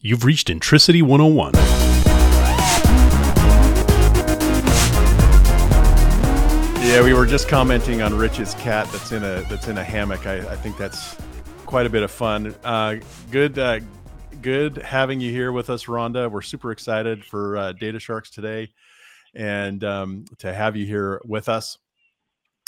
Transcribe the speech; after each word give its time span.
You've 0.00 0.22
reached 0.22 0.48
Intricity 0.48 1.02
101. 1.02 1.54
Yeah, 6.84 7.02
we 7.02 7.12
were 7.12 7.26
just 7.26 7.48
commenting 7.48 8.00
on 8.00 8.14
Rich's 8.14 8.54
cat 8.54 8.88
that's 8.92 9.10
in 9.10 9.24
a 9.24 9.42
that's 9.50 9.66
in 9.66 9.76
a 9.76 9.82
hammock. 9.82 10.24
I, 10.24 10.38
I 10.38 10.54
think 10.54 10.76
that's 10.76 11.16
quite 11.66 11.84
a 11.84 11.90
bit 11.90 12.04
of 12.04 12.12
fun. 12.12 12.54
Uh, 12.62 12.96
good, 13.32 13.58
uh, 13.58 13.80
good 14.40 14.76
having 14.76 15.20
you 15.20 15.32
here 15.32 15.50
with 15.50 15.68
us, 15.68 15.86
Rhonda. 15.86 16.30
We're 16.30 16.42
super 16.42 16.70
excited 16.70 17.24
for 17.24 17.56
uh, 17.56 17.72
Data 17.72 17.98
Sharks 17.98 18.30
today, 18.30 18.70
and 19.34 19.82
um, 19.82 20.26
to 20.38 20.54
have 20.54 20.76
you 20.76 20.86
here 20.86 21.20
with 21.24 21.48
us. 21.48 21.76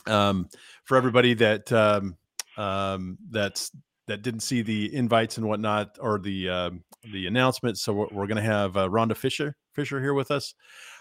Um, 0.06 0.48
for 0.82 0.96
everybody 0.96 1.34
that 1.34 1.70
um, 1.70 2.16
um, 2.56 3.18
that's 3.30 3.70
that 4.10 4.22
didn't 4.22 4.40
see 4.40 4.60
the 4.60 4.92
invites 4.92 5.38
and 5.38 5.46
whatnot 5.46 5.96
or 6.00 6.18
the 6.18 6.48
um, 6.48 6.82
the 7.12 7.28
announcements, 7.28 7.80
so 7.80 7.92
we're, 7.92 8.08
we're 8.10 8.26
going 8.26 8.36
to 8.36 8.42
have 8.42 8.76
uh, 8.76 8.88
Rhonda 8.88 9.16
Fisher 9.16 9.56
Fisher 9.72 10.00
here 10.00 10.14
with 10.14 10.32
us. 10.32 10.54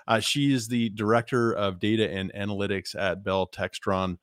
Uh, 0.07 0.19
she 0.19 0.53
is 0.53 0.67
the 0.67 0.89
director 0.89 1.51
of 1.51 1.79
data 1.79 2.07
and 2.07 2.31
analytics 2.33 2.95
at 2.95 3.23
Bell 3.23 3.47
Textron. 3.47 4.17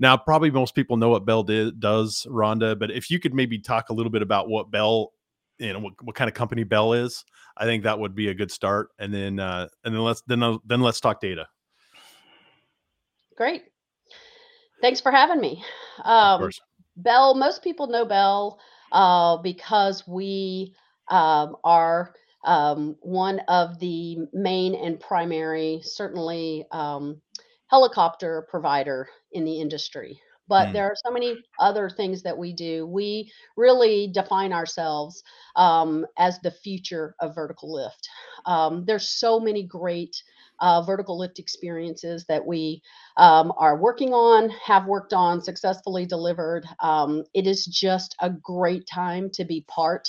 Now, 0.00 0.16
probably 0.16 0.50
most 0.50 0.74
people 0.74 0.96
know 0.96 1.10
what 1.10 1.24
Bell 1.24 1.44
did, 1.44 1.78
does, 1.78 2.26
Rhonda, 2.28 2.76
but 2.76 2.90
if 2.90 3.08
you 3.08 3.20
could 3.20 3.34
maybe 3.34 3.60
talk 3.60 3.90
a 3.90 3.92
little 3.92 4.10
bit 4.10 4.22
about 4.22 4.48
what 4.48 4.68
Bell, 4.68 5.12
you 5.58 5.72
know, 5.72 5.78
what, 5.78 5.92
what 6.02 6.16
kind 6.16 6.28
of 6.28 6.34
company 6.34 6.64
Bell 6.64 6.92
is, 6.92 7.24
I 7.56 7.66
think 7.66 7.84
that 7.84 8.00
would 8.00 8.16
be 8.16 8.28
a 8.28 8.34
good 8.34 8.50
start. 8.50 8.88
And 8.98 9.14
then, 9.14 9.38
uh, 9.38 9.68
and 9.84 9.94
then 9.94 10.02
let's 10.02 10.22
then 10.26 10.42
uh, 10.42 10.58
then 10.66 10.80
let's 10.80 11.00
talk 11.00 11.20
data. 11.20 11.46
Great. 13.36 13.62
Thanks 14.80 15.00
for 15.00 15.12
having 15.12 15.40
me. 15.40 15.64
Um, 16.04 16.50
Bell, 16.96 17.34
most 17.34 17.62
people 17.62 17.86
know 17.86 18.04
Bell 18.04 18.58
uh, 18.92 19.36
because 19.38 20.06
we 20.06 20.74
um, 21.08 21.56
are 21.64 22.14
um, 22.44 22.96
one 23.00 23.40
of 23.48 23.78
the 23.78 24.18
main 24.32 24.74
and 24.74 25.00
primary, 25.00 25.80
certainly 25.82 26.64
um, 26.70 27.20
helicopter 27.66 28.46
provider 28.50 29.08
in 29.32 29.44
the 29.44 29.60
industry. 29.60 30.20
But 30.46 30.68
mm. 30.68 30.72
there 30.74 30.84
are 30.84 30.96
so 30.96 31.10
many 31.10 31.36
other 31.58 31.88
things 31.88 32.22
that 32.22 32.36
we 32.36 32.52
do. 32.52 32.86
We 32.86 33.32
really 33.56 34.08
define 34.08 34.52
ourselves 34.52 35.22
um, 35.56 36.06
as 36.18 36.38
the 36.40 36.50
future 36.50 37.14
of 37.20 37.34
vertical 37.34 37.72
lift. 37.72 38.08
Um, 38.44 38.84
there's 38.84 39.08
so 39.08 39.40
many 39.40 39.62
great 39.62 40.14
uh, 40.60 40.82
vertical 40.82 41.18
lift 41.18 41.38
experiences 41.38 42.24
that 42.26 42.44
we 42.44 42.82
um, 43.16 43.52
are 43.56 43.76
working 43.76 44.12
on, 44.12 44.50
have 44.50 44.86
worked 44.86 45.12
on, 45.12 45.40
successfully 45.40 46.06
delivered. 46.06 46.66
Um, 46.80 47.24
it 47.34 47.46
is 47.46 47.64
just 47.66 48.14
a 48.20 48.30
great 48.30 48.86
time 48.86 49.30
to 49.30 49.44
be 49.44 49.64
part 49.68 50.08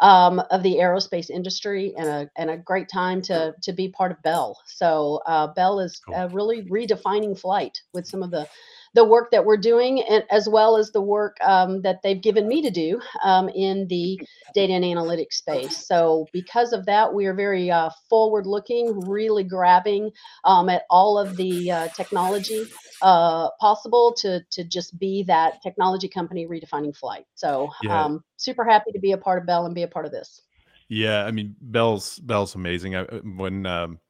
um, 0.00 0.40
of 0.50 0.62
the 0.62 0.76
aerospace 0.76 1.30
industry 1.30 1.94
and 1.96 2.08
a, 2.08 2.30
and 2.36 2.50
a 2.50 2.56
great 2.56 2.88
time 2.88 3.20
to, 3.22 3.54
to 3.62 3.72
be 3.72 3.88
part 3.88 4.10
of 4.12 4.22
Bell. 4.22 4.58
So 4.66 5.20
uh, 5.26 5.48
Bell 5.48 5.80
is 5.80 6.00
cool. 6.00 6.14
uh, 6.14 6.28
really 6.28 6.62
redefining 6.62 7.38
flight 7.38 7.78
with 7.92 8.06
some 8.06 8.22
of 8.22 8.30
the 8.30 8.48
the 8.94 9.04
work 9.04 9.30
that 9.30 9.44
we're 9.44 9.56
doing, 9.56 10.02
and 10.02 10.24
as 10.30 10.48
well 10.48 10.76
as 10.76 10.90
the 10.90 11.00
work 11.00 11.36
um, 11.42 11.82
that 11.82 12.02
they've 12.02 12.20
given 12.20 12.48
me 12.48 12.62
to 12.62 12.70
do 12.70 13.00
um, 13.22 13.48
in 13.50 13.86
the 13.88 14.20
data 14.54 14.72
and 14.72 14.84
analytics 14.84 15.34
space. 15.34 15.86
So, 15.86 16.26
because 16.32 16.72
of 16.72 16.86
that, 16.86 17.14
we 17.14 17.26
are 17.26 17.34
very 17.34 17.70
uh, 17.70 17.90
forward 18.08 18.46
looking, 18.46 19.00
really 19.08 19.44
grabbing 19.44 20.10
um, 20.44 20.68
at 20.68 20.82
all 20.90 21.18
of 21.18 21.36
the 21.36 21.70
uh, 21.70 21.88
technology 21.88 22.66
uh, 23.02 23.50
possible 23.60 24.12
to 24.18 24.40
to 24.50 24.64
just 24.64 24.98
be 24.98 25.22
that 25.24 25.62
technology 25.62 26.08
company 26.08 26.46
redefining 26.46 26.96
flight. 26.96 27.26
So, 27.34 27.70
yeah. 27.82 28.04
um, 28.04 28.24
super 28.36 28.64
happy 28.64 28.92
to 28.92 28.98
be 28.98 29.12
a 29.12 29.18
part 29.18 29.38
of 29.40 29.46
Bell 29.46 29.66
and 29.66 29.74
be 29.74 29.82
a 29.82 29.88
part 29.88 30.06
of 30.06 30.12
this. 30.12 30.42
Yeah, 30.88 31.24
I 31.24 31.30
mean, 31.30 31.54
Bell's 31.60 32.18
Bell's 32.18 32.56
amazing. 32.56 32.96
I, 32.96 33.04
when 33.04 33.64
um, 33.66 34.00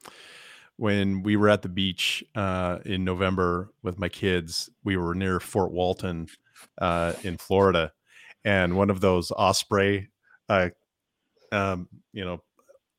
when 0.81 1.23
we 1.23 1.37
were 1.37 1.51
at 1.51 1.61
the 1.61 1.69
beach 1.69 2.25
uh, 2.35 2.79
in 2.87 3.05
November 3.05 3.71
with 3.83 3.99
my 3.99 4.09
kids, 4.09 4.71
we 4.83 4.97
were 4.97 5.15
near 5.15 5.39
Fort 5.39 5.73
Walton 5.73 6.27
uh, 6.81 7.13
in 7.23 7.37
Florida, 7.37 7.93
and 8.47 8.75
one 8.75 8.89
of 8.89 9.03
those 9.03 9.31
Osprey, 9.31 10.09
uh, 10.49 10.71
um, 11.53 11.87
you 12.15 12.25
know, 12.25 12.43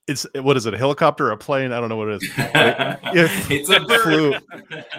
it's 0.08 0.28
what 0.36 0.58
is 0.58 0.68
it, 0.68 0.76
a 0.76 0.78
helicopter 0.78 1.32
a 1.32 1.38
plane? 1.38 1.72
I 1.72 1.80
don't 1.80 1.90
know 1.90 1.96
what 1.96 2.10
it 2.10 2.22
is. 2.22 2.30
It, 3.14 3.52
it's 3.52 3.70
a 3.70 3.80
bird. 3.80 4.02
Flew, 4.04 4.34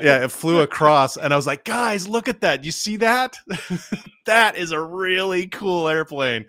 yeah, 0.02 0.24
it 0.24 0.32
flew 0.32 0.60
across, 0.60 1.16
and 1.16 1.32
I 1.32 1.36
was 1.36 1.46
like, 1.46 1.64
guys, 1.64 2.08
look 2.08 2.26
at 2.26 2.40
that! 2.40 2.64
You 2.64 2.72
see 2.72 2.96
that? 2.96 3.36
that 4.26 4.56
is 4.56 4.72
a 4.72 4.80
really 4.80 5.46
cool 5.46 5.88
airplane. 5.88 6.46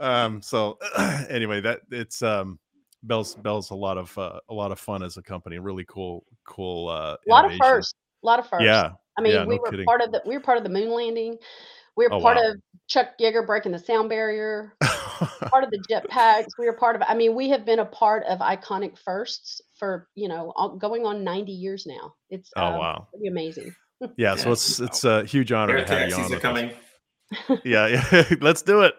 Um, 0.00 0.40
so 0.40 0.78
anyway, 1.28 1.60
that 1.60 1.80
it's 1.90 2.22
um 2.22 2.58
Bell's 3.06 3.34
Bell's 3.36 3.70
a 3.70 3.74
lot 3.74 3.98
of 3.98 4.16
uh, 4.18 4.40
a 4.48 4.54
lot 4.54 4.72
of 4.72 4.78
fun 4.78 5.02
as 5.02 5.16
a 5.16 5.22
company. 5.22 5.58
Really 5.58 5.84
cool, 5.88 6.24
cool. 6.46 6.88
Uh, 6.88 7.16
a 7.26 7.30
lot 7.30 7.44
of 7.50 7.56
firsts. 7.58 7.94
A 8.22 8.26
lot 8.26 8.38
of 8.38 8.48
firsts. 8.48 8.64
Yeah. 8.64 8.90
I 9.18 9.22
mean, 9.22 9.32
yeah, 9.32 9.44
we 9.46 9.56
no 9.56 9.62
were 9.62 9.70
kidding. 9.70 9.86
part 9.86 10.00
of 10.02 10.12
the 10.12 10.22
we 10.26 10.34
were 10.36 10.42
part 10.42 10.58
of 10.58 10.64
the 10.64 10.70
moon 10.70 10.90
landing. 10.90 11.36
We 11.96 12.06
were 12.06 12.12
Oh, 12.14 12.20
part 12.20 12.36
wow. 12.36 12.50
of 12.50 12.56
Chuck 12.88 13.10
Yeager 13.18 13.46
breaking 13.46 13.72
the 13.72 13.78
sound 13.78 14.10
barrier. 14.10 14.74
part 14.82 15.64
of 15.64 15.70
the 15.70 15.82
jetpacks. 15.90 16.48
We 16.58 16.66
were 16.66 16.74
part 16.74 16.94
of. 16.96 17.02
I 17.08 17.14
mean, 17.14 17.34
we 17.34 17.48
have 17.48 17.64
been 17.64 17.78
a 17.78 17.86
part 17.86 18.24
of 18.24 18.40
iconic 18.40 18.98
firsts 18.98 19.62
for 19.78 20.08
you 20.14 20.28
know 20.28 20.52
going 20.78 21.06
on 21.06 21.24
ninety 21.24 21.52
years 21.52 21.86
now. 21.86 22.14
It's 22.28 22.50
oh 22.56 22.64
um, 22.66 22.78
wow. 22.78 23.08
pretty 23.12 23.28
amazing. 23.28 23.74
Yeah. 24.16 24.34
So 24.36 24.52
it's 24.52 24.78
it's 24.80 25.04
a 25.04 25.24
huge 25.24 25.52
honor 25.52 25.78
Air 25.78 25.84
to 25.86 25.92
have 25.94 26.08
you 26.10 26.14
on. 26.16 26.20
taxis 26.20 26.36
are 26.36 26.40
coming. 26.40 26.72
yeah, 27.64 27.86
yeah. 28.12 28.24
Let's 28.42 28.60
do 28.62 28.82
it. 28.82 28.94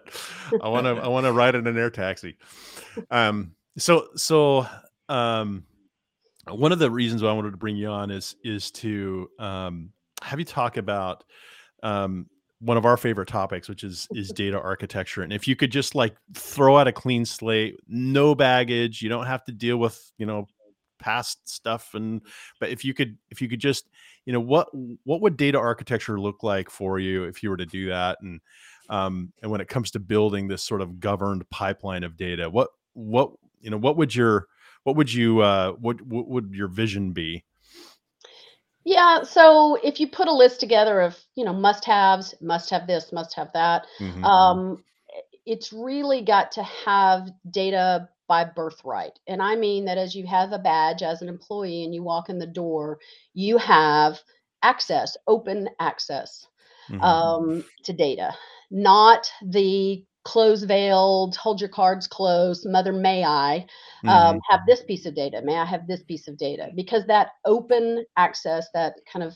I 0.61 0.67
want 0.67 0.85
to. 0.85 0.93
I 0.93 1.07
want 1.07 1.25
to 1.27 1.31
ride 1.31 1.53
in 1.53 1.67
an 1.67 1.77
air 1.77 1.91
taxi. 1.91 2.37
Um. 3.11 3.51
So 3.77 4.07
so 4.15 4.67
um, 5.09 5.63
one 6.49 6.71
of 6.71 6.79
the 6.79 6.89
reasons 6.89 7.21
why 7.21 7.29
I 7.29 7.33
wanted 7.33 7.51
to 7.51 7.57
bring 7.57 7.75
you 7.75 7.87
on 7.87 8.11
is 8.11 8.35
is 8.43 8.71
to 8.71 9.29
um 9.39 9.91
have 10.21 10.39
you 10.39 10.45
talk 10.45 10.77
about 10.77 11.23
um 11.83 12.27
one 12.59 12.77
of 12.77 12.85
our 12.85 12.97
favorite 12.97 13.27
topics, 13.27 13.69
which 13.69 13.83
is 13.83 14.07
is 14.11 14.29
data 14.35 14.59
architecture. 14.59 15.21
And 15.21 15.31
if 15.31 15.47
you 15.47 15.55
could 15.55 15.71
just 15.71 15.95
like 15.95 16.15
throw 16.33 16.77
out 16.77 16.87
a 16.87 16.91
clean 16.91 17.25
slate, 17.25 17.79
no 17.87 18.33
baggage, 18.33 19.01
you 19.01 19.09
don't 19.09 19.27
have 19.27 19.43
to 19.45 19.51
deal 19.51 19.77
with 19.77 20.11
you 20.17 20.25
know 20.25 20.47
past 20.99 21.47
stuff 21.47 21.93
and 21.93 22.21
but 22.59 22.69
if 22.69 22.83
you 22.83 22.91
could 22.91 23.17
if 23.29 23.39
you 23.39 23.47
could 23.47 23.59
just 23.59 23.87
you 24.25 24.33
know 24.33 24.39
what 24.39 24.67
what 25.03 25.21
would 25.21 25.37
data 25.37 25.57
architecture 25.57 26.19
look 26.19 26.41
like 26.41 26.71
for 26.71 26.97
you 26.97 27.25
if 27.25 27.43
you 27.43 27.51
were 27.51 27.57
to 27.57 27.67
do 27.67 27.89
that 27.89 28.17
and 28.23 28.41
um 28.89 29.31
and 29.43 29.51
when 29.51 29.61
it 29.61 29.67
comes 29.67 29.91
to 29.91 29.99
building 29.99 30.47
this 30.47 30.63
sort 30.63 30.81
of 30.81 30.99
governed 30.99 31.47
pipeline 31.51 32.03
of 32.03 32.17
data 32.17 32.49
what 32.49 32.69
what 32.93 33.31
you 33.61 33.69
know 33.69 33.77
what 33.77 33.97
would 33.97 34.15
your 34.15 34.47
what 34.83 34.95
would 34.95 35.13
you 35.13 35.41
uh 35.41 35.71
what 35.73 36.01
what 36.01 36.27
would 36.27 36.53
your 36.53 36.67
vision 36.67 37.11
be 37.13 37.43
Yeah. 38.85 39.23
So 39.23 39.75
if 39.83 39.99
you 39.99 40.07
put 40.07 40.27
a 40.27 40.33
list 40.33 40.59
together 40.59 41.01
of 41.01 41.17
you 41.35 41.45
know 41.45 41.53
must 41.53 41.85
haves, 41.85 42.35
must 42.41 42.69
have 42.71 42.87
this, 42.87 43.11
must 43.13 43.35
have 43.35 43.51
that. 43.53 43.85
Mhm. 43.99 44.23
um, 44.23 44.83
it's 45.45 45.73
really 45.73 46.21
got 46.21 46.51
to 46.53 46.63
have 46.63 47.29
data 47.49 48.09
by 48.27 48.45
birthright. 48.45 49.19
And 49.27 49.41
I 49.41 49.55
mean 49.55 49.85
that 49.85 49.97
as 49.97 50.15
you 50.15 50.25
have 50.27 50.53
a 50.53 50.59
badge 50.59 51.03
as 51.03 51.21
an 51.21 51.29
employee 51.29 51.83
and 51.83 51.95
you 51.95 52.03
walk 52.03 52.29
in 52.29 52.39
the 52.39 52.47
door, 52.47 52.99
you 53.33 53.57
have 53.57 54.19
access, 54.63 55.17
open 55.27 55.69
access 55.79 56.47
Mhm. 56.89 57.01
um, 57.01 57.65
to 57.85 57.93
data, 57.93 58.33
not 58.71 59.31
the 59.45 60.05
close 60.27 60.63
veiled, 60.63 61.37
hold 61.37 61.61
your 61.61 61.69
cards 61.69 62.07
close, 62.07 62.65
mother 62.65 62.91
may 62.91 63.23
I 63.23 63.65
um, 64.07 64.37
Mhm. 64.37 64.41
have 64.49 64.61
this 64.67 64.83
piece 64.83 65.05
of 65.05 65.15
data? 65.15 65.41
May 65.43 65.57
I 65.57 65.65
have 65.65 65.87
this 65.87 66.03
piece 66.03 66.27
of 66.27 66.37
data? 66.37 66.69
Because 66.75 67.05
that 67.07 67.29
open 67.45 68.05
access, 68.17 68.67
that 68.73 68.95
kind 69.11 69.23
of, 69.23 69.35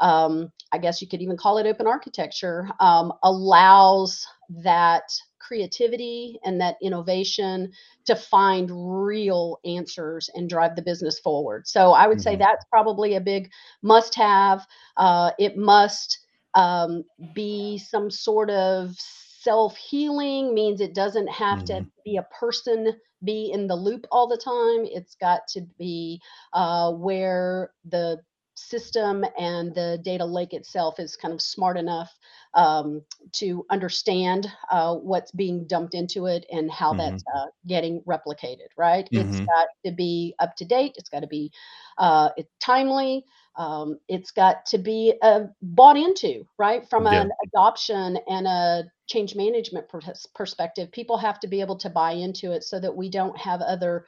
um, 0.00 0.50
I 0.72 0.78
guess 0.78 1.00
you 1.00 1.08
could 1.08 1.22
even 1.22 1.36
call 1.36 1.58
it 1.58 1.66
open 1.66 1.86
architecture, 1.86 2.68
um, 2.80 3.12
allows 3.22 4.26
that 4.64 5.04
creativity 5.38 6.38
and 6.44 6.60
that 6.60 6.76
innovation 6.82 7.70
to 8.06 8.16
find 8.16 8.70
real 8.72 9.58
answers 9.64 10.30
and 10.34 10.48
drive 10.48 10.76
the 10.76 10.82
business 10.82 11.18
forward. 11.20 11.66
So 11.68 11.92
I 11.92 12.06
would 12.06 12.20
say 12.20 12.34
Mhm. 12.34 12.36
that's 12.36 12.64
probably 12.70 13.14
a 13.14 13.20
big 13.20 13.50
must 13.82 14.14
have. 14.16 14.66
Uh, 14.96 15.30
it 15.38 15.56
must 15.56 16.18
um, 16.54 17.04
be 17.34 17.78
some 17.78 18.10
sort 18.10 18.50
of 18.50 18.96
self 19.42 19.76
healing, 19.76 20.54
means 20.54 20.80
it 20.80 20.94
doesn't 20.94 21.28
have 21.28 21.64
to 21.66 21.80
Mhm. 21.80 21.90
be 22.04 22.16
a 22.16 22.22
person 22.38 22.92
be 23.24 23.50
in 23.52 23.66
the 23.68 23.76
loop 23.76 24.06
all 24.10 24.26
the 24.26 24.36
time. 24.36 24.84
It's 24.84 25.14
got 25.14 25.46
to 25.50 25.62
be 25.78 26.20
uh, 26.52 26.92
where 26.92 27.72
the 27.84 28.18
system 28.54 29.24
and 29.38 29.74
the 29.74 29.98
data 30.04 30.24
lake 30.24 30.52
itself 30.52 30.98
is 31.00 31.16
kind 31.16 31.32
of 31.32 31.40
smart 31.40 31.76
enough 31.78 32.10
um, 32.54 33.02
to 33.32 33.64
understand 33.70 34.46
uh, 34.70 34.94
what's 34.96 35.30
being 35.32 35.66
dumped 35.66 35.94
into 35.94 36.26
it 36.26 36.44
and 36.50 36.70
how 36.70 36.92
that's 36.94 37.22
uh, 37.36 37.46
getting 37.66 38.02
replicated. 38.02 38.68
Right? 38.76 39.08
It's 39.14 39.40
Mhm. 39.40 39.52
got 39.54 39.68
to 39.86 39.92
be 39.92 40.34
up 40.38 40.56
to 40.56 40.64
date. 40.64 40.94
It's 40.96 41.08
got 41.08 41.20
to 41.20 41.26
be 41.28 41.50
uh, 41.98 42.30
timely. 42.60 43.24
Um, 43.56 43.98
it's 44.08 44.30
got 44.30 44.64
to 44.66 44.78
be 44.78 45.14
uh, 45.22 45.42
bought 45.62 45.96
into, 45.96 46.44
right, 46.58 46.88
from 46.88 47.06
Yeah. 47.06 47.26
an 47.26 47.30
adoption 47.44 48.18
and 48.28 48.46
a 48.46 48.84
change 49.12 49.36
management 49.36 49.86
perspective, 50.34 50.90
people 50.92 51.18
have 51.18 51.38
to 51.40 51.48
be 51.48 51.60
able 51.60 51.76
to 51.76 51.90
buy 51.90 52.12
into 52.12 52.52
it 52.52 52.64
so 52.64 52.80
that 52.80 52.96
we 52.96 53.10
don't 53.10 53.36
have 53.36 53.60
other 53.60 54.06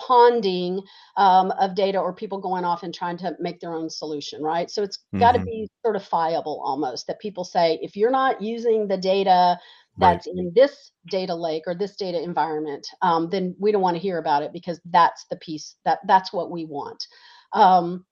ponding 0.00 0.82
um, 1.16 1.52
of 1.52 1.74
data 1.74 1.98
or 1.98 2.12
people 2.12 2.38
going 2.38 2.64
off 2.64 2.82
and 2.82 2.94
trying 2.94 3.16
to 3.18 3.36
make 3.38 3.60
their 3.60 3.74
own 3.74 3.88
solution, 3.88 4.42
right? 4.42 4.70
So 4.70 4.82
it's 4.82 4.98
mm-hmm. 4.98 5.20
got 5.20 5.32
to 5.32 5.40
be 5.40 5.68
certifiable 5.84 6.60
almost 6.62 7.06
that 7.06 7.20
people 7.20 7.44
say, 7.44 7.78
if 7.82 7.96
you're 7.96 8.10
not 8.10 8.42
using 8.42 8.88
the 8.88 8.96
data 8.96 9.58
that's 9.98 10.26
right. 10.26 10.36
in 10.36 10.52
this 10.54 10.92
data 11.10 11.34
lake 11.34 11.64
or 11.66 11.74
this 11.74 11.96
data 11.96 12.20
environment, 12.20 12.86
um, 13.02 13.28
then 13.30 13.54
we 13.58 13.72
don't 13.72 13.82
want 13.82 13.94
to 13.94 14.02
hear 14.02 14.18
about 14.18 14.42
it 14.42 14.52
because 14.52 14.80
that's 14.86 15.26
the 15.30 15.36
piece 15.36 15.76
that 15.84 15.98
that's 16.06 16.32
what 16.32 16.50
we 16.50 16.64
want. 16.64 17.06
Um, 17.52 18.04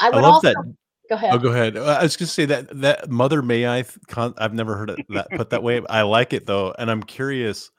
I 0.00 0.10
would 0.10 0.24
I 0.24 0.26
also, 0.28 0.48
that. 0.48 0.74
Go 1.08 1.16
ahead. 1.16 1.34
Oh, 1.34 1.38
go 1.38 1.50
ahead. 1.50 1.76
I 1.76 2.02
was 2.02 2.16
going 2.16 2.26
to 2.26 2.32
say 2.32 2.46
that 2.46 2.80
that 2.80 3.10
Mother 3.10 3.42
May 3.42 3.66
I. 3.66 3.84
I've 4.16 4.54
never 4.54 4.76
heard 4.76 4.90
it 4.90 5.00
that 5.10 5.30
put 5.30 5.50
that 5.50 5.62
way. 5.62 5.82
I 5.88 6.02
like 6.02 6.32
it 6.32 6.46
though, 6.46 6.74
and 6.78 6.90
I'm 6.90 7.02
curious. 7.02 7.70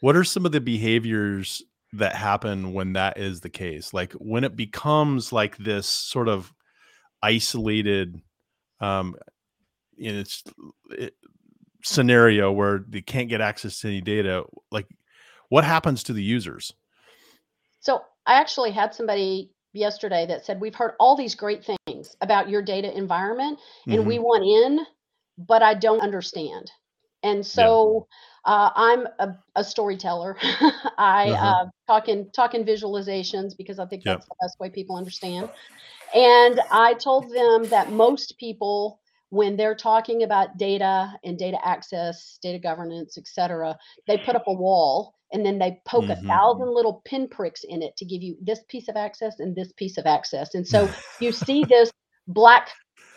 What 0.00 0.16
are 0.16 0.24
some 0.24 0.46
of 0.46 0.52
the 0.52 0.60
behaviors 0.60 1.62
that 1.92 2.14
happen 2.14 2.72
when 2.72 2.94
that 2.94 3.18
is 3.18 3.40
the 3.40 3.50
case 3.50 3.92
like 3.92 4.12
when 4.14 4.44
it 4.44 4.56
becomes 4.56 5.32
like 5.32 5.56
this 5.58 5.86
sort 5.86 6.28
of 6.28 6.52
isolated 7.22 8.20
um 8.80 9.14
in 9.98 10.16
its 10.16 10.42
it, 10.90 11.14
scenario 11.84 12.50
where 12.50 12.84
they 12.88 13.02
can't 13.02 13.28
get 13.28 13.40
access 13.40 13.80
to 13.80 13.88
any 13.88 14.00
data 14.00 14.44
like 14.70 14.86
what 15.50 15.64
happens 15.64 16.02
to 16.02 16.12
the 16.12 16.22
users 16.22 16.72
so 17.80 18.00
i 18.26 18.34
actually 18.34 18.70
had 18.70 18.94
somebody 18.94 19.50
yesterday 19.72 20.26
that 20.26 20.44
said 20.44 20.60
we've 20.60 20.74
heard 20.74 20.92
all 21.00 21.16
these 21.16 21.34
great 21.34 21.64
things 21.64 22.16
about 22.20 22.48
your 22.48 22.62
data 22.62 22.96
environment 22.96 23.58
and 23.86 24.00
mm-hmm. 24.00 24.08
we 24.08 24.18
want 24.18 24.44
in 24.44 24.84
but 25.38 25.62
i 25.62 25.74
don't 25.74 26.00
understand 26.00 26.70
and 27.22 27.44
so 27.44 28.06
yeah. 28.46 28.52
uh, 28.52 28.70
I'm 28.74 29.06
a, 29.18 29.36
a 29.56 29.64
storyteller. 29.64 30.36
I 30.98 31.30
uh-huh. 31.30 31.46
uh, 31.46 31.66
talk 31.86 32.08
in 32.08 32.30
talk 32.32 32.54
in 32.54 32.64
visualizations 32.64 33.56
because 33.56 33.78
I 33.78 33.86
think 33.86 34.02
that's 34.04 34.26
the 34.26 34.34
best 34.40 34.58
way 34.58 34.70
people 34.70 34.96
understand. 34.96 35.48
And 36.14 36.60
I 36.70 36.94
told 36.94 37.32
them 37.32 37.64
that 37.70 37.90
most 37.90 38.36
people, 38.38 39.00
when 39.30 39.56
they're 39.56 39.74
talking 39.74 40.24
about 40.24 40.58
data 40.58 41.12
and 41.24 41.38
data 41.38 41.58
access, 41.64 42.38
data 42.42 42.58
governance, 42.58 43.16
etc., 43.16 43.78
they 44.06 44.18
put 44.18 44.36
up 44.36 44.44
a 44.46 44.52
wall 44.52 45.14
and 45.32 45.44
then 45.44 45.58
they 45.58 45.80
poke 45.86 46.04
mm-hmm. 46.04 46.24
a 46.24 46.28
thousand 46.28 46.74
little 46.74 47.02
pinpricks 47.04 47.64
in 47.64 47.82
it 47.82 47.96
to 47.96 48.04
give 48.04 48.22
you 48.22 48.36
this 48.40 48.60
piece 48.68 48.88
of 48.88 48.96
access 48.96 49.40
and 49.40 49.54
this 49.56 49.72
piece 49.72 49.98
of 49.98 50.06
access. 50.06 50.54
And 50.54 50.66
so 50.66 50.88
you 51.20 51.32
see 51.32 51.64
this 51.64 51.90
black 52.28 52.70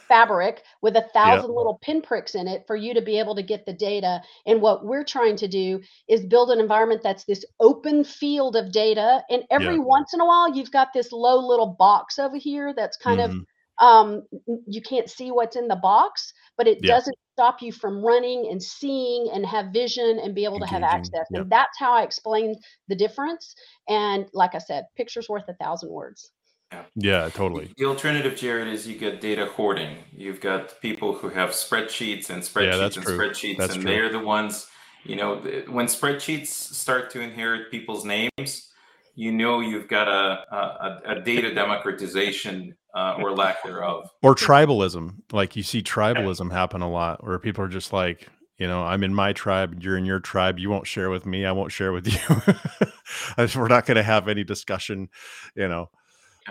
fabric 0.08 0.62
with 0.82 0.96
a 0.96 1.08
thousand 1.14 1.50
yep. 1.50 1.58
little 1.58 1.80
pinpricks 1.82 2.36
in 2.36 2.48
it 2.48 2.64
for 2.68 2.76
you 2.76 2.94
to 2.94 3.02
be 3.02 3.20
able 3.20 3.36
to 3.36 3.44
get 3.44 3.66
the 3.66 3.74
data. 3.74 4.22
And 4.46 4.62
what 4.62 4.86
we're 4.86 5.04
trying 5.04 5.36
to 5.38 5.48
do 5.48 5.82
is 6.08 6.26
build 6.26 6.52
an 6.52 6.60
environment 6.60 7.02
that's 7.04 7.26
this 7.26 7.44
open 7.60 8.04
field 8.04 8.56
of 8.56 8.72
data. 8.72 9.24
And 9.30 9.44
every 9.50 9.76
yep. 9.76 9.84
once 9.84 10.14
in 10.14 10.22
a 10.22 10.26
while, 10.26 10.54
you've 10.54 10.72
got 10.72 10.90
this 10.94 11.12
low 11.12 11.38
little 11.38 11.76
box 11.78 12.20
over 12.20 12.38
here 12.38 12.74
that's 12.76 12.98
kind 12.98 13.20
mm-hmm. 13.20 13.40
of 13.40 13.46
um, 13.80 14.24
you 14.68 14.82
can't 14.82 15.10
see 15.10 15.32
what's 15.32 15.56
in 15.56 15.68
the 15.68 15.76
box, 15.76 16.34
but 16.58 16.68
it 16.68 16.80
yep. 16.82 16.98
doesn't 16.98 17.18
stop 17.34 17.62
you 17.62 17.72
from 17.72 18.04
running 18.04 18.48
and 18.50 18.62
seeing 18.62 19.30
and 19.34 19.46
have 19.46 19.68
vision 19.74 20.20
and 20.24 20.34
be 20.34 20.46
able 20.46 20.60
to 20.60 20.66
have 20.66 20.84
access. 20.84 21.28
And 21.32 21.50
that's 21.50 21.78
how 21.78 21.94
I 21.94 22.04
explain 22.04 22.56
the 22.88 22.96
difference. 22.96 23.56
And 23.90 24.28
like 24.34 24.56
I 24.56 24.60
said, 24.60 24.86
pictures 24.96 25.28
worth 25.28 25.44
a 25.50 25.54
thousand 25.56 25.90
words. 25.90 26.32
Yeah. 26.72 26.84
Yeah, 26.96 27.30
totally. 27.30 27.74
The 27.78 27.86
alternative, 27.86 28.36
Jared, 28.36 28.68
is 28.68 28.88
you 28.88 28.98
get 28.98 29.22
data 29.22 29.46
hoarding. 29.46 29.98
You've 30.12 30.42
got 30.42 30.80
people 30.82 31.14
who 31.14 31.30
have 31.30 31.50
spreadsheets 31.50 32.30
and 32.30 32.42
spreadsheets 32.42 32.80
yeah, 32.80 32.84
and 32.86 32.94
true. 32.94 33.18
spreadsheets, 33.18 33.58
that's 33.58 33.74
and 33.74 33.84
true. 33.84 33.92
they're 33.92 34.12
the 34.12 34.20
ones, 34.20 34.68
you 35.04 35.16
know, 35.16 35.36
when 35.70 35.86
spreadsheets 35.88 36.48
start 36.48 37.12
to 37.12 37.22
inherit 37.22 37.70
people's 37.70 38.06
names, 38.06 38.72
you 39.16 39.32
know 39.32 39.62
you've 39.62 39.88
got 39.88 40.08
a, 40.08 40.56
a, 40.56 41.02
a 41.18 41.22
data 41.22 41.54
democratization 41.56 42.76
uh, 42.96 43.18
or 43.20 43.32
lack 43.32 43.64
thereof. 43.64 44.10
Or 44.22 44.36
tribalism. 44.36 45.16
Like 45.32 45.56
you 45.56 45.64
see 45.64 45.82
tribalism 45.82 46.52
happen 46.52 46.82
a 46.82 46.90
lot 46.90 47.26
where 47.26 47.40
people 47.40 47.64
are 47.64 47.70
just 47.70 47.92
like, 47.94 48.28
you 48.58 48.68
know, 48.68 48.84
I'm 48.84 49.04
in 49.04 49.14
my 49.14 49.34
tribe, 49.34 49.84
you're 49.84 49.98
in 49.98 50.06
your 50.06 50.20
tribe, 50.20 50.60
you 50.60 50.70
won't 50.70 50.88
share 50.88 51.10
with 51.10 51.26
me, 51.26 51.46
I 51.46 51.52
won't 51.52 51.72
share 51.72 51.92
with 51.92 52.08
you. 52.14 53.56
We're 53.60 53.68
not 53.68 53.86
going 53.86 53.96
to 53.96 54.04
have 54.04 54.28
any 54.28 54.44
discussion, 54.44 55.10
you 55.56 55.68
know. 55.68 55.90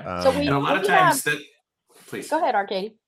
Um, 0.05 0.23
so 0.23 0.31
we, 0.31 0.47
and 0.47 0.57
a 0.57 0.59
lot 0.59 0.77
of 0.77 0.87
times 0.87 1.25
have, 1.25 1.35
that, 1.35 1.43
please 2.09 2.29
go 2.29 2.39
ahead, 2.39 2.55
Arkady. 2.55 2.99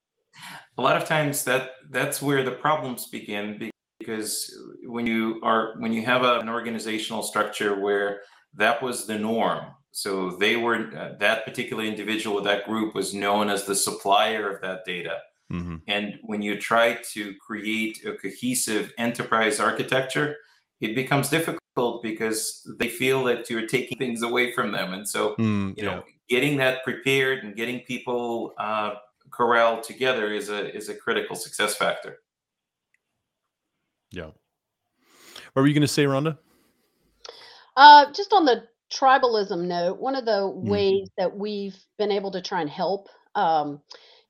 A 0.78 0.82
lot 0.82 0.96
of 0.96 1.06
times 1.06 1.44
that 1.44 1.70
that's 1.90 2.22
where 2.22 2.42
the 2.42 2.52
problems 2.52 3.06
begin 3.08 3.70
because 3.98 4.54
when 4.84 5.06
you 5.06 5.40
are 5.42 5.74
when 5.78 5.92
you 5.92 6.02
have 6.02 6.22
a, 6.22 6.38
an 6.38 6.48
organizational 6.48 7.22
structure 7.22 7.80
where 7.80 8.20
that 8.56 8.82
was 8.82 9.06
the 9.06 9.18
norm, 9.18 9.66
so 9.92 10.36
they 10.36 10.56
were 10.56 10.94
uh, 10.94 11.16
that 11.20 11.46
particular 11.46 11.82
individual, 11.82 12.36
with 12.36 12.44
that 12.44 12.66
group 12.66 12.94
was 12.94 13.14
known 13.14 13.48
as 13.48 13.64
the 13.64 13.74
supplier 13.74 14.54
of 14.54 14.60
that 14.60 14.84
data. 14.84 15.20
Mm-hmm. 15.50 15.76
And 15.88 16.18
when 16.22 16.42
you 16.42 16.60
try 16.60 16.98
to 17.12 17.34
create 17.36 18.04
a 18.04 18.12
cohesive 18.12 18.92
enterprise 18.98 19.60
architecture, 19.60 20.36
it 20.80 20.94
becomes 20.94 21.30
difficult 21.30 22.02
because 22.02 22.68
they 22.78 22.88
feel 22.88 23.24
that 23.24 23.48
you're 23.48 23.66
taking 23.66 23.96
things 23.96 24.22
away 24.22 24.52
from 24.52 24.72
them. 24.72 24.92
And 24.92 25.08
so, 25.08 25.34
mm, 25.36 25.76
you 25.78 25.84
know, 25.84 26.02
getting 26.28 26.58
that 26.58 26.84
prepared 26.84 27.44
and 27.44 27.56
getting 27.56 27.80
people 27.80 28.54
uh, 28.58 28.96
corralled 29.30 29.82
together 29.82 30.32
is 30.32 30.50
a 30.50 30.74
is 30.76 30.88
a 30.88 30.94
critical 30.94 31.36
success 31.36 31.74
factor. 31.76 32.18
Yeah. 34.10 34.30
What 35.52 35.62
were 35.62 35.66
you 35.66 35.74
going 35.74 35.80
to 35.82 35.88
say, 35.88 36.04
Rhonda? 36.04 36.36
Uh, 37.76 38.10
just 38.12 38.32
on 38.32 38.44
the 38.44 38.64
tribalism 38.92 39.66
note, 39.66 39.98
one 39.98 40.14
of 40.14 40.24
the 40.24 40.30
mm-hmm. 40.30 40.68
ways 40.68 41.08
that 41.18 41.36
we've 41.36 41.76
been 41.98 42.10
able 42.10 42.30
to 42.30 42.40
try 42.40 42.60
and 42.60 42.70
help 42.70 43.08
um, 43.34 43.80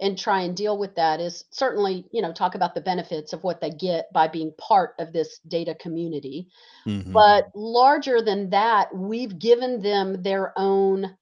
and 0.00 0.18
try 0.18 0.40
and 0.40 0.56
deal 0.56 0.78
with 0.78 0.94
that 0.96 1.20
is 1.20 1.44
certainly, 1.50 2.04
you 2.12 2.20
know, 2.20 2.32
talk 2.32 2.54
about 2.54 2.74
the 2.74 2.80
benefits 2.80 3.32
of 3.32 3.42
what 3.44 3.60
they 3.60 3.70
get 3.70 4.12
by 4.12 4.28
being 4.28 4.52
part 4.58 4.94
of 4.98 5.12
this 5.12 5.40
data 5.48 5.74
community. 5.80 6.48
Mm-hmm. 6.86 7.12
But 7.12 7.46
larger 7.54 8.20
than 8.20 8.50
that, 8.50 8.94
we've 8.94 9.38
given 9.38 9.80
them 9.80 10.22
their 10.22 10.52
own 10.56 11.16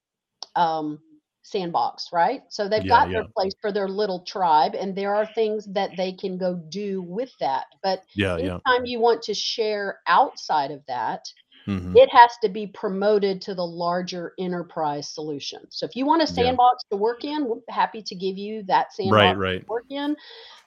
um, 0.56 0.98
sandbox, 1.42 2.08
right? 2.12 2.42
So 2.48 2.68
they've 2.68 2.82
yeah, 2.84 2.88
got 2.88 3.10
yeah. 3.10 3.18
their 3.18 3.28
place 3.36 3.52
for 3.60 3.70
their 3.70 3.88
little 3.88 4.24
tribe, 4.24 4.74
and 4.74 4.96
there 4.96 5.14
are 5.14 5.26
things 5.34 5.66
that 5.72 5.90
they 5.96 6.12
can 6.12 6.38
go 6.38 6.54
do 6.68 7.02
with 7.02 7.30
that. 7.40 7.66
But 7.82 8.02
yeah, 8.14 8.34
anytime 8.34 8.60
yeah. 8.66 8.82
you 8.84 8.98
want 8.98 9.22
to 9.22 9.34
share 9.34 10.00
outside 10.06 10.70
of 10.70 10.80
that, 10.88 11.20
mm-hmm. 11.66 11.96
it 11.96 12.08
has 12.10 12.30
to 12.42 12.48
be 12.48 12.66
promoted 12.66 13.40
to 13.42 13.54
the 13.54 13.66
larger 13.66 14.32
enterprise 14.38 15.08
solution. 15.08 15.60
So 15.70 15.86
if 15.86 15.96
you 15.96 16.06
want 16.06 16.22
a 16.22 16.26
sandbox 16.26 16.84
to 16.90 16.96
work 16.96 17.24
in, 17.24 17.46
we're 17.46 17.56
happy 17.68 18.02
to 18.02 18.14
give 18.14 18.36
you 18.38 18.62
that 18.64 18.92
sandbox 18.92 19.20
right, 19.20 19.36
right. 19.36 19.60
to 19.60 19.66
work 19.66 19.86
in. 19.90 20.16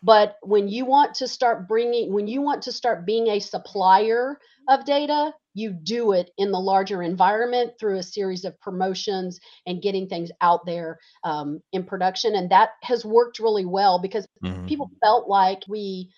But 0.03 0.37
when 0.41 0.67
you 0.67 0.85
want 0.85 1.15
to 1.15 1.27
start 1.27 1.67
bringing, 1.67 2.13
when 2.13 2.27
you 2.27 2.41
want 2.41 2.61
to 2.63 2.71
start 2.71 3.05
being 3.05 3.27
a 3.27 3.39
supplier 3.39 4.39
of 4.69 4.85
data, 4.85 5.33
you 5.53 5.71
do 5.71 6.11
it 6.11 6.29
in 6.37 6.51
the 6.51 6.59
larger 6.59 7.01
environment 7.01 7.73
through 7.79 7.97
a 7.97 8.03
series 8.03 8.45
of 8.45 8.59
promotions 8.59 9.39
and 9.65 9.81
getting 9.81 10.07
things 10.07 10.29
out 10.41 10.65
there 10.67 10.99
um, 11.23 11.59
in 11.73 11.83
production. 11.83 12.35
And 12.35 12.51
that 12.51 12.71
has 12.83 13.03
worked 13.03 13.39
really 13.39 13.65
well 13.65 13.99
because 13.99 14.27
mm-hmm. 14.43 14.67
people 14.67 14.91
felt 15.01 15.27
like 15.27 15.63
we 15.67 16.11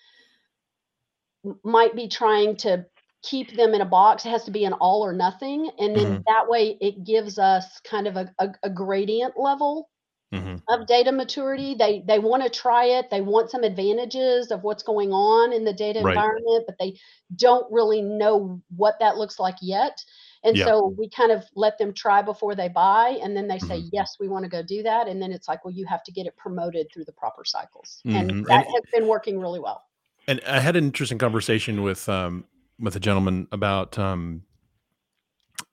might 1.64 1.96
be 1.96 2.06
trying 2.06 2.56
to 2.56 2.84
keep 3.22 3.56
them 3.56 3.74
in 3.74 3.80
a 3.80 3.86
box. 3.86 4.24
It 4.24 4.30
has 4.30 4.44
to 4.44 4.50
be 4.50 4.64
an 4.64 4.72
all 4.74 5.04
or 5.04 5.12
nothing. 5.12 5.70
And 5.78 5.94
then 5.94 6.06
mm-hmm. 6.06 6.22
that 6.26 6.48
way 6.48 6.76
it 6.80 7.04
gives 7.04 7.38
us 7.38 7.80
kind 7.80 8.06
of 8.06 8.16
a, 8.16 8.32
a, 8.38 8.48
a 8.62 8.70
gradient 8.70 9.34
level 9.36 9.90
mm-hmm. 10.32 10.56
of 10.68 10.86
data 10.86 11.12
maturity. 11.12 11.74
They 11.74 12.02
they 12.06 12.18
want 12.18 12.42
to 12.42 12.50
try 12.50 12.84
it. 12.86 13.10
They 13.10 13.20
want 13.20 13.50
some 13.50 13.62
advantages 13.62 14.50
of 14.50 14.62
what's 14.62 14.82
going 14.82 15.12
on 15.12 15.52
in 15.52 15.64
the 15.64 15.72
data 15.72 16.00
right. 16.00 16.14
environment, 16.14 16.64
but 16.66 16.76
they 16.78 16.98
don't 17.36 17.70
really 17.70 18.02
know 18.02 18.60
what 18.74 18.94
that 19.00 19.16
looks 19.16 19.38
like 19.38 19.56
yet. 19.60 20.02
And 20.42 20.56
yeah. 20.56 20.64
so 20.64 20.94
we 20.96 21.10
kind 21.10 21.32
of 21.32 21.44
let 21.54 21.76
them 21.76 21.92
try 21.92 22.22
before 22.22 22.54
they 22.54 22.68
buy, 22.68 23.18
and 23.22 23.36
then 23.36 23.46
they 23.46 23.58
say, 23.58 23.76
mm-hmm. 23.80 23.88
"Yes, 23.92 24.16
we 24.18 24.28
want 24.28 24.44
to 24.44 24.48
go 24.48 24.62
do 24.62 24.82
that." 24.82 25.06
And 25.06 25.20
then 25.20 25.32
it's 25.32 25.48
like, 25.48 25.64
"Well, 25.64 25.74
you 25.74 25.84
have 25.84 26.02
to 26.04 26.12
get 26.12 26.26
it 26.26 26.34
promoted 26.36 26.86
through 26.92 27.04
the 27.04 27.12
proper 27.12 27.44
cycles," 27.44 28.00
and 28.06 28.30
mm-hmm. 28.30 28.42
that 28.44 28.64
and, 28.64 28.74
has 28.74 28.82
been 28.94 29.06
working 29.06 29.38
really 29.38 29.60
well. 29.60 29.84
And 30.26 30.40
I 30.46 30.60
had 30.60 30.76
an 30.76 30.84
interesting 30.84 31.18
conversation 31.18 31.82
with 31.82 32.08
um, 32.08 32.44
with 32.80 32.96
a 32.96 33.00
gentleman 33.00 33.46
about 33.52 33.98
um, 33.98 34.42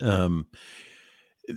um, 0.01 0.47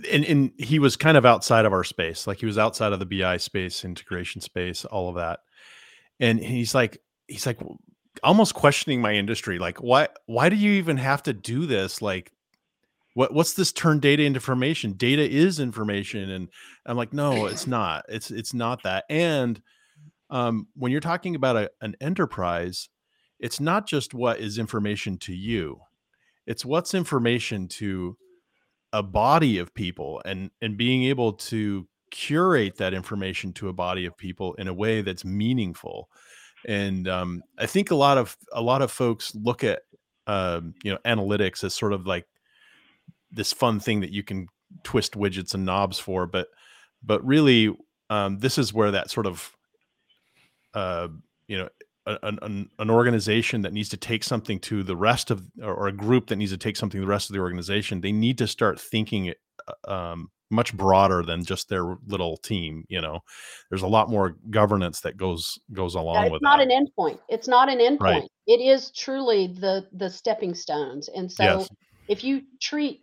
and, 0.09 0.25
and 0.25 0.51
he 0.57 0.79
was 0.79 0.95
kind 0.95 1.17
of 1.17 1.25
outside 1.25 1.65
of 1.65 1.73
our 1.73 1.83
space 1.83 2.25
like 2.25 2.39
he 2.39 2.45
was 2.45 2.57
outside 2.57 2.93
of 2.93 2.99
the 2.99 3.05
bi 3.05 3.37
space 3.37 3.83
integration 3.83 4.41
space 4.41 4.85
all 4.85 5.09
of 5.09 5.15
that. 5.15 5.39
And 6.19 6.39
he's 6.39 6.73
like 6.73 7.01
he's 7.27 7.45
like 7.45 7.59
almost 8.23 8.53
questioning 8.53 9.01
my 9.01 9.13
industry 9.13 9.57
like 9.57 9.77
why 9.77 10.07
why 10.25 10.49
do 10.49 10.55
you 10.55 10.73
even 10.73 10.97
have 10.97 11.23
to 11.23 11.33
do 11.33 11.65
this? 11.65 12.01
Like 12.01 12.31
what 13.13 13.33
what's 13.33 13.53
this 13.53 13.71
turn 13.71 13.99
data 13.99 14.23
into 14.23 14.37
information? 14.37 14.93
Data 14.93 15.29
is 15.29 15.59
information. 15.59 16.29
And 16.29 16.49
i'm 16.85 16.97
like 16.97 17.13
no 17.13 17.47
it's 17.47 17.67
not. 17.67 18.05
It's 18.07 18.31
it's 18.31 18.53
not 18.53 18.83
that. 18.83 19.05
And 19.09 19.61
um, 20.29 20.67
when 20.77 20.93
you're 20.93 21.01
talking 21.01 21.35
about 21.35 21.57
a, 21.57 21.71
an 21.81 21.97
enterprise 21.99 22.87
it's 23.41 23.59
not 23.59 23.85
just 23.87 24.13
what 24.13 24.39
is 24.39 24.57
information 24.57 25.17
to 25.17 25.33
you 25.33 25.79
it's 26.45 26.65
what's 26.65 26.93
information 26.93 27.67
to 27.67 28.17
a 28.93 29.03
body 29.03 29.57
of 29.57 29.73
people 29.73 30.21
and 30.25 30.51
and 30.61 30.77
being 30.77 31.03
able 31.03 31.33
to 31.33 31.87
curate 32.09 32.75
that 32.77 32.93
information 32.93 33.53
to 33.53 33.69
a 33.69 33.73
body 33.73 34.05
of 34.05 34.17
people 34.17 34.53
in 34.55 34.67
a 34.67 34.73
way 34.73 35.01
that's 35.01 35.23
meaningful. 35.23 36.09
And 36.67 37.07
um, 37.07 37.41
i 37.57 37.65
think 37.65 37.89
a 37.89 37.95
lot 37.95 38.17
of 38.19 38.37
a 38.53 38.61
lot 38.61 38.83
of 38.83 38.91
folks 38.91 39.33
look 39.33 39.63
at 39.63 39.81
um, 40.27 40.75
you 40.83 40.91
know 40.91 40.99
analytics 41.05 41.63
as 41.63 41.73
sort 41.73 41.93
of 41.93 42.05
like 42.05 42.27
this 43.31 43.51
fun 43.51 43.79
thing 43.79 44.01
that 44.01 44.11
you 44.11 44.21
can 44.21 44.47
twist 44.83 45.13
widgets 45.13 45.55
and 45.55 45.65
knobs 45.65 45.97
for 45.97 46.27
but 46.27 46.47
but 47.01 47.25
really 47.25 47.75
um, 48.11 48.37
this 48.37 48.59
is 48.59 48.73
where 48.73 48.91
that 48.91 49.09
sort 49.09 49.25
of 49.25 49.51
uh, 50.75 51.07
you 51.47 51.57
know 51.57 51.69
an, 52.05 52.69
an, 52.79 52.89
organization 52.89 53.61
that 53.61 53.73
needs 53.73 53.89
to 53.89 53.97
take 53.97 54.23
something 54.23 54.59
to 54.59 54.83
the 54.83 54.95
rest 54.95 55.29
of 55.29 55.43
or 55.61 55.87
a 55.87 55.91
group 55.91 56.27
that 56.27 56.35
needs 56.35 56.51
to 56.51 56.57
take 56.57 56.75
something 56.75 56.99
to 56.99 57.05
the 57.05 57.09
rest 57.09 57.29
of 57.29 57.33
the 57.33 57.39
organization 57.39 58.01
they 58.01 58.11
need 58.11 58.37
to 58.37 58.47
start 58.47 58.79
thinking 58.79 59.33
uh, 59.67 59.91
um, 59.91 60.29
much 60.49 60.75
broader 60.75 61.23
than 61.23 61.45
just 61.45 61.69
their 61.69 61.95
little 62.07 62.37
team 62.37 62.83
you 62.89 62.99
know 62.99 63.19
there's 63.69 63.83
a 63.83 63.87
lot 63.87 64.09
more 64.09 64.35
governance 64.49 65.01
that 65.01 65.15
goes 65.15 65.59
goes 65.73 65.95
along 65.95 66.15
yeah, 66.15 66.23
it's 66.23 66.31
with 66.31 66.41
not 66.41 66.57
that. 66.57 66.69
an 66.69 66.85
endpoint 66.85 67.19
it's 67.29 67.47
not 67.47 67.69
an 67.69 67.77
endpoint 67.77 67.99
right. 67.99 68.29
it 68.47 68.59
is 68.59 68.91
truly 68.91 69.47
the 69.47 69.85
the 69.93 70.09
stepping 70.09 70.55
stones 70.55 71.07
and 71.09 71.31
so 71.31 71.43
yes. 71.43 71.69
if 72.07 72.23
you 72.23 72.41
treat 72.59 73.01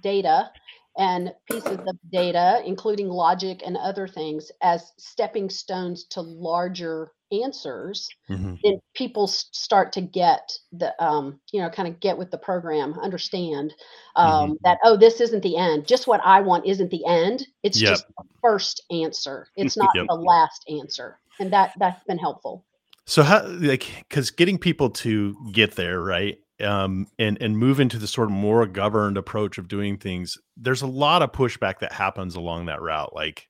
data 0.00 0.50
and 0.98 1.32
pieces 1.48 1.78
of 1.86 1.96
data, 2.12 2.62
including 2.66 3.08
logic 3.08 3.62
and 3.64 3.76
other 3.76 4.08
things, 4.08 4.50
as 4.60 4.92
stepping 4.98 5.48
stones 5.48 6.04
to 6.04 6.20
larger 6.20 7.12
answers, 7.32 8.08
mm-hmm. 8.28 8.54
then 8.62 8.80
people 8.94 9.26
start 9.26 9.92
to 9.92 10.00
get 10.00 10.50
the, 10.72 10.94
um, 11.02 11.40
you 11.52 11.60
know, 11.60 11.68
kind 11.70 11.88
of 11.88 12.00
get 12.00 12.16
with 12.16 12.30
the 12.30 12.38
program, 12.38 12.98
understand 13.00 13.74
um, 14.16 14.32
mm-hmm. 14.32 14.52
that, 14.64 14.78
oh, 14.84 14.96
this 14.96 15.20
isn't 15.20 15.42
the 15.42 15.56
end. 15.56 15.86
Just 15.86 16.06
what 16.06 16.20
I 16.24 16.40
want 16.40 16.66
isn't 16.66 16.90
the 16.90 17.04
end. 17.06 17.46
It's 17.62 17.80
yep. 17.80 17.90
just 17.90 18.06
the 18.08 18.24
first 18.42 18.82
answer. 18.90 19.48
It's 19.56 19.76
not 19.76 19.90
yep. 19.94 20.06
the 20.08 20.14
last 20.14 20.64
answer. 20.68 21.18
And 21.38 21.52
that, 21.52 21.72
that's 21.78 22.04
been 22.04 22.18
helpful. 22.18 22.64
So 23.06 23.22
how 23.22 23.44
like 23.46 24.04
because 24.08 24.30
getting 24.30 24.58
people 24.58 24.90
to 24.90 25.34
get 25.52 25.74
there, 25.74 26.00
right? 26.00 26.38
um, 26.60 27.06
and 27.18 27.40
and 27.40 27.56
move 27.56 27.80
into 27.80 27.98
the 27.98 28.06
sort 28.06 28.28
of 28.28 28.32
more 28.32 28.66
governed 28.66 29.16
approach 29.16 29.58
of 29.58 29.68
doing 29.68 29.96
things, 29.96 30.38
there's 30.56 30.82
a 30.82 30.86
lot 30.86 31.22
of 31.22 31.32
pushback 31.32 31.80
that 31.80 31.92
happens 31.92 32.34
along 32.34 32.66
that 32.66 32.82
route. 32.82 33.14
Like 33.14 33.48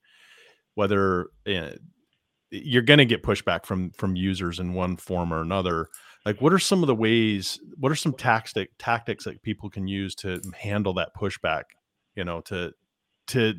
whether 0.75 1.29
uh, 1.47 1.73
you're 2.51 2.83
going 2.83 2.99
to 2.99 3.05
get 3.05 3.23
pushback 3.23 3.65
from 3.65 3.91
from 3.93 4.17
users 4.17 4.59
in 4.59 4.75
one 4.75 4.97
form 4.97 5.33
or 5.33 5.41
another. 5.41 5.89
Like, 6.27 6.41
what 6.41 6.53
are 6.53 6.59
some 6.59 6.83
of 6.83 6.87
the 6.87 6.95
ways? 6.95 7.59
What 7.79 7.91
are 7.91 7.97
some 7.97 8.13
tactic 8.13 8.71
tactics 8.79 9.25
that 9.25 9.43
people 9.43 9.71
can 9.71 9.89
use 9.89 10.15
to 10.17 10.41
handle 10.59 10.95
that 10.95 11.15
pushback? 11.17 11.65
You 12.15 12.25
know, 12.25 12.41
to 12.43 12.73
to 13.29 13.55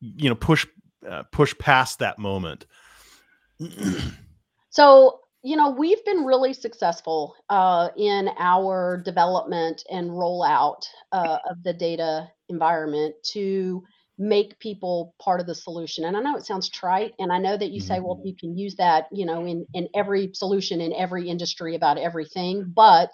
you 0.00 0.28
know 0.28 0.34
push 0.34 0.66
uh, 1.08 1.22
push 1.32 1.54
past 1.58 2.00
that 2.00 2.18
moment. 2.18 2.66
so 4.70 5.20
you 5.46 5.54
know, 5.54 5.70
we've 5.70 6.04
been 6.04 6.24
really 6.24 6.52
successful 6.52 7.36
uh, 7.50 7.90
in 7.96 8.28
our 8.36 9.00
development 9.04 9.84
and 9.92 10.10
rollout 10.10 10.84
uh, 11.12 11.38
of 11.48 11.62
the 11.62 11.72
data 11.72 12.28
environment 12.48 13.14
to 13.22 13.84
make 14.18 14.58
people 14.58 15.14
part 15.18 15.40
of 15.40 15.46
the 15.46 15.54
solution. 15.54 16.04
And 16.04 16.16
I 16.16 16.20
know 16.20 16.36
it 16.36 16.46
sounds 16.46 16.68
trite, 16.68 17.14
and 17.18 17.32
I 17.32 17.38
know 17.38 17.56
that 17.56 17.70
you 17.70 17.80
say, 17.80 18.00
well, 18.00 18.16
mm-hmm. 18.16 18.28
you 18.28 18.34
can 18.34 18.56
use 18.56 18.76
that, 18.76 19.06
you 19.12 19.26
know, 19.26 19.44
in 19.44 19.66
in 19.74 19.88
every 19.94 20.30
solution 20.34 20.80
in 20.80 20.92
every 20.92 21.28
industry 21.28 21.74
about 21.74 21.98
everything, 21.98 22.72
but 22.74 23.10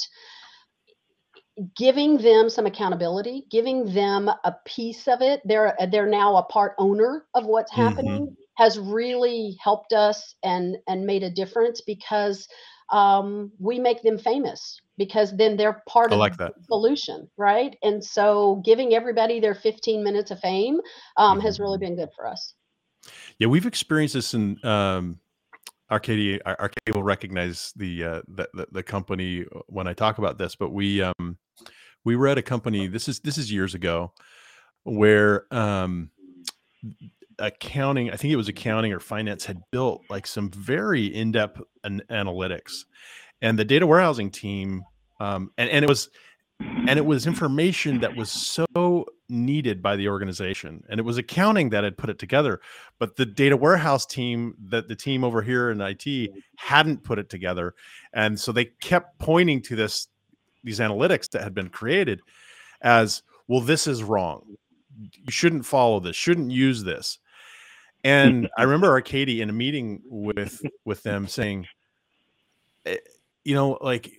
giving 1.76 2.16
them 2.16 2.48
some 2.48 2.64
accountability 2.64 3.44
giving 3.50 3.92
them 3.92 4.26
a 4.26 4.56
piece 4.64 5.06
of 5.06 5.20
it 5.20 5.42
they're 5.44 5.76
they're 5.90 6.06
now 6.08 6.36
a 6.36 6.42
part 6.44 6.72
owner 6.78 7.26
of 7.34 7.44
what's 7.44 7.70
mm-hmm. 7.70 7.82
happening 7.82 8.22
mm-hmm 8.22 8.42
has 8.56 8.78
really 8.78 9.56
helped 9.60 9.92
us 9.92 10.34
and 10.42 10.76
and 10.86 11.06
made 11.06 11.22
a 11.22 11.30
difference 11.30 11.80
because 11.80 12.46
um, 12.90 13.52
we 13.58 13.78
make 13.78 14.02
them 14.02 14.18
famous 14.18 14.80
because 14.98 15.36
then 15.36 15.56
they're 15.56 15.82
part 15.88 16.10
I 16.10 16.14
of 16.14 16.18
like 16.18 16.36
the 16.36 16.52
solution, 16.68 17.28
right? 17.36 17.76
And 17.82 18.04
so 18.04 18.62
giving 18.64 18.94
everybody 18.94 19.40
their 19.40 19.54
15 19.54 20.02
minutes 20.02 20.30
of 20.30 20.40
fame 20.40 20.80
um, 21.16 21.38
mm-hmm. 21.38 21.46
has 21.46 21.58
really 21.58 21.78
mm-hmm. 21.78 21.96
been 21.96 21.96
good 21.96 22.10
for 22.14 22.26
us. 22.26 22.54
Yeah, 23.38 23.48
we've 23.48 23.66
experienced 23.66 24.14
this 24.14 24.34
in 24.34 24.64
um, 24.64 25.18
Arkady. 25.90 26.40
Arkady 26.44 26.92
will 26.94 27.02
recognize 27.02 27.72
the, 27.76 28.04
uh, 28.04 28.22
the, 28.28 28.48
the 28.54 28.66
the 28.72 28.82
company 28.82 29.44
when 29.66 29.88
I 29.88 29.92
talk 29.92 30.18
about 30.18 30.38
this, 30.38 30.54
but 30.54 30.70
we 30.70 31.02
um, 31.02 31.38
we 32.04 32.16
were 32.16 32.28
at 32.28 32.38
a 32.38 32.42
company. 32.42 32.86
This 32.86 33.08
is 33.08 33.20
this 33.20 33.38
is 33.38 33.50
years 33.50 33.74
ago, 33.74 34.12
where 34.84 35.52
um, 35.52 36.10
accounting, 37.42 38.10
I 38.10 38.16
think 38.16 38.32
it 38.32 38.36
was 38.36 38.48
accounting 38.48 38.92
or 38.92 39.00
finance 39.00 39.44
had 39.44 39.60
built 39.72 40.02
like 40.08 40.26
some 40.26 40.48
very 40.50 41.06
in-depth 41.06 41.60
an- 41.84 42.02
analytics, 42.08 42.84
and 43.42 43.58
the 43.58 43.64
data 43.64 43.86
warehousing 43.86 44.30
team, 44.30 44.84
um, 45.20 45.50
and 45.58 45.68
and 45.68 45.84
it 45.84 45.88
was, 45.88 46.08
and 46.60 46.90
it 46.90 47.04
was 47.04 47.26
information 47.26 48.00
that 48.00 48.16
was 48.16 48.30
so 48.30 49.04
needed 49.28 49.82
by 49.82 49.96
the 49.96 50.08
organization, 50.08 50.84
and 50.88 51.00
it 51.00 51.02
was 51.02 51.18
accounting 51.18 51.70
that 51.70 51.82
had 51.82 51.98
put 51.98 52.08
it 52.08 52.18
together, 52.18 52.60
but 53.00 53.16
the 53.16 53.26
data 53.26 53.56
warehouse 53.56 54.06
team, 54.06 54.54
that 54.68 54.86
the 54.86 54.96
team 54.96 55.24
over 55.24 55.42
here 55.42 55.72
in 55.72 55.80
IT 55.80 56.30
hadn't 56.56 57.02
put 57.02 57.18
it 57.18 57.28
together, 57.28 57.74
and 58.12 58.38
so 58.38 58.52
they 58.52 58.66
kept 58.80 59.18
pointing 59.18 59.60
to 59.60 59.74
this 59.74 60.06
these 60.62 60.78
analytics 60.78 61.28
that 61.30 61.42
had 61.42 61.54
been 61.54 61.68
created 61.68 62.20
as 62.82 63.24
well. 63.48 63.60
This 63.60 63.88
is 63.88 64.04
wrong. 64.04 64.44
You 65.00 65.32
shouldn't 65.32 65.66
follow 65.66 65.98
this. 65.98 66.14
Shouldn't 66.14 66.52
use 66.52 66.84
this 66.84 67.18
and 68.04 68.48
I 68.56 68.62
remember 68.62 68.88
Arkady 68.88 69.40
in 69.40 69.50
a 69.50 69.52
meeting 69.52 70.02
with 70.04 70.60
with 70.84 71.02
them 71.02 71.28
saying, 71.28 71.66
eh, 72.86 72.96
you 73.44 73.54
know, 73.54 73.78
like 73.80 74.10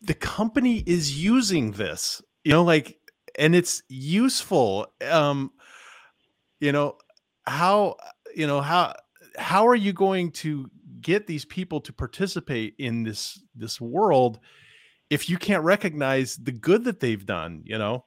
the 0.00 0.14
company 0.14 0.82
is 0.86 1.22
using 1.22 1.72
this, 1.72 2.20
you 2.44 2.52
know, 2.52 2.64
like, 2.64 2.98
and 3.38 3.54
it's 3.54 3.82
useful. 3.88 4.86
Um, 5.08 5.52
you 6.60 6.72
know, 6.72 6.96
how 7.46 7.96
you 8.34 8.46
know 8.46 8.60
how 8.60 8.94
how 9.36 9.66
are 9.66 9.74
you 9.74 9.92
going 9.92 10.30
to 10.30 10.70
get 11.00 11.26
these 11.26 11.44
people 11.44 11.80
to 11.80 11.92
participate 11.92 12.74
in 12.78 13.02
this 13.02 13.40
this 13.54 13.80
world 13.80 14.38
if 15.10 15.28
you 15.28 15.36
can't 15.36 15.64
recognize 15.64 16.36
the 16.36 16.52
good 16.52 16.84
that 16.84 17.00
they've 17.00 17.26
done 17.26 17.62
you 17.64 17.76
know 17.76 18.04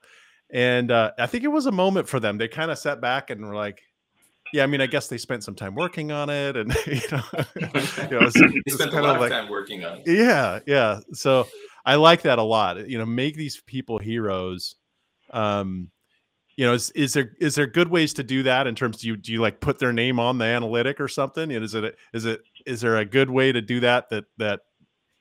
and 0.51 0.91
uh, 0.91 1.11
i 1.19 1.25
think 1.25 1.43
it 1.43 1.49
was 1.49 1.65
a 1.65 1.71
moment 1.71 2.07
for 2.07 2.19
them 2.19 2.37
they 2.37 2.47
kind 2.47 2.71
of 2.71 2.77
sat 2.77 3.01
back 3.01 3.29
and 3.29 3.45
were 3.45 3.55
like 3.55 3.81
yeah, 4.53 4.63
I 4.63 4.67
mean, 4.67 4.81
I 4.81 4.85
guess 4.85 5.07
they 5.07 5.17
spent 5.17 5.43
some 5.43 5.55
time 5.55 5.75
working 5.75 6.11
on 6.11 6.29
it, 6.29 6.55
and 6.55 6.73
you 6.87 7.01
know, 7.11 7.23
you 7.55 8.19
know 8.19 8.27
it's, 8.27 8.39
they 8.39 8.71
spent 8.71 8.93
a 8.93 9.01
lot 9.01 9.15
of 9.15 9.21
like, 9.21 9.31
time 9.31 9.49
working 9.49 9.83
on 9.85 9.99
it. 9.99 10.07
Yeah, 10.07 10.59
yeah. 10.65 10.99
So 11.13 11.47
I 11.85 11.95
like 11.95 12.21
that 12.23 12.39
a 12.39 12.43
lot. 12.43 12.87
You 12.89 12.97
know, 12.97 13.05
make 13.05 13.35
these 13.35 13.61
people 13.65 13.97
heroes. 13.97 14.75
Um, 15.31 15.89
you 16.57 16.65
know, 16.65 16.73
is, 16.73 16.89
is 16.91 17.13
there 17.13 17.31
is 17.39 17.55
there 17.55 17.67
good 17.67 17.89
ways 17.89 18.13
to 18.13 18.23
do 18.23 18.43
that 18.43 18.67
in 18.67 18.75
terms? 18.75 18.97
Do 18.97 19.07
you 19.07 19.17
do 19.17 19.33
you 19.33 19.41
like 19.41 19.59
put 19.59 19.79
their 19.79 19.91
name 19.91 20.19
on 20.19 20.37
the 20.37 20.45
analytic 20.45 21.01
or 21.01 21.07
something? 21.07 21.51
And 21.51 21.63
is 21.63 21.73
it 21.73 21.95
is 22.13 22.25
it 22.25 22.41
is 22.65 22.81
there 22.81 22.97
a 22.97 23.05
good 23.05 23.29
way 23.29 23.51
to 23.51 23.61
do 23.61 23.81
that? 23.81 24.09
That 24.09 24.25
that 24.37 24.61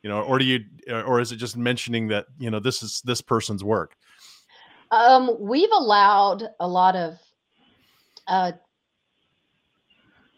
you 0.02 0.11
know, 0.11 0.23
or 0.23 0.38
do 0.38 0.45
you 0.45 0.61
or 0.88 1.21
is 1.21 1.33
it 1.33 1.37
just 1.37 1.57
mentioning 1.57 2.09
that 2.09 2.26
you 2.38 2.50
know 2.50 2.61
this 2.61 2.83
is 2.83 3.02
this 3.04 3.21
person's 3.21 3.64
work? 3.64 3.97
Um, 4.93 5.37
we've 5.40 5.73
allowed 5.73 6.45
a 6.61 6.69
lot 6.69 6.95
of 6.95 7.19
uh, 8.28 8.52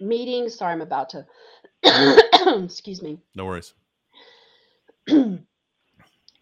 meetings. 0.00 0.54
Sorry, 0.54 0.72
I'm 0.72 0.80
about 0.80 1.10
to. 1.10 1.26
excuse 2.64 3.02
me. 3.02 3.18
No 3.34 3.44
worries. 3.44 3.74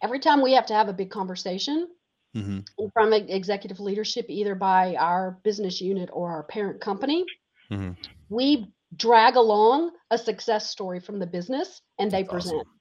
Every 0.01 0.19
time 0.19 0.41
we 0.41 0.53
have 0.53 0.65
to 0.67 0.73
have 0.73 0.87
a 0.87 0.93
big 0.93 1.09
conversation 1.09 1.87
mm-hmm. 2.35 2.59
from 2.93 3.13
executive 3.13 3.79
leadership, 3.79 4.25
either 4.29 4.55
by 4.55 4.95
our 4.95 5.39
business 5.43 5.81
unit 5.81 6.09
or 6.11 6.31
our 6.31 6.43
parent 6.43 6.81
company, 6.81 7.25
mm-hmm. 7.71 7.91
we 8.29 8.71
drag 8.95 9.35
along 9.35 9.91
a 10.11 10.17
success 10.17 10.69
story 10.69 10.99
from 10.99 11.19
the 11.19 11.27
business 11.27 11.81
and 11.99 12.11
they 12.11 12.23
present. 12.23 12.55
Awesome. 12.55 12.71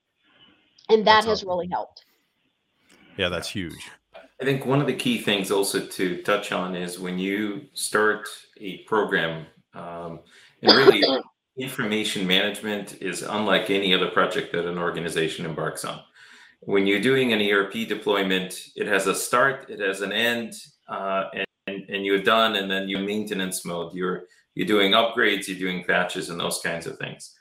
And 0.91 0.99
that 1.01 1.05
that's 1.05 1.27
has 1.27 1.39
awesome. 1.39 1.49
really 1.49 1.69
helped. 1.69 2.05
Yeah, 3.17 3.29
that's 3.29 3.49
huge. 3.49 3.91
I 4.41 4.45
think 4.45 4.67
one 4.67 4.81
of 4.81 4.87
the 4.87 4.95
key 4.95 5.19
things 5.19 5.51
also 5.51 5.81
to 5.81 6.23
touch 6.23 6.53
on 6.53 6.75
is 6.75 6.99
when 6.99 7.19
you 7.19 7.67
start 7.73 8.29
a 8.61 8.79
program, 8.79 9.47
um, 9.75 10.21
and 10.65 10.77
really, 10.77 11.05
information 11.59 12.27
management 12.27 13.01
is 13.01 13.23
unlike 13.23 13.71
any 13.71 13.95
other 13.95 14.09
project 14.09 14.53
that 14.53 14.67
an 14.67 14.79
organization 14.79 15.47
embarks 15.47 15.85
on. 15.85 16.01
When 16.61 16.87
you're 16.87 17.01
doing 17.01 17.33
an 17.33 17.41
ERP 17.41 17.87
deployment, 17.87 18.59
it 18.75 18.87
has 18.87 19.07
a 19.07 19.15
start, 19.15 19.67
it 19.69 19.81
has 19.81 20.01
an 20.01 20.13
end, 20.13 20.55
uh, 20.89 21.25
and, 21.67 21.85
and, 21.89 22.05
you're 22.05 22.23
done, 22.23 22.57
and 22.57 22.71
then 22.71 22.89
you're 22.89 23.01
maintenance 23.01 23.65
mode. 23.65 23.95
You're 23.95 24.25
you're 24.55 24.67
doing 24.67 24.93
upgrades, 24.93 25.49
you're 25.49 25.59
doing 25.59 25.85
patches, 25.85 26.31
and 26.31 26.41
those 26.41 26.61
kinds 26.61 26.87
of 26.87 26.99
things. 26.99 27.35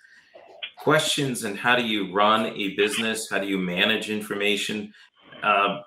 questions 0.80 1.46
and 1.46 1.58
how 1.58 1.76
do 1.76 1.86
you 1.86 2.14
run 2.14 2.48
a 2.48 2.76
business? 2.76 3.30
How 3.30 3.40
do 3.40 3.48
you 3.48 3.58
manage 3.58 4.10
information? 4.10 4.94
Uh, 5.42 5.80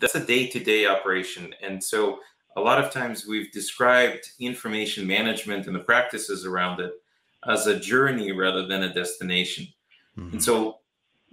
that's 0.00 0.14
a 0.14 0.24
day-to-day 0.24 0.86
operation, 0.86 1.54
and 1.62 1.82
so 1.82 2.18
a 2.56 2.60
lot 2.60 2.82
of 2.82 2.90
times 2.90 3.26
we've 3.26 3.52
described 3.52 4.30
information 4.40 5.06
management 5.06 5.66
and 5.66 5.76
the 5.76 5.80
practices 5.80 6.44
around 6.44 6.80
it 6.80 6.92
as 7.46 7.66
a 7.66 7.78
journey 7.78 8.32
rather 8.32 8.66
than 8.66 8.82
a 8.82 8.92
destination. 8.92 9.68
Mm-hmm. 10.18 10.32
And 10.32 10.42
so 10.42 10.78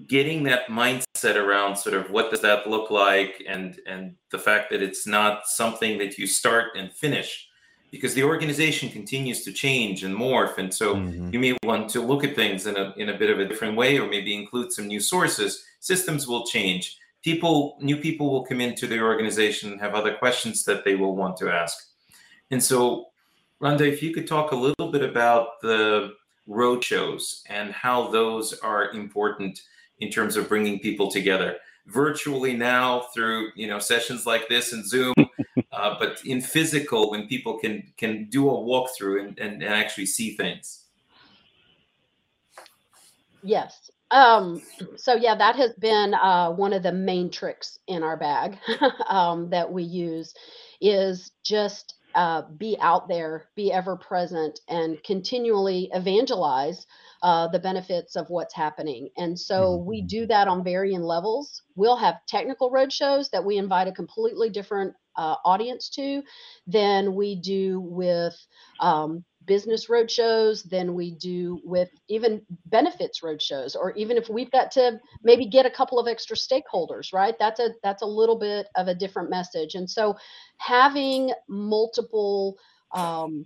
getting 0.08 0.44
that 0.44 0.68
mindset 0.68 1.36
around 1.36 1.78
sort 1.78 1.96
of 1.96 2.10
what 2.12 2.30
does 2.30 2.42
that 2.42 2.68
look 2.68 2.90
like 2.90 3.44
and 3.48 3.80
and 3.86 4.16
the 4.32 4.40
fact 4.40 4.72
that 4.72 4.82
it's 4.82 5.06
not 5.06 5.48
something 5.48 5.98
that 6.00 6.18
you 6.18 6.26
start 6.26 6.72
and 6.76 6.92
finish 6.92 7.48
because 7.92 8.16
the 8.16 8.24
organization 8.24 8.90
continues 8.90 9.44
to 9.44 9.52
change 9.54 10.04
and 10.04 10.16
morph 10.16 10.58
and 10.58 10.74
so 10.74 10.96
mm-hmm. 10.96 11.30
you 11.32 11.40
may 11.40 11.56
want 11.64 11.88
to 11.88 12.02
look 12.02 12.24
at 12.24 12.36
things 12.36 12.66
in 12.66 12.76
a 12.76 12.92
in 12.98 13.10
a 13.10 13.18
bit 13.18 13.30
of 13.30 13.40
a 13.40 13.46
different 13.46 13.78
way 13.78 14.00
or 14.00 14.08
maybe 14.08 14.36
include 14.36 14.72
some 14.72 14.88
new 14.88 15.00
sources 15.00 15.64
systems 15.80 16.28
will 16.28 16.44
change 16.44 16.98
people 17.24 17.78
new 17.80 17.98
people 17.98 18.30
will 18.30 18.46
come 18.46 18.62
into 18.62 18.86
the 18.86 19.00
organization 19.00 19.72
and 19.72 19.82
have 19.82 19.96
other 19.96 20.14
questions 20.14 20.64
that 20.66 20.86
they 20.86 20.96
will 20.96 21.16
want 21.16 21.38
to 21.38 21.50
ask. 21.50 21.90
And 22.52 22.62
so 22.62 23.08
Rhonda, 23.62 23.82
if 23.82 24.04
you 24.04 24.14
could 24.14 24.28
talk 24.28 24.52
a 24.52 24.56
little 24.56 24.92
bit 24.92 25.02
about 25.02 25.62
the 25.62 26.14
road 26.48 26.84
shows 26.84 27.44
and 27.50 27.72
how 27.72 28.10
those 28.10 28.54
are 28.60 28.92
important 28.92 29.62
in 30.00 30.12
terms 30.12 30.36
of 30.36 30.50
bringing 30.50 30.80
people 30.80 31.10
together 31.10 31.56
virtually 31.88 32.56
now 32.56 33.08
through 33.14 33.50
you 33.56 33.68
know 33.68 33.80
sessions 33.80 34.26
like 34.26 34.48
this 34.48 34.72
and 34.72 34.88
zoom 34.88 35.14
uh, 35.72 35.96
but 36.00 36.22
in 36.26 36.42
physical 36.42 37.12
when 37.12 37.28
people 37.28 37.58
can 37.58 37.84
can 37.98 38.26
do 38.30 38.50
a 38.50 38.54
walkthrough 38.54 39.22
and, 39.22 39.40
and, 39.40 39.64
and 39.64 39.74
actually 39.74 40.06
see 40.06 40.36
things. 40.36 40.86
Yes 43.42 43.92
um, 44.14 44.62
so 44.96 45.16
yeah 45.16 45.36
that 45.36 45.56
has 45.56 45.74
been 45.74 46.14
uh, 46.14 46.50
one 46.52 46.74
of 46.74 46.84
the 46.84 46.92
main 46.92 47.30
tricks 47.30 47.80
in 47.88 48.04
our 48.04 48.18
bag 48.18 48.58
um, 49.10 49.50
that 49.50 49.72
we 49.72 49.84
use 49.84 50.34
is 50.82 51.32
just 51.44 51.96
uh, 52.16 52.44
be 52.58 52.78
out 52.80 53.08
there 53.08 53.46
be 53.56 53.72
ever 53.72 53.96
present 53.96 54.60
and 54.70 55.04
continually 55.04 55.90
evangelize 55.94 56.86
uh, 57.24 57.48
the 57.48 57.60
benefits 57.60 58.16
of 58.16 58.30
what's 58.30 58.54
happening. 58.54 59.10
And 59.18 59.40
so 59.40 59.78
mm-hmm. 59.78 59.90
we 59.90 60.02
do 60.02 60.28
that 60.28 60.48
on 60.48 60.64
varying 60.64 61.02
levels. 61.02 61.62
We'll 61.76 61.96
have 61.96 62.16
technical 62.28 62.70
roadshows 62.70 63.30
that 63.32 63.44
we 63.44 63.58
invite 63.58 63.88
a 63.88 63.94
completely 63.94 64.50
different 64.50 64.94
uh, 65.16 65.36
audience 65.46 65.90
to 65.92 66.22
than 66.68 67.16
we 67.16 67.36
do 67.36 67.80
with 67.80 68.36
um, 68.80 69.24
business 69.46 69.88
roadshows 69.90 70.68
than 70.70 70.94
we 70.94 71.12
do 71.12 71.60
with 71.64 71.90
even 72.08 72.42
benefits 72.66 73.22
roadshows 73.22 73.76
or 73.76 73.92
even 73.94 74.18
if 74.18 74.30
we've 74.30 74.52
got 74.52 74.72
to 74.72 75.00
maybe 75.24 75.46
get 75.46 75.66
a 75.66 75.70
couple 75.70 76.00
of 76.00 76.08
extra 76.08 76.36
stakeholders 76.36 77.14
right 77.14 77.36
that's 77.40 77.60
a 77.60 77.70
that's 77.84 78.02
a 78.02 78.06
little 78.06 78.38
bit 78.38 78.68
of 78.76 78.88
a 78.88 78.96
different 78.96 79.30
message 79.30 79.76
and 79.76 79.90
so 79.90 80.16
having 80.58 81.32
multiple 81.48 82.58
um, 82.94 83.46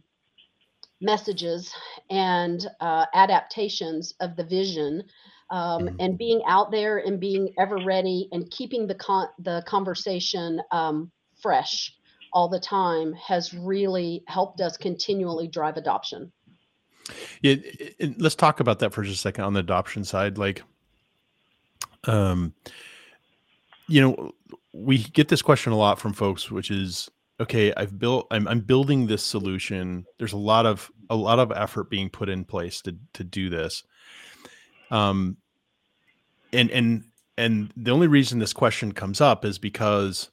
messages 1.01 1.73
and 2.09 2.67
uh, 2.79 3.05
adaptations 3.13 4.15
of 4.19 4.35
the 4.35 4.43
vision 4.43 5.03
um, 5.49 5.83
mm-hmm. 5.83 5.95
and 5.99 6.17
being 6.17 6.41
out 6.47 6.71
there 6.71 6.97
and 6.97 7.19
being 7.19 7.53
ever 7.59 7.77
ready 7.85 8.27
and 8.31 8.49
keeping 8.51 8.87
the 8.87 8.95
con- 8.95 9.29
the 9.39 9.63
conversation 9.67 10.61
um, 10.71 11.11
fresh 11.41 11.93
all 12.33 12.47
the 12.47 12.59
time 12.59 13.13
has 13.13 13.53
really 13.53 14.23
helped 14.27 14.61
us 14.61 14.77
continually 14.77 15.47
drive 15.47 15.77
adoption. 15.77 16.31
Yeah, 17.41 17.55
let's 18.17 18.35
talk 18.35 18.59
about 18.59 18.79
that 18.79 18.93
for 18.93 19.03
just 19.03 19.15
a 19.15 19.19
second 19.19 19.45
on 19.45 19.53
the 19.53 19.61
adoption 19.61 20.03
side. 20.03 20.37
Like, 20.37 20.61
um, 22.03 22.53
you 23.87 24.01
know, 24.01 24.31
we 24.73 24.99
get 24.99 25.29
this 25.29 25.41
question 25.41 25.71
a 25.71 25.77
lot 25.77 25.99
from 25.99 26.13
folks, 26.13 26.51
which 26.51 26.69
is, 26.69 27.09
okay 27.39 27.73
i've 27.75 27.97
built 27.99 28.27
I'm, 28.31 28.47
I'm 28.47 28.61
building 28.61 29.07
this 29.07 29.23
solution 29.23 30.05
there's 30.17 30.33
a 30.33 30.37
lot 30.37 30.65
of 30.65 30.91
a 31.09 31.15
lot 31.15 31.39
of 31.39 31.51
effort 31.51 31.89
being 31.89 32.09
put 32.09 32.29
in 32.29 32.43
place 32.43 32.81
to 32.81 32.95
to 33.13 33.23
do 33.23 33.49
this 33.49 33.83
um 34.91 35.37
and 36.53 36.69
and 36.71 37.03
and 37.37 37.71
the 37.77 37.91
only 37.91 38.07
reason 38.07 38.39
this 38.39 38.53
question 38.53 38.91
comes 38.91 39.21
up 39.21 39.45
is 39.45 39.59
because 39.59 40.31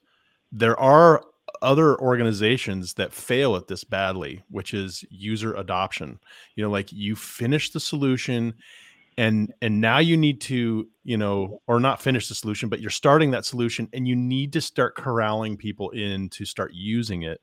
there 0.52 0.78
are 0.80 1.22
other 1.62 1.98
organizations 2.00 2.94
that 2.94 3.12
fail 3.12 3.56
at 3.56 3.68
this 3.68 3.84
badly 3.84 4.42
which 4.50 4.74
is 4.74 5.04
user 5.10 5.54
adoption. 5.54 6.18
You 6.56 6.64
know 6.64 6.70
like 6.70 6.92
you 6.92 7.16
finish 7.16 7.70
the 7.70 7.80
solution 7.80 8.54
and 9.16 9.52
and 9.62 9.80
now 9.80 9.98
you 9.98 10.16
need 10.16 10.40
to 10.42 10.88
you 11.04 11.16
know 11.16 11.60
or 11.66 11.80
not 11.80 12.02
finish 12.02 12.28
the 12.28 12.34
solution 12.34 12.68
but 12.68 12.80
you're 12.80 12.90
starting 12.90 13.30
that 13.30 13.44
solution 13.44 13.88
and 13.92 14.08
you 14.08 14.16
need 14.16 14.52
to 14.52 14.60
start 14.60 14.96
corralling 14.96 15.56
people 15.56 15.90
in 15.90 16.28
to 16.30 16.44
start 16.44 16.72
using 16.74 17.22
it. 17.22 17.40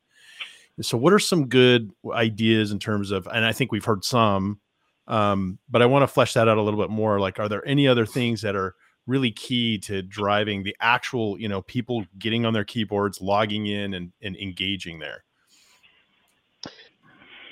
So 0.82 0.98
what 0.98 1.14
are 1.14 1.20
some 1.20 1.48
good 1.48 1.92
ideas 2.12 2.72
in 2.72 2.80
terms 2.80 3.12
of 3.12 3.28
and 3.28 3.46
i 3.46 3.52
think 3.52 3.72
we've 3.72 3.86
heard 3.86 4.04
some 4.04 4.60
um, 5.08 5.60
but 5.70 5.82
i 5.82 5.86
want 5.86 6.04
to 6.04 6.08
flesh 6.08 6.34
that 6.34 6.48
out 6.48 6.58
a 6.58 6.62
little 6.62 6.80
bit 6.80 6.90
more 6.90 7.20
like 7.20 7.40
are 7.40 7.50
there 7.50 7.68
any 7.68 7.88
other 7.88 8.06
things 8.06 8.42
that 8.42 8.56
are 8.56 8.76
really 9.08 9.32
key 9.32 9.78
to 9.80 10.02
driving 10.02 10.64
the 10.64 10.76
actual 10.80 11.40
you 11.40 11.48
know 11.48 11.62
people 11.62 12.06
getting 12.20 12.46
on 12.46 12.54
their 12.54 12.66
keyboards 12.66 13.22
logging 13.22 13.68
in 13.68 13.94
and, 13.94 14.12
and 14.22 14.36
engaging 14.38 15.00
there 15.00 15.24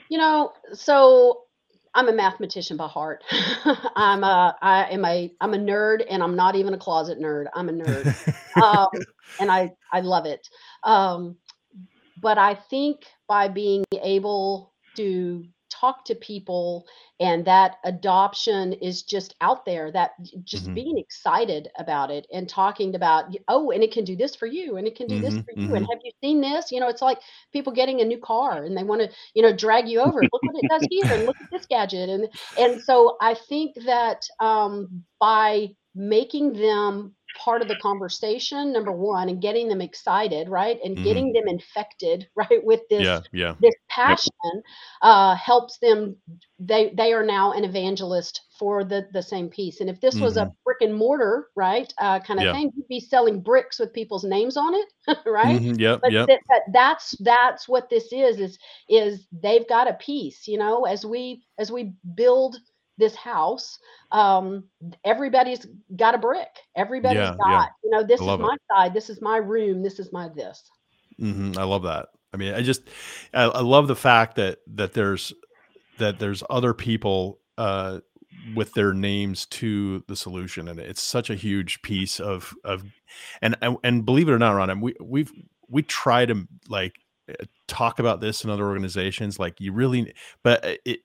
you 0.09 0.17
know 0.17 0.53
so 0.73 1.43
I'm 1.95 2.07
a 2.07 2.13
mathematician 2.13 2.77
by 2.77 2.87
heart. 2.87 3.23
I'm 3.95 4.23
a 4.23 4.55
I 4.61 4.85
am 4.91 5.03
a 5.05 5.33
I'm 5.41 5.53
a 5.53 5.57
nerd 5.57 6.05
and 6.09 6.21
I'm 6.21 6.35
not 6.35 6.55
even 6.55 6.73
a 6.73 6.77
closet 6.77 7.19
nerd. 7.19 7.45
I'm 7.53 7.69
a 7.69 7.73
nerd. 7.73 8.13
um, 8.61 8.87
and 9.39 9.51
I 9.51 9.71
I 9.91 10.01
love 10.01 10.25
it. 10.25 10.47
Um, 10.83 11.37
but 12.21 12.37
I 12.37 12.53
think 12.55 13.05
by 13.27 13.47
being 13.47 13.83
able 14.01 14.73
to 14.97 15.45
talk 15.69 16.05
to 16.05 16.15
people 16.15 16.85
and 17.19 17.45
that 17.45 17.77
adoption 17.83 18.73
is 18.73 19.03
just 19.03 19.35
out 19.41 19.65
there 19.65 19.91
that 19.91 20.11
just 20.43 20.65
mm-hmm. 20.65 20.73
being 20.73 20.97
excited 20.97 21.67
about 21.77 22.11
it 22.11 22.27
and 22.33 22.49
talking 22.49 22.95
about 22.95 23.35
oh 23.47 23.71
and 23.71 23.83
it 23.83 23.91
can 23.91 24.03
do 24.03 24.15
this 24.15 24.35
for 24.35 24.45
you 24.45 24.77
and 24.77 24.87
it 24.87 24.95
can 24.95 25.07
do 25.07 25.15
mm-hmm. 25.15 25.23
this 25.25 25.33
for 25.35 25.51
you 25.55 25.67
mm-hmm. 25.67 25.75
and 25.75 25.87
have 25.87 25.99
you 26.03 26.11
seen 26.21 26.41
this 26.41 26.71
you 26.71 26.79
know 26.79 26.87
it's 26.87 27.01
like 27.01 27.19
people 27.53 27.73
getting 27.73 28.01
a 28.01 28.05
new 28.05 28.17
car 28.17 28.63
and 28.63 28.77
they 28.77 28.83
want 28.83 29.01
to 29.01 29.09
you 29.33 29.41
know 29.41 29.55
drag 29.55 29.87
you 29.87 29.99
over 29.99 30.21
look 30.21 30.43
what 30.43 30.55
it 30.55 30.69
does 30.69 30.85
here 30.89 31.13
and 31.13 31.25
look 31.25 31.37
at 31.41 31.49
this 31.51 31.65
gadget 31.65 32.09
and 32.09 32.27
and 32.57 32.81
so 32.81 33.17
i 33.21 33.33
think 33.33 33.75
that 33.85 34.21
um, 34.39 35.03
by 35.19 35.67
making 35.95 36.53
them 36.53 37.13
part 37.37 37.61
of 37.61 37.67
the 37.67 37.75
conversation 37.77 38.73
number 38.73 38.91
one 38.91 39.29
and 39.29 39.41
getting 39.41 39.67
them 39.67 39.81
excited 39.81 40.49
right 40.49 40.79
and 40.83 40.95
mm-hmm. 40.95 41.03
getting 41.03 41.33
them 41.33 41.47
infected 41.47 42.27
right 42.35 42.63
with 42.63 42.81
this 42.89 43.03
yeah, 43.03 43.21
yeah. 43.31 43.55
this 43.61 43.75
passion 43.89 44.31
yep. 44.53 44.63
uh, 45.01 45.35
helps 45.35 45.77
them 45.79 46.15
they 46.59 46.91
they 46.95 47.13
are 47.13 47.25
now 47.25 47.53
an 47.53 47.63
evangelist 47.63 48.41
for 48.57 48.83
the 48.83 49.07
the 49.13 49.21
same 49.21 49.47
piece 49.47 49.79
and 49.79 49.89
if 49.89 49.99
this 50.01 50.15
mm-hmm. 50.15 50.25
was 50.25 50.37
a 50.37 50.41
mm-hmm. 50.41 50.51
brick 50.65 50.77
and 50.81 50.93
mortar 50.93 51.47
right 51.55 51.93
uh, 51.99 52.19
kind 52.19 52.39
of 52.39 52.45
yeah. 52.45 52.53
thing 52.53 52.71
you'd 52.75 52.87
be 52.87 52.99
selling 52.99 53.41
bricks 53.41 53.79
with 53.79 53.93
people's 53.93 54.23
names 54.23 54.57
on 54.57 54.73
it 54.73 54.87
right 55.25 55.61
mm-hmm. 55.61 55.79
yep, 55.79 55.99
but 56.01 56.11
yep. 56.11 56.27
Th- 56.27 56.39
that, 56.49 56.61
that's 56.73 57.15
that's 57.19 57.67
what 57.67 57.89
this 57.89 58.11
is 58.11 58.39
is 58.39 58.57
is 58.89 59.27
they've 59.31 59.67
got 59.67 59.89
a 59.89 59.93
piece 59.93 60.47
you 60.47 60.57
know 60.57 60.85
as 60.85 61.05
we 61.05 61.43
as 61.57 61.71
we 61.71 61.93
build 62.15 62.57
this 62.99 63.15
house 63.15 63.79
um 64.11 64.63
everybody's 65.05 65.65
got 65.95 66.13
a 66.13 66.17
brick 66.17 66.49
everybody's 66.75 67.19
yeah, 67.19 67.35
got 67.37 67.49
yeah. 67.49 67.65
you 67.83 67.89
know 67.89 68.03
this 68.03 68.19
is 68.19 68.27
my 68.27 68.53
it. 68.53 68.61
side 68.71 68.93
this 68.93 69.09
is 69.09 69.21
my 69.21 69.37
room 69.37 69.81
this 69.81 69.99
is 69.99 70.11
my 70.11 70.27
this 70.29 70.69
mm-hmm. 71.19 71.57
i 71.57 71.63
love 71.63 71.83
that 71.83 72.09
i 72.33 72.37
mean 72.37 72.53
i 72.53 72.61
just 72.61 72.83
I, 73.33 73.43
I, 73.43 73.61
love 73.61 73.87
the 73.87 73.95
fact 73.95 74.35
that 74.35 74.59
that 74.75 74.93
there's 74.93 75.33
that 75.97 76.19
there's 76.19 76.43
other 76.49 76.73
people 76.73 77.39
uh 77.57 77.99
with 78.55 78.73
their 78.73 78.93
names 78.93 79.45
to 79.47 80.03
the 80.07 80.15
solution 80.15 80.67
and 80.67 80.79
it's 80.79 81.01
such 81.01 81.29
a 81.29 81.35
huge 81.35 81.81
piece 81.81 82.19
of 82.19 82.53
of 82.63 82.83
and 83.41 83.55
and, 83.61 83.77
and 83.83 84.05
believe 84.05 84.29
it 84.29 84.33
or 84.33 84.39
not 84.39 84.51
ron 84.51 84.81
we 84.81 84.93
we've 85.01 85.31
we 85.67 85.81
try 85.81 86.25
to 86.25 86.47
like 86.67 86.95
eh, 87.27 87.33
talk 87.67 87.99
about 87.99 88.21
this 88.21 88.43
in 88.43 88.49
other 88.49 88.67
organizations 88.67 89.39
like 89.39 89.59
you 89.59 89.71
really 89.71 90.13
but 90.43 90.63
eh, 90.65 90.77
it 90.85 90.99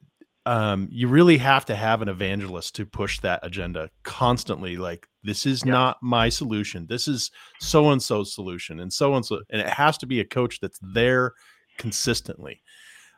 um, 0.47 0.89
you 0.91 1.09
really 1.09 1.39
have 1.39 1.65
to 1.67 1.77
have 1.77 2.03
an 2.03 2.09
evangelist 2.09 2.75
to 2.77 2.87
push 2.87 3.21
that 3.21 3.41
agenda 3.43 3.91
constantly. 4.03 4.77
Like, 4.77 5.07
this 5.23 5.47
is 5.47 5.65
yeah. 5.65 5.73
not 5.73 5.97
my 6.03 6.29
solution. 6.29 6.87
This 6.87 7.09
is 7.09 7.31
so 7.61 7.91
and 7.91 8.03
so's 8.03 8.35
solution, 8.35 8.81
and 8.81 8.93
so 8.93 9.15
and 9.15 9.25
so, 9.25 9.41
and 9.51 9.61
it 9.61 9.69
has 9.69 9.97
to 9.99 10.07
be 10.07 10.21
a 10.21 10.25
coach 10.25 10.61
that's 10.61 10.79
there 10.83 11.33
consistently. 11.79 12.63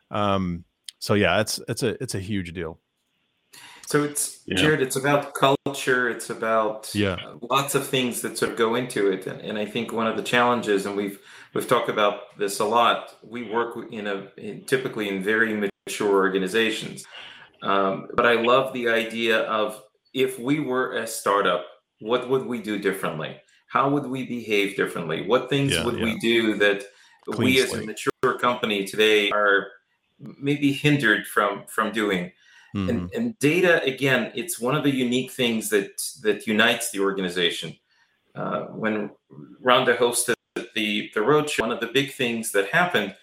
Um, 0.09 0.63
so 0.99 1.13
yeah, 1.13 1.41
it's 1.41 1.59
it's 1.67 1.83
a 1.83 2.01
it's 2.01 2.15
a 2.15 2.19
huge 2.19 2.53
deal. 2.53 2.79
So 3.87 4.03
it's 4.03 4.39
yeah. 4.45 4.55
Jared. 4.55 4.81
It's 4.81 4.95
about 4.95 5.33
culture. 5.33 6.09
It's 6.09 6.29
about 6.29 6.93
yeah, 6.93 7.17
lots 7.49 7.75
of 7.75 7.87
things 7.87 8.21
that 8.21 8.37
sort 8.37 8.51
of 8.51 8.57
go 8.57 8.75
into 8.75 9.11
it, 9.11 9.27
and, 9.27 9.41
and 9.41 9.57
I 9.57 9.65
think 9.65 9.93
one 9.93 10.07
of 10.07 10.17
the 10.17 10.23
challenges, 10.23 10.85
and 10.85 10.95
we've 10.95 11.19
we've 11.53 11.67
talked 11.67 11.89
about 11.89 12.37
this 12.37 12.59
a 12.59 12.65
lot. 12.65 13.15
We 13.23 13.43
work 13.43 13.77
in 13.91 14.07
a 14.07 14.27
in, 14.37 14.65
typically 14.65 15.09
in 15.09 15.23
very 15.23 15.53
mature 15.87 16.13
organizations. 16.13 17.05
Um, 17.63 18.07
but 18.13 18.25
I 18.25 18.33
love 18.33 18.73
the 18.73 18.89
idea 18.89 19.39
of 19.43 19.81
if 20.13 20.37
we 20.37 20.59
were 20.59 20.97
a 20.97 21.07
startup, 21.07 21.65
what 21.99 22.29
would 22.29 22.45
we 22.45 22.61
do 22.61 22.77
differently? 22.77 23.37
How 23.67 23.89
would 23.89 24.05
we 24.05 24.25
behave 24.25 24.75
differently? 24.75 25.25
What 25.25 25.49
things 25.49 25.73
yeah, 25.73 25.85
would 25.85 25.97
yeah. 25.97 26.05
we 26.05 26.19
do 26.19 26.55
that 26.55 26.83
Clean 27.25 27.45
we 27.45 27.57
slate. 27.57 27.67
as 27.67 27.83
a 27.83 27.85
mature 27.85 28.39
company 28.39 28.85
today 28.85 29.31
are 29.31 29.67
maybe 30.19 30.71
hindered 30.71 31.25
from 31.27 31.63
from 31.67 31.91
doing? 31.91 32.31
Mm-hmm. 32.75 32.89
And, 32.89 33.13
and 33.13 33.39
data 33.39 33.83
again, 33.83 34.31
it's 34.35 34.59
one 34.59 34.75
of 34.75 34.83
the 34.83 34.93
unique 34.93 35.31
things 35.31 35.69
that 35.69 36.01
that 36.23 36.47
unites 36.47 36.91
the 36.91 36.99
organization. 36.99 37.75
Uh, 38.35 38.61
when 38.83 39.09
Rhonda 39.65 39.97
hosted 39.97 40.35
the 40.75 41.09
the 41.13 41.21
roadshow, 41.21 41.61
one 41.61 41.71
of 41.71 41.79
the 41.79 41.91
big 41.99 42.13
things 42.13 42.51
that 42.51 42.69
happened 42.69 43.15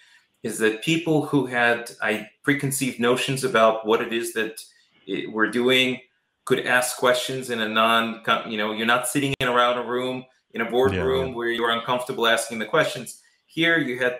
is 0.45 0.59
that 0.59 0.83
people 0.83 1.25
who 1.25 1.47
had 1.47 1.89
I 2.03 2.29
preconceived 2.43 2.99
notions 2.99 3.43
about 3.43 3.83
what 3.87 3.99
it 3.99 4.13
is 4.13 4.31
that 4.33 4.63
it, 5.07 5.31
we're 5.33 5.49
doing 5.49 5.99
could 6.45 6.67
ask 6.67 6.97
questions 6.97 7.49
in 7.49 7.61
a 7.61 7.67
non 7.67 8.21
you 8.47 8.55
know 8.55 8.71
you're 8.71 8.85
not 8.85 9.07
sitting 9.07 9.33
in 9.39 9.47
around 9.47 9.79
a 9.79 9.83
room 9.83 10.23
in 10.53 10.61
a 10.61 10.69
boardroom 10.69 11.29
yeah. 11.29 11.33
where 11.33 11.49
you're 11.49 11.71
uncomfortable 11.71 12.27
asking 12.27 12.59
the 12.59 12.65
questions. 12.65 13.23
Here 13.47 13.79
you 13.79 13.97
had 13.97 14.19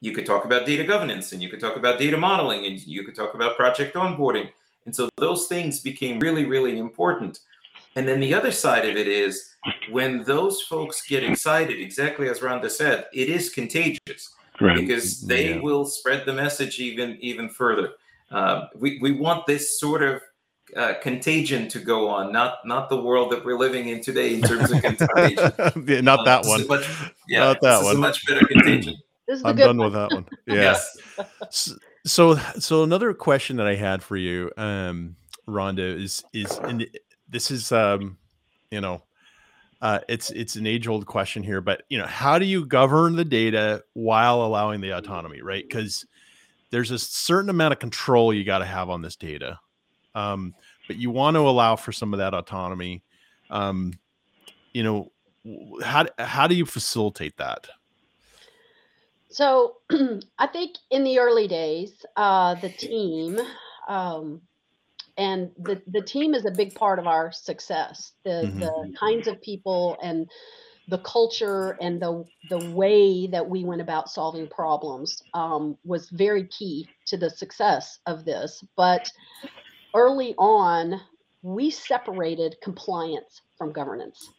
you 0.00 0.12
could 0.12 0.24
talk 0.24 0.46
about 0.46 0.64
data 0.64 0.82
governance 0.82 1.32
and 1.32 1.42
you 1.42 1.50
could 1.50 1.60
talk 1.60 1.76
about 1.76 1.98
data 1.98 2.16
modeling 2.16 2.64
and 2.64 2.78
you 2.86 3.04
could 3.04 3.14
talk 3.14 3.34
about 3.34 3.58
project 3.58 3.94
onboarding. 3.96 4.48
And 4.86 4.96
so 4.96 5.10
those 5.18 5.46
things 5.46 5.80
became 5.80 6.18
really 6.20 6.46
really 6.46 6.78
important. 6.78 7.40
And 7.96 8.08
then 8.08 8.20
the 8.20 8.32
other 8.32 8.50
side 8.50 8.88
of 8.88 8.96
it 8.96 9.08
is 9.08 9.56
when 9.90 10.24
those 10.24 10.62
folks 10.62 11.06
get 11.06 11.22
excited 11.22 11.78
exactly 11.78 12.30
as 12.30 12.40
rhonda 12.40 12.70
said 12.70 13.04
it 13.12 13.28
is 13.28 13.50
contagious 13.50 14.32
right. 14.60 14.76
because 14.76 15.20
they 15.20 15.54
yeah. 15.54 15.60
will 15.60 15.84
spread 15.84 16.24
the 16.26 16.32
message 16.32 16.78
even 16.78 17.16
even 17.20 17.48
further 17.48 17.94
uh, 18.30 18.66
we, 18.74 18.98
we 19.00 19.12
want 19.12 19.46
this 19.46 19.78
sort 19.78 20.02
of 20.02 20.20
uh, 20.76 20.94
contagion 21.00 21.68
to 21.68 21.78
go 21.78 22.08
on, 22.08 22.32
not 22.32 22.58
not 22.66 22.88
the 22.88 23.00
world 23.00 23.30
that 23.30 23.44
we're 23.44 23.58
living 23.58 23.88
in 23.88 24.00
today 24.00 24.34
in 24.34 24.42
terms 24.42 24.70
of 24.72 24.82
contagion. 24.82 25.52
yeah, 25.86 26.00
not 26.00 26.24
that 26.24 26.44
uh, 26.44 26.48
one. 26.48 26.66
Much, 26.66 26.88
yeah, 27.28 27.40
not 27.40 27.60
that 27.60 27.84
one. 27.84 27.98
much 27.98 28.26
better 28.26 28.44
contagion. 28.46 28.96
I'm 29.44 29.56
done 29.56 29.76
one. 29.78 29.86
with 29.86 29.92
that 29.94 30.12
one. 30.12 30.26
Yeah. 30.46 30.78
yes. 31.50 31.72
So, 32.04 32.36
so 32.58 32.84
another 32.84 33.12
question 33.14 33.56
that 33.56 33.66
I 33.66 33.74
had 33.74 34.00
for 34.00 34.16
you, 34.16 34.52
um, 34.56 35.16
Rhonda, 35.48 35.78
is 35.78 36.24
is 36.32 36.56
and 36.58 36.86
this 37.28 37.50
is 37.50 37.70
um, 37.72 38.18
you 38.70 38.80
know, 38.80 39.02
uh, 39.82 40.00
it's 40.08 40.30
it's 40.30 40.56
an 40.56 40.66
age 40.66 40.88
old 40.88 41.06
question 41.06 41.42
here, 41.42 41.60
but 41.60 41.82
you 41.88 41.98
know, 41.98 42.06
how 42.06 42.38
do 42.38 42.44
you 42.44 42.64
govern 42.64 43.16
the 43.16 43.24
data 43.24 43.82
while 43.92 44.42
allowing 44.42 44.80
the 44.80 44.90
autonomy, 44.90 45.42
right? 45.42 45.64
Because 45.66 46.06
there's 46.70 46.90
a 46.90 46.98
certain 46.98 47.50
amount 47.50 47.72
of 47.72 47.78
control 47.78 48.32
you 48.32 48.44
got 48.44 48.58
to 48.58 48.64
have 48.64 48.90
on 48.90 49.02
this 49.02 49.16
data 49.16 49.58
um, 50.16 50.54
but 50.88 50.96
you 50.96 51.10
want 51.10 51.36
to 51.36 51.40
allow 51.40 51.76
for 51.76 51.92
some 51.92 52.12
of 52.12 52.18
that 52.18 52.34
autonomy. 52.34 53.02
Um, 53.50 53.92
you 54.72 54.82
know, 54.82 55.12
how 55.84 56.06
how 56.18 56.48
do 56.48 56.56
you 56.56 56.66
facilitate 56.66 57.36
that? 57.36 57.68
So 59.28 59.76
I 60.38 60.46
think 60.46 60.76
in 60.90 61.04
the 61.04 61.18
early 61.18 61.46
days, 61.46 62.04
uh, 62.16 62.54
the 62.54 62.70
team, 62.70 63.38
um, 63.86 64.40
and 65.16 65.50
the 65.58 65.80
the 65.86 66.02
team 66.02 66.34
is 66.34 66.44
a 66.44 66.50
big 66.50 66.74
part 66.74 66.98
of 66.98 67.06
our 67.06 67.32
success. 67.32 68.12
The 68.24 68.44
mm-hmm. 68.44 68.60
the 68.60 68.94
kinds 68.98 69.26
of 69.26 69.40
people 69.42 69.96
and 70.02 70.28
the 70.88 70.98
culture 70.98 71.76
and 71.80 72.00
the 72.00 72.24
the 72.48 72.70
way 72.70 73.26
that 73.26 73.48
we 73.48 73.64
went 73.64 73.80
about 73.80 74.10
solving 74.10 74.46
problems 74.48 75.22
um, 75.34 75.76
was 75.84 76.10
very 76.10 76.46
key 76.48 76.88
to 77.06 77.16
the 77.16 77.30
success 77.30 77.98
of 78.06 78.24
this. 78.24 78.62
But 78.76 79.10
early 79.94 80.34
on, 80.38 81.00
we 81.42 81.70
separated 81.70 82.56
compliance 82.62 83.42
from 83.56 83.72
governance 83.72 84.30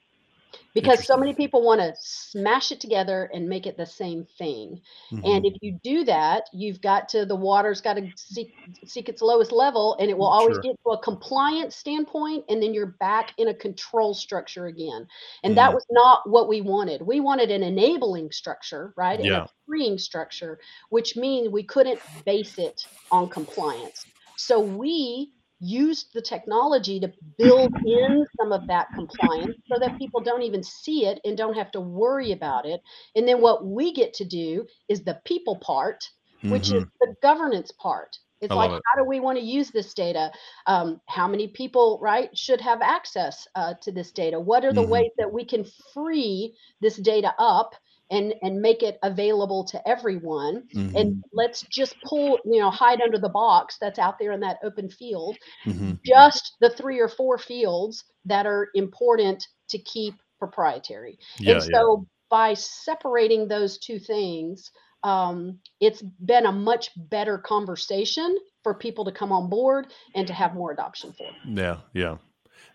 because 0.81 1.05
so 1.05 1.17
many 1.17 1.33
people 1.33 1.63
want 1.63 1.81
to 1.81 1.93
smash 1.99 2.71
it 2.71 2.79
together 2.79 3.29
and 3.33 3.49
make 3.49 3.65
it 3.65 3.77
the 3.77 3.85
same 3.85 4.25
thing. 4.37 4.79
Mm-hmm. 5.11 5.25
And 5.25 5.45
if 5.45 5.53
you 5.61 5.79
do 5.83 6.03
that, 6.05 6.43
you've 6.53 6.81
got 6.81 7.09
to 7.09 7.25
the 7.25 7.35
water's 7.35 7.81
got 7.81 7.95
to 7.95 8.07
seek, 8.15 8.53
seek 8.85 9.09
its 9.09 9.21
lowest 9.21 9.51
level, 9.51 9.97
and 9.99 10.09
it 10.09 10.17
will 10.17 10.27
always 10.27 10.55
sure. 10.55 10.61
get 10.61 10.75
to 10.85 10.91
a 10.91 11.01
compliance 11.01 11.75
standpoint, 11.75 12.45
and 12.49 12.61
then 12.61 12.73
you're 12.73 12.95
back 12.99 13.33
in 13.37 13.47
a 13.47 13.53
control 13.53 14.13
structure 14.13 14.67
again. 14.67 15.07
And 15.43 15.51
mm-hmm. 15.51 15.55
that 15.55 15.73
was 15.73 15.85
not 15.89 16.29
what 16.29 16.47
we 16.47 16.61
wanted. 16.61 17.01
We 17.01 17.19
wanted 17.21 17.49
an 17.49 17.63
enabling 17.63 18.31
structure, 18.31 18.93
right? 18.95 19.23
Yeah. 19.23 19.43
A 19.43 19.47
freeing 19.65 19.97
structure, 19.97 20.59
which 20.89 21.15
means 21.15 21.49
we 21.49 21.63
couldn't 21.63 21.99
base 22.25 22.59
it 22.59 22.85
on 23.11 23.29
compliance. 23.29 24.05
So 24.35 24.59
we 24.59 25.31
used 25.59 26.13
the 26.13 26.21
technology 26.21 26.99
to 26.99 27.11
build 27.37 27.73
in 27.85 28.25
some 28.39 28.51
of 28.51 28.67
that 28.67 28.87
compliance 28.93 29.55
so 29.71 29.79
that 29.79 29.97
people 29.97 30.21
don't 30.21 30.43
even 30.43 30.63
see 30.63 31.05
it 31.05 31.19
and 31.25 31.37
don't 31.37 31.55
have 31.55 31.71
to 31.71 31.81
worry 31.81 32.31
about 32.31 32.65
it. 32.65 32.81
And 33.15 33.27
then 33.27 33.41
what 33.41 33.65
we 33.65 33.93
get 33.93 34.13
to 34.15 34.25
do 34.25 34.67
is 34.87 35.03
the 35.03 35.19
people 35.25 35.55
part, 35.55 36.03
which 36.43 36.67
mm-hmm. 36.67 36.77
is 36.77 36.85
the 37.01 37.15
governance 37.21 37.71
part. 37.71 38.17
It's 38.39 38.53
like, 38.53 38.69
it. 38.69 38.81
how 38.85 39.01
do 39.01 39.07
we 39.07 39.19
want 39.19 39.39
to 39.39 39.43
use 39.43 39.71
this 39.71 39.95
data? 39.95 40.31
Um, 40.67 41.01
how 41.07 41.27
many 41.27 41.47
people, 41.47 41.97
right, 42.01 42.35
should 42.37 42.61
have 42.61 42.81
access 42.83 43.47
uh, 43.55 43.73
to 43.81 43.91
this 43.91 44.11
data? 44.11 44.39
What 44.39 44.63
are 44.63 44.73
the 44.73 44.81
mm-hmm. 44.81 44.91
ways 44.91 45.11
that 45.17 45.33
we 45.33 45.43
can 45.43 45.65
free 45.91 46.53
this 46.79 46.97
data 46.97 47.33
up 47.39 47.73
and 48.09 48.33
and 48.41 48.61
make 48.61 48.83
it 48.83 48.97
available 49.03 49.63
to 49.65 49.87
everyone 49.87 50.63
mm-hmm. 50.73 50.95
and 50.95 51.23
let's 51.33 51.61
just 51.63 51.95
pull 52.03 52.39
you 52.45 52.59
know 52.59 52.69
hide 52.69 53.01
under 53.01 53.17
the 53.17 53.29
box 53.29 53.77
that's 53.79 53.99
out 53.99 54.17
there 54.19 54.31
in 54.31 54.39
that 54.39 54.57
open 54.63 54.89
field 54.89 55.37
mm-hmm. 55.65 55.93
just 56.05 56.55
the 56.61 56.69
three 56.69 56.99
or 56.99 57.07
four 57.07 57.37
fields 57.37 58.03
that 58.25 58.45
are 58.45 58.69
important 58.75 59.45
to 59.69 59.77
keep 59.79 60.13
proprietary 60.39 61.17
yeah, 61.39 61.53
and 61.53 61.63
so 61.63 61.97
yeah. 61.99 62.05
by 62.29 62.53
separating 62.53 63.47
those 63.47 63.77
two 63.77 63.99
things 63.99 64.71
um, 65.03 65.59
it's 65.79 66.01
been 66.01 66.47
a 66.47 66.51
much 66.51 66.89
better 66.97 67.37
conversation 67.37 68.35
for 68.63 68.73
people 68.73 69.05
to 69.05 69.11
come 69.11 69.31
on 69.31 69.49
board 69.49 69.87
and 70.15 70.27
to 70.27 70.33
have 70.33 70.53
more 70.53 70.71
adoption 70.71 71.13
for 71.13 71.27
yeah 71.45 71.77
yeah 71.93 72.17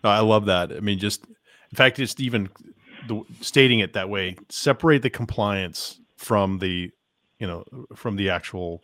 i 0.03 0.19
love 0.19 0.45
that 0.45 0.71
i 0.71 0.79
mean 0.79 0.99
just 0.99 1.25
in 1.25 1.75
fact 1.75 1.99
it's 1.99 2.19
even 2.19 2.49
the, 3.07 3.21
stating 3.41 3.79
it 3.79 3.93
that 3.93 4.09
way 4.09 4.37
separate 4.49 5.01
the 5.01 5.09
compliance 5.09 5.99
from 6.15 6.59
the 6.59 6.91
you 7.39 7.47
know 7.47 7.63
from 7.95 8.15
the 8.15 8.29
actual 8.29 8.81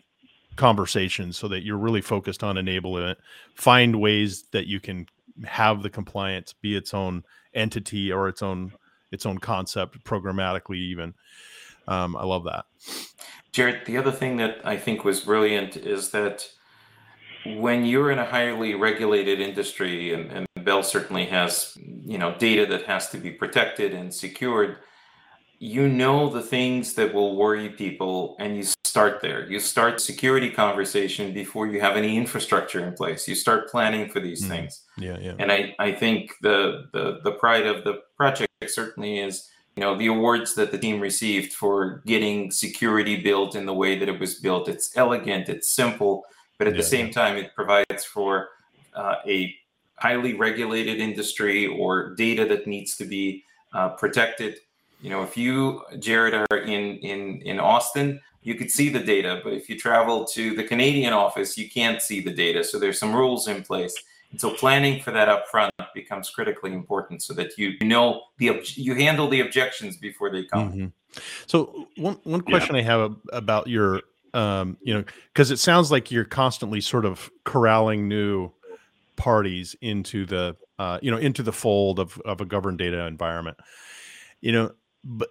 conversation 0.56 1.32
so 1.32 1.48
that 1.48 1.64
you're 1.64 1.78
really 1.78 2.02
focused 2.02 2.44
on 2.44 2.58
enabling 2.58 3.08
it. 3.08 3.18
Find 3.56 3.96
ways 3.96 4.44
that 4.52 4.68
you 4.68 4.80
can 4.80 5.08
have 5.46 5.84
the 5.84 5.90
compliance 5.90 6.54
be 6.54 6.76
its 6.76 6.94
own 6.94 7.24
entity 7.54 8.12
or 8.12 8.28
its 8.28 8.42
own 8.42 8.74
its 9.12 9.26
own 9.26 9.38
concept 9.38 10.04
programmatically 10.04 10.78
even. 10.78 11.14
Um, 11.88 12.16
i 12.16 12.24
love 12.24 12.44
that. 12.44 12.66
Jared 13.52 13.86
the 13.86 13.98
other 13.98 14.12
thing 14.12 14.38
that 14.38 14.60
i 14.66 14.78
think 14.78 15.04
was 15.04 15.22
brilliant 15.22 15.78
is 15.78 16.12
that 16.12 16.50
when 17.46 17.86
you're 17.86 18.12
in 18.12 18.20
a 18.20 18.26
highly 18.26 18.76
regulated 18.76 19.40
industry 19.40 20.14
and, 20.14 20.30
and 20.32 20.46
Bell 20.70 20.84
certainly 20.84 21.26
has, 21.26 21.76
you 22.06 22.20
know, 22.20 22.36
data 22.38 22.64
that 22.68 22.84
has 22.86 23.10
to 23.10 23.18
be 23.18 23.32
protected 23.32 23.92
and 23.92 24.14
secured. 24.14 24.78
You 25.58 25.88
know 25.88 26.30
the 26.30 26.44
things 26.44 26.94
that 26.94 27.12
will 27.12 27.36
worry 27.36 27.70
people, 27.70 28.36
and 28.40 28.56
you 28.56 28.64
start 28.84 29.20
there. 29.20 29.50
You 29.50 29.60
start 29.60 30.00
security 30.00 30.52
conversation 30.52 31.34
before 31.34 31.66
you 31.66 31.82
have 31.82 31.98
any 31.98 32.16
infrastructure 32.16 32.86
in 32.86 32.94
place. 32.94 33.28
You 33.28 33.34
start 33.34 33.72
planning 33.72 34.10
for 34.10 34.20
these 34.20 34.46
mm. 34.46 34.50
things. 34.50 34.84
Yeah, 34.96 35.18
yeah. 35.20 35.34
And 35.40 35.52
I, 35.52 35.76
I 35.80 35.92
think 35.92 36.36
the, 36.44 36.86
the 36.94 37.20
the 37.24 37.32
pride 37.32 37.66
of 37.66 37.84
the 37.84 38.04
project 38.16 38.52
certainly 38.68 39.18
is, 39.18 39.50
you 39.76 39.82
know, 39.82 39.98
the 39.98 40.06
awards 40.08 40.54
that 40.54 40.72
the 40.72 40.78
team 40.78 41.00
received 41.00 41.52
for 41.54 42.04
getting 42.06 42.52
security 42.52 43.16
built 43.24 43.56
in 43.56 43.66
the 43.66 43.74
way 43.74 43.98
that 43.98 44.08
it 44.08 44.20
was 44.20 44.36
built. 44.36 44.70
It's 44.70 44.96
elegant, 44.96 45.50
it's 45.50 45.72
simple, 45.72 46.26
but 46.60 46.68
at 46.68 46.74
yeah, 46.76 46.82
the 46.82 46.90
same 46.96 47.10
time, 47.10 47.38
it 47.38 47.56
provides 47.56 48.04
for 48.06 48.50
uh, 48.94 49.16
a 49.26 49.56
highly 50.00 50.34
regulated 50.34 51.00
industry 51.00 51.68
or 51.68 52.16
data 52.16 52.46
that 52.46 52.68
needs 52.68 52.98
to 52.98 53.06
be 53.06 53.44
uh, 53.74 53.90
protected. 53.90 54.60
You 55.02 55.10
know, 55.10 55.24
if 55.24 55.38
you, 55.38 55.84
Jared, 56.00 56.34
are 56.34 56.58
in 56.58 56.98
in 56.98 57.42
in 57.42 57.60
Austin, 57.60 58.20
you 58.42 58.56
could 58.56 58.72
see 58.72 58.90
the 58.90 59.00
data, 59.00 59.42
but 59.44 59.54
if 59.54 59.70
you 59.70 59.78
travel 59.78 60.26
to 60.26 60.56
the 60.56 60.64
Canadian 60.64 61.14
office, 61.14 61.58
you 61.58 61.70
can't 61.70 62.02
see 62.02 62.22
the 62.22 62.32
data. 62.32 62.64
So 62.64 62.80
there's 62.80 63.00
some 63.00 63.14
rules 63.14 63.48
in 63.48 63.64
place. 63.64 63.96
And 64.32 64.40
so 64.40 64.52
planning 64.52 65.02
for 65.02 65.12
that 65.12 65.28
up 65.28 65.48
front 65.48 65.74
becomes 65.94 66.30
critically 66.30 66.72
important 66.74 67.24
so 67.24 67.34
that 67.34 67.58
you 67.58 67.78
know 67.82 68.24
the 68.38 68.62
you 68.76 68.96
handle 68.96 69.28
the 69.28 69.42
objections 69.42 69.98
before 69.98 70.30
they 70.30 70.44
come. 70.44 70.72
Mm-hmm. 70.72 71.20
So 71.48 71.88
one 71.98 72.20
one 72.24 72.42
question 72.42 72.76
yeah. 72.76 72.82
I 72.82 72.84
have 72.86 73.16
about 73.34 73.68
your 73.68 74.02
um 74.36 74.78
you 74.84 74.94
know 74.94 75.04
because 75.34 75.50
it 75.50 75.58
sounds 75.58 75.92
like 75.92 76.12
you're 76.12 76.26
constantly 76.26 76.80
sort 76.80 77.06
of 77.06 77.32
corralling 77.44 78.08
new 78.08 78.52
parties 79.20 79.76
into 79.82 80.26
the 80.26 80.56
uh, 80.80 80.98
you 81.02 81.12
know 81.12 81.18
into 81.18 81.44
the 81.44 81.54
fold 81.54 82.00
of, 82.00 82.20
of 82.26 82.42
a 82.42 82.46
governed 82.46 82.80
data 82.80 83.06
environment 83.06 83.58
you 84.42 84.52
know 84.52 84.72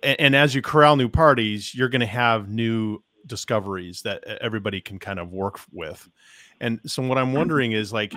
and, 0.04 0.20
and 0.20 0.36
as 0.36 0.54
you 0.54 0.62
corral 0.62 0.94
new 0.94 1.08
parties 1.08 1.74
you're 1.74 1.88
going 1.88 2.00
to 2.00 2.06
have 2.06 2.48
new 2.48 3.02
discoveries 3.28 4.02
that 4.02 4.24
everybody 4.40 4.80
can 4.80 4.98
kind 4.98 5.20
of 5.20 5.30
work 5.32 5.60
with. 5.70 6.08
And 6.60 6.80
so 6.86 7.02
what 7.02 7.18
I'm 7.18 7.32
wondering 7.32 7.72
is 7.72 7.92
like, 7.92 8.12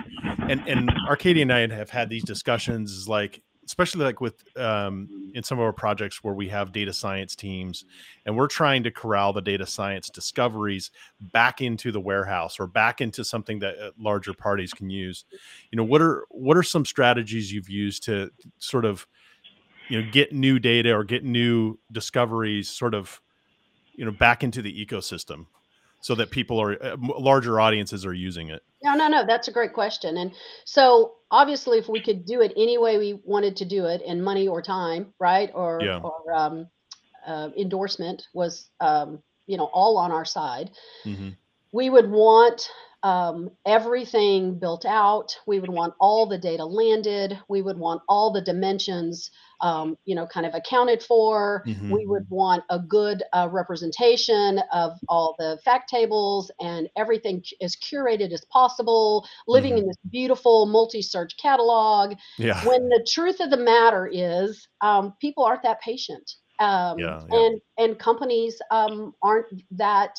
and 0.48 0.66
and 0.66 0.90
Arkady 1.08 1.42
and 1.42 1.52
I 1.52 1.68
have 1.68 1.90
had 1.90 2.08
these 2.10 2.24
discussions 2.24 2.90
is 2.90 3.08
like, 3.08 3.40
especially 3.64 4.04
like 4.04 4.20
with 4.20 4.42
um, 4.58 5.30
in 5.34 5.42
some 5.42 5.58
of 5.58 5.64
our 5.64 5.72
projects 5.72 6.22
where 6.24 6.34
we 6.34 6.48
have 6.48 6.72
data 6.72 6.92
science 6.92 7.36
teams 7.36 7.84
and 8.26 8.36
we're 8.36 8.48
trying 8.48 8.82
to 8.82 8.90
corral 8.90 9.32
the 9.32 9.40
data 9.40 9.66
science 9.66 10.10
discoveries 10.10 10.90
back 11.20 11.60
into 11.60 11.92
the 11.92 12.00
warehouse 12.00 12.58
or 12.58 12.66
back 12.66 13.00
into 13.00 13.24
something 13.24 13.58
that 13.58 13.78
uh, 13.78 13.90
larger 13.98 14.34
parties 14.34 14.72
can 14.72 14.90
use 14.90 15.24
you 15.70 15.76
know 15.76 15.84
what 15.84 16.02
are 16.02 16.24
what 16.30 16.56
are 16.56 16.62
some 16.62 16.84
strategies 16.84 17.52
you've 17.52 17.70
used 17.70 18.02
to 18.02 18.30
sort 18.58 18.84
of 18.84 19.06
you 19.88 20.00
know 20.00 20.10
get 20.10 20.32
new 20.32 20.58
data 20.58 20.92
or 20.92 21.04
get 21.04 21.24
new 21.24 21.78
discoveries 21.92 22.68
sort 22.68 22.94
of 22.94 23.20
you 23.94 24.04
know 24.04 24.10
back 24.10 24.42
into 24.42 24.62
the 24.62 24.86
ecosystem 24.86 25.46
so 26.02 26.14
that 26.16 26.30
people 26.30 26.60
are 26.60 26.80
uh, 26.82 26.96
larger 26.98 27.58
audiences 27.58 28.04
are 28.04 28.12
using 28.12 28.50
it 28.50 28.62
no 28.82 28.94
no 28.94 29.08
no 29.08 29.24
that's 29.26 29.48
a 29.48 29.52
great 29.52 29.72
question 29.72 30.18
and 30.18 30.32
so 30.66 31.14
obviously 31.30 31.78
if 31.78 31.88
we 31.88 32.00
could 32.00 32.26
do 32.26 32.42
it 32.42 32.52
any 32.56 32.76
way 32.76 32.98
we 32.98 33.18
wanted 33.24 33.56
to 33.56 33.64
do 33.64 33.86
it 33.86 34.02
in 34.02 34.22
money 34.22 34.46
or 34.46 34.60
time 34.60 35.14
right 35.18 35.50
or 35.54 35.80
Yeah. 35.82 36.00
or 36.02 36.32
um, 36.34 36.66
uh, 37.26 37.48
endorsement 37.56 38.26
was 38.34 38.68
um, 38.80 39.22
you 39.46 39.56
know 39.56 39.70
all 39.72 39.96
on 39.96 40.12
our 40.12 40.26
side 40.26 40.70
hmm 41.04 41.30
we 41.74 41.88
would 41.88 42.10
want 42.10 42.68
um, 43.02 43.50
everything 43.66 44.58
built 44.58 44.84
out. 44.84 45.36
We 45.46 45.60
would 45.60 45.70
want 45.70 45.94
all 46.00 46.26
the 46.26 46.38
data 46.38 46.64
landed. 46.64 47.38
We 47.48 47.62
would 47.62 47.78
want 47.78 48.02
all 48.08 48.32
the 48.32 48.40
dimensions, 48.40 49.30
um, 49.60 49.96
you 50.04 50.14
know, 50.14 50.26
kind 50.26 50.46
of 50.46 50.54
accounted 50.54 51.02
for. 51.02 51.64
Mhm. 51.66 51.90
We 51.90 52.06
would 52.06 52.26
want 52.30 52.64
a 52.70 52.78
good 52.78 53.22
uh, 53.32 53.48
representation 53.50 54.60
of 54.72 54.92
all 55.08 55.34
the 55.38 55.58
fact 55.64 55.90
tables 55.90 56.50
and 56.60 56.88
everything 56.96 57.42
as 57.60 57.76
curated 57.76 58.32
as 58.32 58.44
possible, 58.46 59.26
living 59.48 59.78
in 59.78 59.86
this 59.86 59.96
beautiful 60.10 60.66
multi-search 60.66 61.36
catalog. 61.36 62.14
yeah 62.38 62.64
When 62.66 62.88
the 62.88 63.06
truth 63.10 63.40
of 63.40 63.50
the 63.50 63.56
matter 63.56 64.06
is, 64.06 64.68
um, 64.80 65.14
people 65.20 65.44
aren't 65.44 65.62
that 65.64 65.80
patient. 65.80 66.36
Um, 66.58 66.98
Yeah, 66.98 67.20
yeah. 67.30 67.38
and 67.38 67.60
and 67.78 67.98
companies 67.98 68.60
um, 68.70 69.14
aren't 69.22 69.46
that 69.72 70.16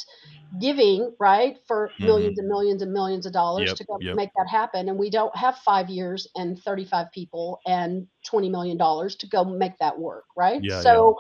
giving 0.60 1.14
right 1.20 1.58
for 1.68 1.96
millions 2.00 2.38
and 2.38 2.48
millions 2.48 2.82
and 2.82 2.92
millions 2.94 3.26
of 3.26 3.34
dollars 3.34 3.70
Mm-hmm. 3.70 3.70
Yep, 3.70 3.78
to 3.78 3.86
go 3.86 3.98
yep. 4.02 4.16
make 4.16 4.30
that 4.36 4.48
happen 4.50 4.90
and 4.90 4.98
we 4.98 5.10
don't 5.10 5.36
have 5.36 5.58
five 5.58 5.90
years 5.90 6.28
and 6.36 6.60
35 6.60 7.08
people 7.12 7.60
and 7.66 8.08
20 8.26 8.50
million 8.50 8.78
dollars 8.78 9.16
to 9.18 9.28
go 9.28 9.44
make 9.44 9.78
that 9.80 9.98
work 9.98 10.26
right 10.38 10.62
Yeah, 10.64 10.82
so 10.82 11.16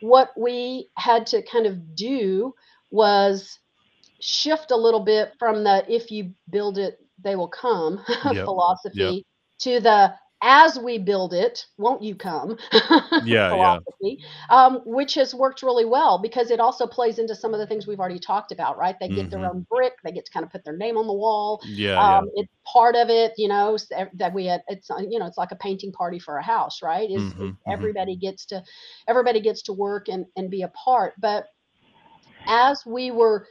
what 0.00 0.30
we 0.36 0.88
had 0.96 1.26
to 1.26 1.42
kind 1.42 1.66
of 1.66 1.94
do 1.94 2.54
was 2.90 3.58
shift 4.20 4.70
a 4.70 4.76
little 4.76 5.00
bit 5.00 5.32
from 5.38 5.64
the 5.64 5.84
if 5.88 6.10
you 6.10 6.32
build 6.50 6.78
it 6.78 6.98
they 7.22 7.36
will 7.36 7.48
come 7.48 8.00
Yep, 8.32 8.44
philosophy 8.44 9.24
to 9.60 9.80
the 9.80 10.12
as 10.42 10.78
we 10.78 10.98
build 10.98 11.32
it 11.34 11.66
won't 11.78 12.02
you 12.02 12.14
come? 12.14 12.56
Yeah 13.16 13.80
philosophy 13.92 14.18
um, 14.50 14.80
which 14.84 15.14
has 15.14 15.34
worked 15.34 15.62
really 15.62 15.84
well 15.84 16.18
because 16.18 16.50
it 16.50 16.60
also 16.60 16.86
plays 16.86 17.18
into 17.18 17.34
some 17.34 17.52
of 17.54 17.60
the 17.60 17.66
things 17.66 17.86
we've 17.86 18.00
already 18.00 18.18
talked 18.18 18.52
about 18.52 18.78
right? 18.78 18.96
They 19.00 19.08
get 19.10 19.30
their 19.30 19.40
Mhm. 19.40 19.52
own 19.52 19.66
brick 19.70 19.94
they 20.04 20.12
get 20.12 20.24
to 20.26 20.32
kind 20.32 20.44
of 20.44 20.50
put 20.50 20.64
their 20.64 20.76
name 20.76 20.96
on 20.96 21.06
the 21.06 21.12
wall. 21.14 21.60
Yeah 21.62 22.02
yeah. 22.02 22.20
Um, 22.20 22.30
it's 22.34 22.52
part 22.72 22.94
of 22.96 23.08
it 23.10 23.32
you 23.36 23.48
know 23.48 23.76
that 24.14 24.32
we 24.34 24.46
had 24.46 24.62
it's 24.68 24.90
uh, 24.90 24.98
you 25.08 25.18
know 25.18 25.26
it's 25.26 25.38
like 25.38 25.52
a 25.52 25.56
painting 25.56 25.92
party 25.92 26.18
for 26.18 26.36
a 26.38 26.42
house 26.44 26.80
right? 26.82 27.10
Is, 27.10 27.34
Mhm, 27.34 27.58
mhm. 27.66 27.90
everybody 27.90 28.16
gets 28.16 28.46
to 28.46 28.62
everybody 29.08 29.40
gets 29.40 29.62
to 29.62 29.72
work 29.72 30.08
and 30.08 30.26
and 30.36 30.50
be 30.50 30.62
a 30.62 30.68
part. 30.68 31.14
But 31.20 31.46
as 32.48 32.84
we 32.86 33.10
were 33.10 33.46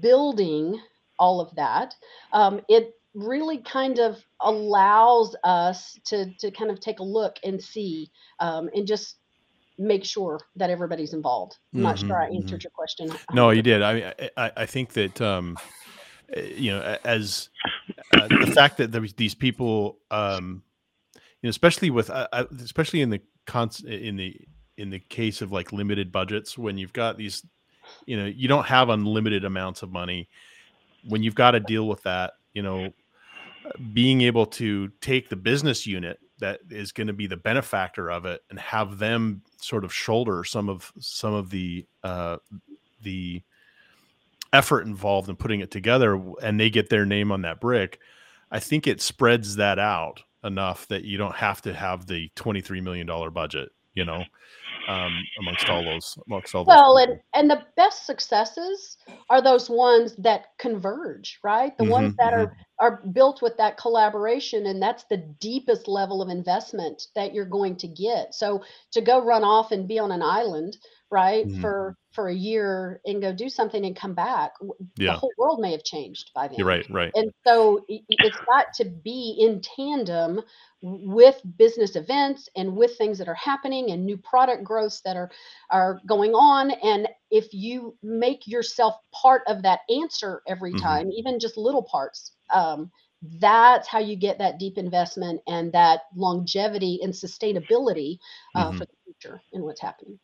building 0.00 0.80
all 1.18 1.40
of 1.40 1.54
that 1.56 1.94
um, 2.32 2.60
it 2.68 2.92
really 3.14 3.58
kind 3.58 3.98
of 3.98 4.24
allows 4.40 5.36
us 5.44 5.98
to 6.04 6.32
to 6.38 6.50
kind 6.50 6.70
of 6.70 6.80
take 6.80 6.98
a 6.98 7.04
look 7.04 7.36
and 7.44 7.62
see 7.62 8.10
um, 8.40 8.68
and 8.74 8.86
just 8.86 9.16
make 9.78 10.04
sure 10.04 10.40
that 10.54 10.70
everybody's 10.70 11.14
involved 11.14 11.56
i'm 11.74 11.82
not 11.82 11.98
sure 11.98 12.20
i 12.20 12.28
Mhm, 12.28 12.36
answered 12.36 12.62
your 12.62 12.70
question 12.70 13.10
No, 13.32 13.50
you 13.50 13.62
did. 13.62 13.82
I 13.82 13.94
mean, 13.94 14.12
I, 14.36 14.52
I, 14.56 14.66
think 14.66 14.92
that 14.92 15.20
um, 15.20 15.56
uh, 16.36 16.40
you 16.40 16.70
know, 16.70 16.96
as 17.04 17.48
uh, 18.12 18.28
the 18.28 18.52
fact 18.54 18.78
that 18.78 18.92
there 18.92 19.00
was 19.00 19.14
these 19.14 19.34
people, 19.34 19.98
um, 20.10 20.62
you 21.14 21.20
know, 21.44 21.50
especially 21.50 21.90
with, 21.90 22.10
uh, 22.10 22.28
uh, 22.32 22.44
especially 22.60 23.02
in 23.02 23.10
the 23.10 23.20
cons 23.46 23.82
in 23.82 24.16
the 24.16 24.40
in 24.76 24.90
the 24.90 24.98
case 24.98 25.42
of 25.42 25.52
like 25.52 25.72
limited 25.72 26.10
budgets, 26.10 26.58
when 26.58 26.78
you've 26.78 26.92
got 26.92 27.16
these, 27.16 27.44
you 28.06 28.16
know, 28.16 28.26
you 28.26 28.48
don't 28.48 28.66
have 28.66 28.88
unlimited 28.88 29.44
amounts 29.44 29.82
of 29.82 29.92
money. 29.92 30.28
When 31.06 31.22
you've 31.22 31.34
got 31.34 31.52
to 31.52 31.60
deal 31.60 31.86
with 31.86 32.02
that, 32.04 32.32
you 32.54 32.62
know, 32.62 32.94
being 33.92 34.20
able 34.20 34.46
to 34.46 34.88
take 35.00 35.28
the 35.28 35.36
business 35.36 35.86
unit 35.86 36.18
that 36.38 36.60
is 36.70 36.92
going 36.92 37.06
to 37.06 37.12
be 37.12 37.26
the 37.26 37.36
benefactor 37.36 38.10
of 38.10 38.24
it 38.24 38.42
and 38.50 38.58
have 38.58 38.98
them 38.98 39.42
sort 39.60 39.84
of 39.84 39.92
shoulder 39.92 40.44
some 40.44 40.68
of 40.68 40.92
some 40.98 41.32
of 41.32 41.50
the 41.50 41.86
uh, 42.02 42.36
the 43.02 43.42
effort 44.52 44.86
involved 44.86 45.28
in 45.28 45.36
putting 45.36 45.60
it 45.60 45.70
together 45.70 46.20
and 46.42 46.60
they 46.60 46.70
get 46.70 46.88
their 46.88 47.06
name 47.06 47.32
on 47.32 47.42
that 47.42 47.60
brick 47.60 47.98
i 48.50 48.58
think 48.58 48.86
it 48.86 49.00
spreads 49.00 49.56
that 49.56 49.78
out 49.78 50.22
enough 50.44 50.86
that 50.88 51.04
you 51.04 51.16
don't 51.16 51.34
have 51.34 51.60
to 51.62 51.72
have 51.72 52.06
the 52.06 52.30
23 52.36 52.80
million 52.80 53.06
dollar 53.06 53.30
budget 53.30 53.70
you 53.94 54.04
know 54.04 54.24
um, 54.88 55.12
amongst 55.40 55.70
all 55.70 55.84
those 55.84 56.18
amongst 56.26 56.54
all 56.54 56.64
those 56.64 56.76
well 56.76 56.98
and 56.98 57.20
and 57.34 57.50
the 57.50 57.62
best 57.76 58.06
successes 58.06 58.96
are 59.30 59.40
those 59.40 59.70
ones 59.70 60.14
that 60.16 60.46
converge 60.58 61.38
right? 61.42 61.76
The 61.78 61.84
ones 61.84 62.12
Mhm, 62.12 62.18
that 62.18 62.34
are 62.34 62.52
are 62.80 63.02
built 63.12 63.40
with 63.40 63.56
that 63.56 63.76
collaboration 63.78 64.66
and 64.66 64.82
that's 64.82 65.04
the 65.04 65.18
deepest 65.40 65.88
level 65.88 66.20
of 66.20 66.28
investment 66.28 67.02
that 67.14 67.32
you're 67.32 67.44
going 67.46 67.76
to 67.76 67.88
get. 67.88 68.34
So 68.34 68.62
to 68.92 69.00
go 69.00 69.24
run 69.24 69.44
off 69.44 69.72
and 69.72 69.88
be 69.88 69.98
on 69.98 70.12
an 70.12 70.22
island 70.22 70.76
right 71.14 71.52
Mhm. 71.52 71.72
for 71.72 71.96
for 72.12 72.28
a 72.28 72.34
year 72.34 73.00
and 73.06 73.22
go 73.22 73.32
do 73.32 73.48
something 73.50 73.86
and 73.86 73.96
come 73.96 74.14
back 74.14 74.52
w- 74.60 74.74
the 75.06 75.12
whole 75.14 75.34
world 75.38 75.60
may 75.60 75.72
have 75.72 75.84
changed 75.84 76.30
by 76.34 76.48
then 76.48 76.66
you're 76.66 76.66
right 76.66 76.86
right 76.90 77.14
and 77.16 77.30
so 77.46 77.84
it's 77.88 78.40
got 78.48 78.66
to 78.74 78.84
be 78.84 79.36
in 79.40 79.60
tandem 79.62 80.40
with 80.82 81.40
business 81.58 81.96
events 81.96 82.48
and 82.56 82.76
with 82.76 82.96
things 82.98 83.18
that 83.18 83.28
are 83.28 83.34
happening 83.34 83.90
and 83.92 84.04
new 84.04 84.18
product 84.18 84.64
growths 84.64 85.00
that 85.02 85.16
are 85.16 85.30
are 85.70 86.00
going 86.06 86.32
on 86.32 86.70
and 86.82 87.08
if 87.30 87.52
you 87.52 87.96
make 88.02 88.46
yourself 88.46 88.94
part 89.12 89.42
of 89.48 89.62
that 89.62 89.80
answer 89.90 90.42
every 90.48 90.74
Mhm. 90.74 91.00
time 91.00 91.10
even 91.12 91.38
just 91.40 91.56
little 91.56 91.82
parts 91.84 92.36
um, 92.52 92.90
that's 93.40 93.88
how 93.88 93.98
you 93.98 94.16
get 94.16 94.38
that 94.38 94.58
deep 94.58 94.78
investment 94.78 95.40
and 95.48 95.72
that 95.72 96.02
longevity 96.16 97.00
and 97.02 97.12
sustainability 97.12 98.18
uh, 98.54 98.72
Mhm. 98.72 98.84
for 98.84 98.84
the 98.86 98.96
future 99.04 99.42
in 99.52 99.62
what's 99.62 99.80
happening 99.80 100.18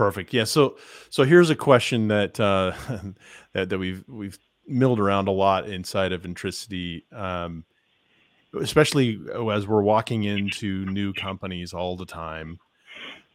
Perfect. 0.00 0.32
Yeah. 0.32 0.44
So 0.44 0.78
so 1.10 1.24
here's 1.24 1.50
a 1.50 1.54
question 1.54 2.08
that 2.08 2.40
uh, 2.40 2.72
that, 3.52 3.68
that 3.68 3.78
we've 3.78 4.02
we've 4.08 4.38
milled 4.66 4.98
around 4.98 5.28
a 5.28 5.30
lot 5.30 5.68
inside 5.68 6.14
of 6.14 6.24
Intricity, 6.24 7.04
um, 7.12 7.66
especially 8.58 9.20
as 9.52 9.66
we're 9.66 9.82
walking 9.82 10.24
into 10.24 10.86
new 10.86 11.12
companies 11.12 11.74
all 11.74 11.98
the 11.98 12.06
time. 12.06 12.58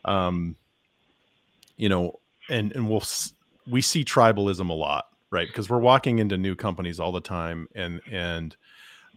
Um, 0.05 0.55
you 1.77 1.87
know, 1.87 2.19
and 2.49 2.71
and 2.71 2.89
we'll 2.89 3.03
we 3.67 3.83
see 3.83 4.03
tribalism 4.03 4.67
a 4.67 4.73
lot, 4.73 5.05
right? 5.29 5.47
Because 5.47 5.69
we're 5.69 5.77
walking 5.77 6.17
into 6.17 6.35
new 6.35 6.55
companies 6.55 6.99
all 6.99 7.11
the 7.11 7.21
time, 7.21 7.67
and 7.75 8.01
and 8.11 8.57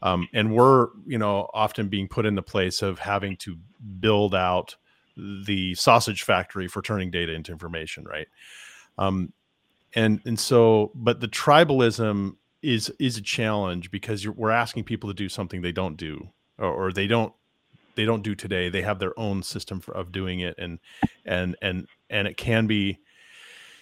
um, 0.03 0.29
and 0.35 0.55
we're 0.55 0.89
you 1.07 1.17
know 1.17 1.49
often 1.55 1.89
being 1.89 2.09
put 2.09 2.27
in 2.27 2.35
the 2.35 2.43
place 2.43 2.83
of 2.83 2.99
having 2.99 3.39
to 3.39 3.57
build 4.01 4.35
out 4.35 4.77
the 5.19 5.75
sausage 5.75 6.23
factory 6.23 6.69
for 6.69 6.83
turning 6.83 7.11
data 7.11 7.33
into 7.33 7.53
information, 7.53 8.05
right? 8.05 8.29
Um, 8.97 9.33
and 9.95 10.21
and 10.25 10.39
so, 10.39 10.93
but 10.95 11.21
the 11.21 11.29
tribalism 11.29 12.37
is 12.63 12.93
is 12.99 13.17
a 13.17 13.23
challenge 13.23 13.91
because 13.91 14.25
you're, 14.25 14.33
we're 14.35 14.51
asking 14.51 14.85
people 14.85 15.09
to 15.11 15.15
do 15.15 15.29
something 15.29 15.63
they 15.63 15.73
don't 15.73 15.97
do, 15.97 16.29
or, 16.59 16.69
or 16.69 16.93
they 16.93 17.07
don't 17.07 17.33
they 17.95 18.05
don't 18.05 18.23
do 18.23 18.35
today. 18.35 18.69
They 18.69 18.83
have 18.83 18.99
their 18.99 19.19
own 19.19 19.43
system 19.43 19.81
for, 19.81 19.93
of 19.97 20.13
doing 20.13 20.41
it, 20.41 20.55
and 20.59 20.79
and 21.25 21.57
and 21.63 21.87
and 22.11 22.29
it 22.29 22.37
can 22.37 22.67
be, 22.67 22.99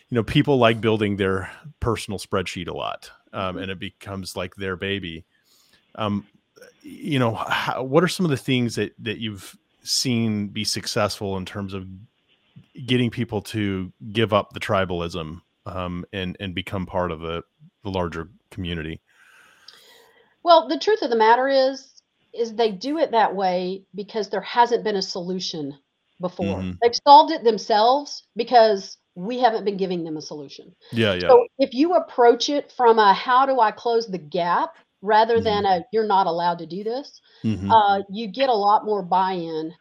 you 0.09 0.15
know, 0.15 0.23
people 0.23 0.59
like 0.59 0.81
building 0.81 1.17
their 1.17 1.51
personal 1.81 2.19
spreadsheet 2.19 2.69
a 2.69 2.77
lot, 2.77 3.11
um, 3.33 3.59
and 3.59 3.71
it 3.71 3.79
becomes 3.79 4.37
like 4.37 4.55
their 4.57 4.77
baby. 4.77 5.25
Um, 5.97 6.27
you 6.83 7.19
know, 7.19 7.35
how, 7.35 7.83
what 7.83 8.05
are 8.05 8.09
some 8.09 8.25
of 8.25 8.31
the 8.31 8.37
things 8.37 8.77
that 8.77 8.95
that 9.01 9.19
you've 9.19 9.57
seen 9.87 10.49
be 10.49 10.65
successful 10.65 11.37
in 11.37 11.45
terms 11.45 11.75
of 11.75 11.87
getting 12.87 13.11
people 13.11 13.41
to 13.41 13.93
give 14.13 14.33
up 14.33 14.53
the 14.53 14.61
tribalism 14.61 15.41
um, 15.67 16.05
and 16.13 16.37
and 16.41 16.55
become 16.55 16.87
part 16.87 17.11
of 17.11 17.21
the, 17.21 17.43
the 17.85 17.91
larger 17.91 18.29
community? 18.51 19.01
Well, 20.43 20.69
the 20.69 20.79
truth 20.79 21.03
of 21.03 21.11
the 21.11 21.17
matter 21.17 21.49
is, 21.49 21.93
is 22.33 22.55
they 22.55 22.71
do 22.71 22.99
it 22.99 23.11
that 23.11 23.35
way 23.35 23.85
because 23.95 24.29
there 24.29 24.43
hasn't 24.43 24.85
been 24.85 24.97
a 24.97 25.03
solution 25.03 25.77
before. 26.21 26.61
Mhm. 26.61 26.79
They've 26.81 26.95
solved 27.07 27.33
it 27.33 27.45
themselves 27.45 28.23
because 28.37 28.99
we 29.15 29.39
haven't 29.39 29.65
been 29.65 29.77
giving 29.77 30.05
them 30.05 30.17
a 30.17 30.23
solution. 30.23 30.75
Yeah, 30.93 31.15
yeah. 31.15 31.29
So 31.29 31.47
if 31.59 31.73
you 31.73 31.95
approach 31.95 32.49
it 32.49 32.73
from 32.77 32.99
a 32.99 33.13
how 33.15 33.47
do 33.47 33.61
I 33.61 33.71
close 33.71 34.07
the 34.07 34.19
gap 34.19 34.77
rather 35.03 35.41
than 35.41 35.65
Mm-hmm. 35.65 35.67
a 35.67 35.85
you're 35.93 36.07
not 36.07 36.27
allowed 36.27 36.59
to 36.59 36.67
do 36.67 36.85
this, 36.85 37.21
Mhm. 37.45 37.75
uh, 37.75 38.01
you 38.11 38.29
get 38.29 38.49
a 38.49 38.55
lot 38.55 38.85
more 38.85 39.03
buy-in 39.03 39.73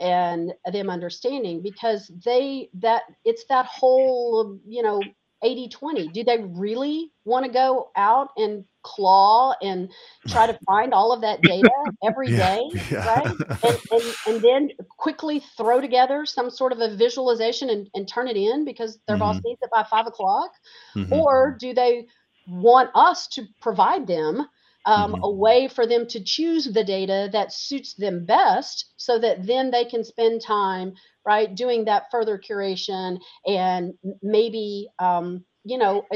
and 0.00 0.52
them 0.72 0.90
understanding 0.90 1.62
because 1.62 2.10
they 2.24 2.68
that 2.74 3.02
it's 3.24 3.44
that 3.48 3.66
whole 3.66 4.58
you 4.66 4.82
know 4.82 5.14
80 5.42 5.68
20 5.68 6.08
do 6.08 6.22
they 6.24 6.38
really 6.38 7.10
want 7.24 7.44
to 7.44 7.50
go 7.52 7.90
out 7.96 8.28
and 8.36 8.64
claw 8.82 9.54
and 9.62 9.90
try 10.28 10.46
to 10.46 10.58
find 10.66 10.94
all 10.94 11.12
of 11.12 11.20
that 11.22 11.44
data 11.44 11.70
every 12.04 12.30
Yeah, 12.30 12.46
day 12.46 12.60
yeah. 12.90 13.04
right 13.04 13.38
and, 13.62 13.78
and 13.90 14.14
and 14.26 14.42
then 14.44 14.68
quickly 14.98 15.40
throw 15.56 15.80
together 15.80 16.24
some 16.24 16.50
sort 16.50 16.72
of 16.72 16.78
a 16.80 16.94
visualization 16.96 17.70
and, 17.70 17.88
and 17.94 18.08
turn 18.08 18.28
it 18.28 18.36
in 18.36 18.64
because 18.64 18.98
their 19.06 19.18
boss 19.18 19.36
Mhm. 19.36 19.44
needs 19.44 19.60
it 19.62 19.70
by 19.72 19.82
five 19.84 20.06
o'clock 20.06 20.50
Mhm. 20.94 21.10
or 21.10 21.56
do 21.58 21.74
they 21.74 22.06
want 22.46 22.90
us 22.94 23.26
to 23.28 23.44
provide 23.60 24.06
them 24.06 24.46
um, 24.88 25.14
Mhm. 25.14 25.20
a 25.22 25.30
way 25.30 25.68
for 25.68 25.86
them 25.86 26.06
to 26.08 26.20
choose 26.24 26.64
the 26.64 26.82
data 26.82 27.28
that 27.32 27.52
suits 27.52 27.94
them 27.94 28.24
best 28.24 28.94
so 28.96 29.18
that 29.18 29.46
then 29.46 29.70
they 29.70 29.84
can 29.84 30.02
spend 30.02 30.40
time 30.40 30.94
right 31.26 31.54
doing 31.54 31.84
that 31.84 32.10
further 32.10 32.38
curation 32.38 33.20
and 33.46 33.92
maybe 34.22 34.88
um, 34.98 35.44
you 35.64 35.76
know 35.76 36.06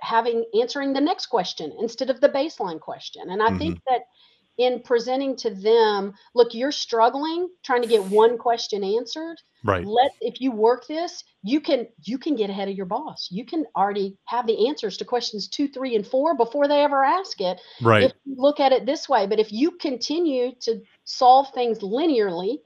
having 0.00 0.44
answering 0.58 0.94
the 0.94 1.00
next 1.00 1.26
question 1.26 1.72
instead 1.78 2.08
of 2.08 2.20
the 2.20 2.28
baseline 2.28 2.80
question 2.80 3.28
and 3.30 3.42
i 3.42 3.50
think 3.58 3.78
that 3.86 4.02
in 4.58 4.80
presenting 4.82 5.34
to 5.36 5.50
them 5.50 6.12
look 6.34 6.54
you're 6.54 6.72
struggling 6.72 7.48
trying 7.62 7.82
to 7.82 7.88
get 7.88 8.04
one 8.04 8.36
question 8.36 8.84
answered 8.84 9.36
right. 9.64 9.86
let 9.86 10.12
if 10.20 10.40
you 10.40 10.52
work 10.52 10.86
this 10.86 11.24
you 11.42 11.60
can 11.60 11.86
you 12.02 12.18
can 12.18 12.36
get 12.36 12.50
ahead 12.50 12.68
of 12.68 12.76
your 12.76 12.86
boss 12.86 13.28
you 13.30 13.44
can 13.46 13.64
already 13.76 14.16
have 14.26 14.46
the 14.46 14.68
answers 14.68 14.96
to 14.96 15.04
questions 15.04 15.48
two 15.48 15.68
three 15.68 15.96
and 15.96 16.06
four 16.06 16.36
before 16.36 16.68
they 16.68 16.82
ever 16.82 17.02
ask 17.04 17.40
it 17.40 17.60
Right. 17.80 18.04
if 18.04 18.12
you 18.24 18.34
look 18.36 18.60
at 18.60 18.72
it 18.72 18.84
this 18.84 19.08
way 19.08 19.26
but 19.26 19.40
if 19.40 19.52
you 19.52 19.72
continue 19.72 20.52
to 20.60 20.80
solve 21.04 21.48
things 21.54 21.78
linearly 21.78 22.58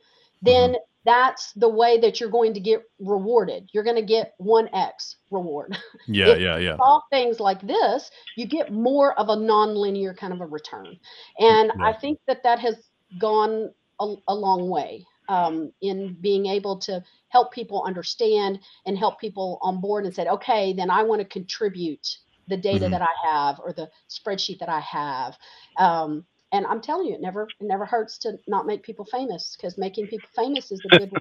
then 0.42 0.70
mm-hmm. 0.70 0.80
That's 1.06 1.52
the 1.54 1.68
way 1.68 1.98
that 2.00 2.20
you're 2.20 2.30
going 2.30 2.54
to 2.54 2.60
get 2.60 2.82
rewarded 3.00 3.70
you're 3.72 3.84
going 3.84 3.96
to 3.96 4.02
get 4.02 4.34
1x 4.42 5.16
reward 5.30 5.76
yeah, 6.08 6.36
yeah, 6.36 6.58
yeah. 6.58 6.76
All 6.80 7.04
things 7.10 7.40
like 7.40 7.60
this, 7.66 8.10
you 8.36 8.46
get 8.46 8.72
more 8.72 9.18
of 9.18 9.28
a 9.30 9.36
non-linear 9.36 10.14
kind 10.14 10.32
of 10.32 10.40
a 10.40 10.46
return. 10.46 10.98
And 11.38 11.72
I 11.82 11.92
think 11.92 12.18
that 12.28 12.42
that 12.44 12.58
has 12.60 12.76
gone 13.18 13.70
a, 14.00 14.14
a 14.28 14.34
long 14.34 14.68
way 14.68 15.06
um, 15.28 15.72
in 15.82 16.16
being 16.20 16.46
able 16.46 16.78
to 16.80 17.02
help 17.28 17.52
people 17.52 17.82
understand 17.86 18.60
and 18.86 18.98
help 18.98 19.20
people 19.20 19.58
on 19.62 19.80
board 19.80 20.04
and 20.04 20.14
said, 20.14 20.28
okay, 20.28 20.74
then 20.74 20.90
I 20.90 21.02
want 21.02 21.20
to 21.20 21.26
contribute 21.26 22.06
the 22.48 22.56
data 22.56 22.86
Mhm. 22.86 22.90
that 22.90 23.02
I 23.02 23.14
have 23.30 23.58
or 23.60 23.72
the 23.72 23.90
spreadsheet 24.08 24.60
that 24.60 24.68
I 24.68 24.80
have. 24.80 25.36
Um, 25.78 26.26
and 26.56 26.66
I'm 26.66 26.80
telling 26.80 27.08
you, 27.08 27.14
it 27.14 27.20
never 27.20 27.44
it 27.44 27.66
never 27.66 27.84
hurts 27.84 28.18
to 28.18 28.38
not 28.46 28.66
make 28.66 28.82
people 28.82 29.04
famous 29.04 29.56
because 29.56 29.76
making 29.78 30.06
people 30.08 30.28
famous 30.34 30.72
is 30.72 30.80
a 30.84 30.88
good 30.98 31.10
way 31.12 31.20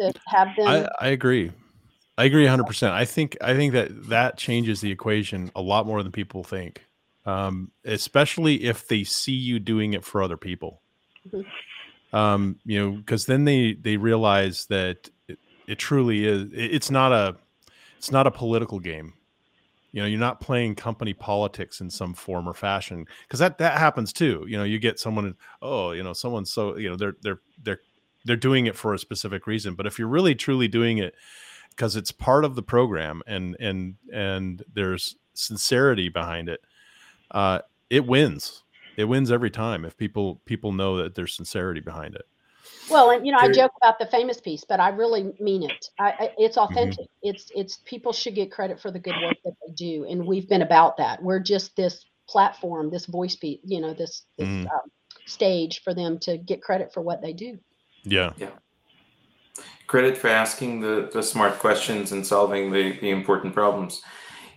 to, 0.00 0.12
to 0.12 0.20
have 0.26 0.48
them. 0.56 0.88
I, 1.00 1.06
I 1.06 1.08
agree. 1.08 1.50
I 2.16 2.24
agree 2.24 2.44
100%. 2.46 2.90
I 2.90 3.04
think 3.04 3.36
I 3.40 3.54
think 3.54 3.72
that 3.72 4.08
that 4.08 4.36
changes 4.38 4.80
the 4.80 4.90
equation 4.90 5.50
a 5.56 5.62
lot 5.62 5.86
more 5.86 6.02
than 6.02 6.12
people 6.12 6.44
think. 6.44 6.86
Um, 7.26 7.72
especially 7.84 8.64
if 8.64 8.86
they 8.86 9.02
see 9.02 9.32
you 9.32 9.58
doing 9.58 9.94
it 9.94 10.04
for 10.04 10.22
other 10.22 10.36
people. 10.36 10.82
Mhm. 11.26 11.46
Um, 12.12 12.60
you 12.64 12.78
know, 12.78 12.90
because 12.92 13.26
then 13.26 13.44
they 13.44 13.72
they 13.72 13.96
realize 13.96 14.66
that 14.66 15.08
it, 15.26 15.38
it 15.66 15.78
truly 15.78 16.24
is. 16.26 16.42
it- 16.52 16.74
it's 16.74 16.90
not 16.90 17.12
a 17.12 17.36
it's 17.98 18.12
not 18.12 18.26
a 18.26 18.30
political 18.30 18.78
game. 18.78 19.14
You 19.94 20.02
know, 20.02 20.08
you're 20.08 20.18
not 20.18 20.40
playing 20.40 20.74
company 20.74 21.14
politics 21.14 21.80
in 21.80 21.88
some 21.88 22.14
form 22.14 22.48
or 22.48 22.52
fashion 22.52 23.06
because 23.28 23.38
that 23.38 23.58
that 23.58 23.78
happens 23.78 24.12
too. 24.12 24.44
You 24.48 24.58
know, 24.58 24.64
you 24.64 24.80
get 24.80 24.98
someone, 24.98 25.36
oh, 25.62 25.92
you 25.92 26.02
know, 26.02 26.12
someone's 26.12 26.52
so 26.52 26.76
you 26.76 26.90
know 26.90 26.96
they're 26.96 27.14
they're 27.22 27.38
they're 27.62 27.80
they're 28.24 28.36
doing 28.36 28.66
it 28.66 28.74
for 28.74 28.92
a 28.92 28.98
specific 28.98 29.46
reason. 29.46 29.74
But 29.76 29.86
if 29.86 29.96
you're 29.96 30.08
really 30.08 30.34
truly 30.34 30.66
doing 30.66 30.98
it 30.98 31.14
because 31.70 31.94
it's 31.94 32.10
part 32.10 32.44
of 32.44 32.56
the 32.56 32.62
program 32.62 33.22
and 33.28 33.56
and 33.60 33.94
and 34.12 34.64
there's 34.74 35.14
sincerity 35.34 36.08
behind 36.08 36.48
it, 36.48 36.60
uh, 37.30 37.60
it 37.88 38.04
wins. 38.04 38.64
It 38.96 39.04
wins 39.04 39.30
every 39.30 39.50
time 39.50 39.84
if 39.84 39.96
people 39.96 40.42
people 40.44 40.72
know 40.72 40.96
that 41.04 41.14
there's 41.14 41.36
sincerity 41.36 41.80
behind 41.80 42.16
it. 42.16 42.26
Well, 42.90 43.10
and 43.10 43.26
you 43.26 43.32
know, 43.32 43.38
I 43.38 43.48
joke 43.48 43.72
about 43.80 43.98
the 43.98 44.06
famous 44.06 44.40
piece, 44.40 44.64
but 44.64 44.80
I 44.80 44.90
really 44.90 45.32
mean 45.40 45.62
it. 45.62 45.86
I, 45.98 46.10
I, 46.10 46.30
it's 46.38 46.56
Mm-hmm. 46.56 46.72
authentic. 46.72 47.06
It's 47.22 47.50
it's 47.54 47.78
people 47.84 48.12
should 48.12 48.34
get 48.34 48.52
credit 48.52 48.80
for 48.80 48.90
the 48.90 48.98
good 48.98 49.16
work 49.16 49.36
that 49.44 49.54
they 49.66 49.72
do, 49.74 50.04
and 50.04 50.26
we've 50.26 50.48
been 50.48 50.62
about 50.62 50.96
that. 50.98 51.22
We're 51.22 51.40
just 51.40 51.74
this 51.76 52.04
platform, 52.28 52.90
this 52.90 53.06
voice 53.06 53.36
beat, 53.36 53.60
you 53.64 53.80
know, 53.80 53.94
this 53.94 54.22
this 54.38 54.48
Mhm. 54.48 54.66
um, 54.66 54.90
stage 55.26 55.82
for 55.82 55.94
them 55.94 56.18
to 56.20 56.36
get 56.38 56.62
credit 56.62 56.92
for 56.92 57.00
what 57.02 57.22
they 57.22 57.32
do. 57.32 57.58
Yeah. 58.04 58.32
Yeah. 58.36 58.50
credit 59.86 60.16
for 60.16 60.28
asking 60.28 60.80
the, 60.80 61.10
the 61.12 61.22
smart 61.22 61.58
questions 61.58 62.10
and 62.12 62.26
solving 62.26 62.72
the, 62.72 62.98
the 63.00 63.10
important 63.10 63.54
problems. 63.54 64.02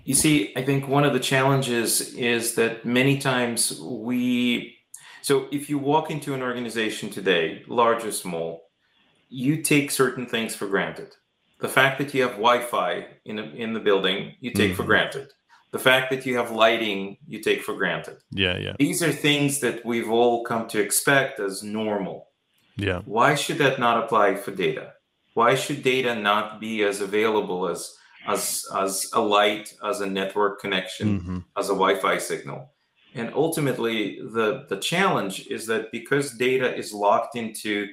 You 0.05 0.15
see, 0.15 0.53
I 0.55 0.63
think 0.63 0.87
one 0.87 1.03
of 1.03 1.13
the 1.13 1.19
challenges 1.19 2.13
is 2.13 2.55
that 2.55 2.85
many 2.85 3.17
times 3.19 3.79
we, 3.81 4.76
so 5.27 5.47
if 5.51 5.63
you 5.69 5.77
walk 5.77 6.05
into 6.15 6.29
an 6.33 6.41
organization 6.49 7.09
today, 7.09 7.45
large 7.67 8.03
or 8.09 8.13
small, 8.13 8.49
you 9.45 9.53
take 9.73 9.91
certain 9.91 10.25
things 10.33 10.55
for 10.55 10.67
granted. 10.75 11.09
The 11.59 11.67
fact 11.77 11.95
that 11.99 12.13
you 12.13 12.21
have 12.25 12.35
Wi-Fi 12.47 12.91
in, 13.29 13.35
a, 13.39 13.45
in 13.63 13.69
the 13.73 13.81
building, 13.89 14.19
you 14.39 14.51
take 14.61 14.73
for 14.77 14.83
Mhm. 14.83 14.91
granted. 14.93 15.27
The 15.75 15.83
fact 15.89 16.05
that 16.11 16.25
you 16.27 16.33
have 16.39 16.51
lighting, 16.65 16.99
you 17.27 17.39
take 17.49 17.61
for 17.67 17.75
granted. 17.81 18.17
Yeah. 18.43 18.57
Yeah. 18.65 18.75
These 18.85 18.99
are 19.05 19.11
things 19.27 19.51
that 19.63 19.77
we've 19.89 20.09
all 20.19 20.35
come 20.49 20.63
to 20.73 20.79
expect 20.87 21.33
as 21.47 21.55
normal. 21.81 22.17
Yeah. 22.87 22.99
Why 23.17 23.35
should 23.41 23.57
that 23.63 23.79
not 23.85 24.01
apply 24.03 24.27
for 24.43 24.51
data? 24.67 24.85
Why 25.39 25.51
should 25.63 25.81
data 25.95 26.11
not 26.29 26.45
be 26.65 26.73
as 26.89 26.97
available 27.09 27.61
as 27.73 27.81
as 28.35 28.43
as 28.83 28.93
a 29.13 29.21
light, 29.37 29.65
as 29.91 29.97
a 30.01 30.09
network 30.19 30.53
connection, 30.63 31.07
Mhm. 31.19 31.39
as 31.59 31.67
a 31.69 31.77
Wi-Fi 31.83 32.17
signal? 32.31 32.59
And 33.17 33.33
ultimately, 33.33 34.19
the 34.21 34.65
the 34.69 34.77
challenge 34.77 35.47
is 35.47 35.65
that 35.67 35.91
because 35.91 36.31
data 36.33 36.73
is 36.75 36.93
locked 36.93 37.35
into 37.35 37.87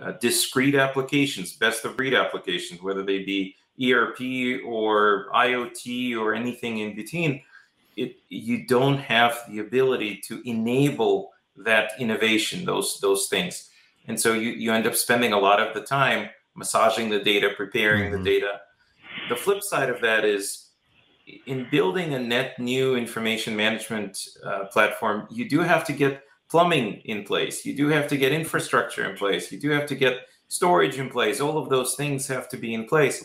uh, 0.00 0.12
discrete 0.12 0.74
applications, 0.74 1.54
best 1.56 1.84
of 1.84 1.96
breed 1.96 2.14
applications, 2.14 2.82
whether 2.82 3.02
they 3.04 3.22
be 3.24 3.54
ERP 3.82 4.62
or 4.64 5.26
IoT 5.34 6.16
or 6.16 6.34
anything 6.34 6.78
in 6.78 6.96
between, 6.96 7.42
it 7.96 8.16
you 8.28 8.66
don't 8.66 8.98
have 8.98 9.38
the 9.48 9.58
ability 9.58 10.20
to 10.28 10.42
enable 10.48 11.30
that 11.56 11.92
innovation, 11.98 12.64
those 12.64 12.98
those 13.00 13.28
things. 13.28 13.70
And 14.08 14.18
so 14.18 14.32
you, 14.32 14.50
you 14.50 14.72
end 14.72 14.86
up 14.86 14.94
spending 14.94 15.32
a 15.32 15.38
lot 15.38 15.60
of 15.60 15.74
the 15.74 15.80
time 15.82 16.28
massaging 16.54 17.10
the 17.10 17.20
data, 17.20 17.50
preparing 17.56 18.10
Mhm. 18.10 18.18
the 18.18 18.30
data. 18.30 18.60
The 19.28 19.36
flip 19.36 19.62
side 19.62 19.88
of 19.90 20.00
that 20.02 20.24
is 20.24 20.63
in 21.46 21.66
building 21.70 22.14
a 22.14 22.18
net 22.18 22.58
new 22.58 22.96
information 22.96 23.56
management 23.56 24.18
uh, 24.44 24.64
platform, 24.66 25.26
you 25.30 25.48
do 25.48 25.60
have 25.60 25.84
to 25.84 25.92
get 25.92 26.22
plumbing 26.50 27.00
in 27.04 27.24
place. 27.24 27.64
You 27.64 27.74
do 27.74 27.88
have 27.88 28.06
to 28.08 28.16
get 28.16 28.32
infrastructure 28.32 29.08
in 29.08 29.16
place. 29.16 29.50
You 29.50 29.58
do 29.58 29.70
have 29.70 29.86
to 29.86 29.94
get 29.94 30.18
storage 30.48 30.98
in 30.98 31.08
place. 31.10 31.40
All 31.40 31.58
of 31.58 31.68
those 31.68 31.94
things 31.94 32.26
have 32.28 32.48
to 32.50 32.56
be 32.56 32.74
in 32.74 32.84
place. 32.84 33.24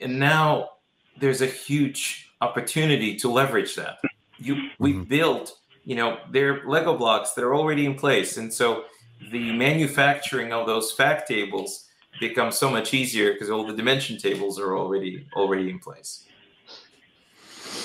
And 0.00 0.18
now 0.18 0.70
there's 1.18 1.42
a 1.42 1.46
huge 1.46 2.30
opportunity 2.40 3.16
to 3.16 3.30
leverage 3.30 3.74
that. 3.76 3.98
You 4.38 4.70
we've 4.78 4.94
Mhm. 4.94 5.08
built, 5.08 5.58
you 5.84 5.96
know, 5.96 6.18
they're 6.30 6.62
Lego 6.66 6.96
blocks 6.96 7.32
that 7.32 7.44
are 7.44 7.54
already 7.54 7.84
in 7.84 7.96
place. 7.96 8.36
And 8.38 8.52
so 8.52 8.84
the 9.30 9.52
manufacturing 9.52 10.52
of 10.52 10.66
those 10.66 10.92
fact 10.92 11.28
tables 11.28 11.86
becomes 12.18 12.56
so 12.56 12.70
much 12.70 12.94
easier 12.94 13.32
because 13.32 13.50
all 13.50 13.66
the 13.66 13.74
dimension 13.74 14.16
tables 14.16 14.58
are 14.58 14.78
already 14.78 15.26
already 15.34 15.68
in 15.68 15.78
place. 15.78 16.26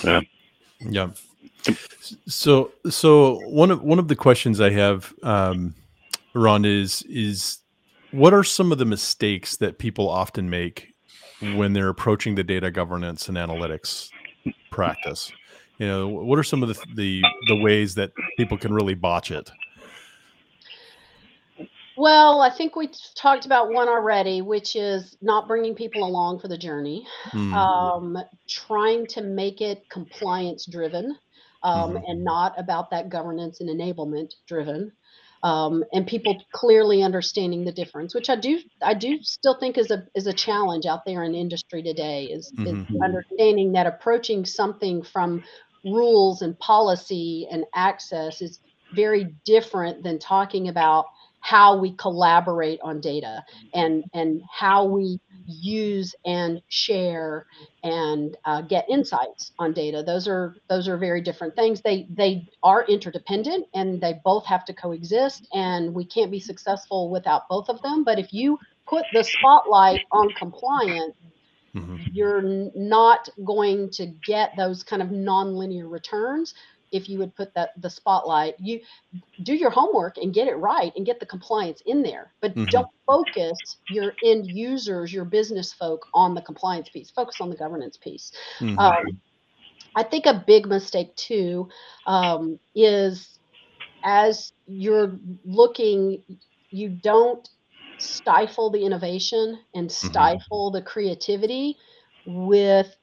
Yeah. 0.03 0.21
Yeah. 0.79 1.09
So 2.27 2.71
so 2.89 3.39
one 3.47 3.71
of 3.71 3.81
one 3.81 3.99
of 3.99 4.07
the 4.07 4.15
questions 4.15 4.61
I 4.61 4.69
have, 4.71 5.13
um, 5.23 5.73
Ron, 6.33 6.65
is 6.65 7.01
is 7.03 7.59
what 8.11 8.33
are 8.33 8.43
some 8.43 8.71
of 8.71 8.77
the 8.77 8.85
mistakes 8.85 9.57
that 9.57 9.79
people 9.79 10.09
often 10.09 10.49
make 10.49 10.93
when 11.55 11.73
they're 11.73 11.89
approaching 11.89 12.35
the 12.35 12.43
data 12.43 12.71
governance 12.71 13.27
and 13.27 13.37
analytics 13.37 14.09
practice? 14.71 15.31
You 15.79 15.87
know, 15.87 16.07
what 16.07 16.39
are 16.39 16.43
some 16.43 16.63
of 16.63 16.69
the 16.69 16.85
the, 16.93 17.23
the 17.47 17.55
ways 17.55 17.95
that 17.95 18.11
people 18.37 18.57
can 18.57 18.73
really 18.73 18.93
botch 18.93 19.31
it? 19.31 19.51
Well, 21.97 22.41
I 22.41 22.49
think 22.49 22.75
we 22.75 22.89
talked 23.15 23.45
about 23.45 23.71
one 23.71 23.87
already, 23.87 24.41
which 24.41 24.75
is 24.75 25.17
not 25.21 25.47
bringing 25.47 25.75
people 25.75 26.03
along 26.05 26.39
for 26.39 26.47
the 26.47 26.57
journey, 26.57 27.07
Mm, 27.33 27.53
um, 27.53 28.17
trying 28.49 29.07
to 29.07 29.21
make 29.21 29.61
it 29.61 29.89
compliance 29.89 30.65
driven 30.65 31.17
um, 31.63 31.95
Mhm. 31.95 32.03
and 32.07 32.23
not 32.23 32.53
about 32.59 32.91
that 32.91 33.09
governance 33.09 33.61
and 33.61 33.69
enablement 33.69 34.33
driven. 34.47 34.91
um, 35.43 35.83
and 35.93 36.07
people 36.07 36.43
clearly 36.53 37.03
understanding 37.03 37.65
the 37.65 37.71
difference, 37.71 38.15
which 38.15 38.29
I 38.31 38.35
do 38.35 38.59
I 38.81 38.95
do 38.95 39.19
still 39.21 39.53
think 39.59 39.77
is 39.77 39.91
a 39.91 40.07
is 40.15 40.25
a 40.27 40.33
challenge 40.33 40.87
out 40.87 41.05
there 41.05 41.23
in 41.23 41.35
industry 41.35 41.83
today. 41.83 42.25
Is, 42.25 42.51
mm-hmm. 42.57 42.95
is 42.95 43.01
understanding 43.03 43.73
that 43.73 43.85
approaching 43.85 44.43
something 44.45 45.03
from 45.03 45.43
rules 45.83 46.41
and 46.41 46.57
policy 46.59 47.47
and 47.51 47.63
access 47.75 48.41
is 48.41 48.59
very 48.91 49.35
different 49.45 50.03
than 50.03 50.17
talking 50.17 50.67
about 50.67 51.05
how 51.45 51.77
we 51.77 51.91
collaborate 51.91 52.79
on 52.81 52.99
data 52.99 53.45
and 53.75 54.03
and 54.15 54.41
how 54.51 54.83
we 54.83 55.19
use 55.45 56.15
and 56.25 56.59
share 56.69 57.45
and 57.83 58.35
uh, 58.45 58.61
get 58.63 58.83
insights 58.89 59.51
on 59.59 59.71
data. 59.71 60.01
Those 60.01 60.27
are 60.27 60.55
those 60.69 60.87
are 60.87 60.97
very 60.97 61.21
different 61.21 61.55
things. 61.55 61.81
They 61.81 62.07
they 62.09 62.49
are 62.63 62.83
interdependent 62.85 63.67
and 63.75 64.01
they 64.01 64.19
both 64.23 64.43
have 64.47 64.65
to 64.65 64.73
coexist 64.73 65.47
and 65.53 65.93
we 65.93 66.03
can't 66.03 66.31
be 66.31 66.39
successful 66.39 67.11
without 67.11 67.47
both 67.47 67.69
of 67.69 67.79
them. 67.83 68.03
But 68.03 68.17
if 68.17 68.33
you 68.33 68.57
put 68.87 69.05
the 69.13 69.23
spotlight 69.23 70.01
on 70.11 70.29
compliance 70.39 71.13
mm-hmm. 71.75 71.97
you're 72.11 72.41
not 72.75 73.29
going 73.43 73.89
to 73.91 74.07
get 74.25 74.53
those 74.55 74.83
kind 74.83 75.01
of 75.01 75.09
nonlinear 75.09 75.89
returns 75.89 76.53
if 76.91 77.09
you 77.09 77.19
would 77.19 77.35
put 77.35 77.53
that 77.53 77.69
the 77.81 77.89
spotlight 77.89 78.55
you 78.59 78.79
do 79.43 79.53
your 79.53 79.69
homework 79.69 80.17
and 80.17 80.33
get 80.33 80.47
it 80.47 80.55
right 80.55 80.91
and 80.95 81.05
get 81.05 81.19
the 81.19 81.25
compliance 81.25 81.81
in 81.85 82.01
there 82.01 82.33
but 82.41 82.51
mm-hmm. 82.51 82.65
don't 82.65 82.87
focus 83.05 83.77
your 83.89 84.13
end 84.23 84.47
users 84.47 85.13
your 85.13 85.25
business 85.25 85.73
folk 85.73 86.07
on 86.13 86.33
the 86.33 86.41
compliance 86.41 86.89
piece 86.89 87.09
focus 87.09 87.37
on 87.41 87.49
the 87.49 87.55
governance 87.55 87.97
piece 87.97 88.31
mm-hmm. 88.59 88.77
um, 88.79 89.03
i 89.95 90.03
think 90.03 90.25
a 90.25 90.43
big 90.47 90.65
mistake 90.67 91.15
too 91.15 91.67
um, 92.07 92.59
is 92.73 93.39
as 94.03 94.53
you're 94.67 95.17
looking 95.43 96.21
you 96.69 96.89
don't 96.89 97.49
stifle 97.97 98.69
the 98.69 98.83
innovation 98.83 99.59
and 99.73 99.89
mm-hmm. 99.89 100.07
stifle 100.07 100.69
mm-hmm. 100.69 100.77
the 100.77 100.81
creativity 100.81 101.77
with 102.25 102.95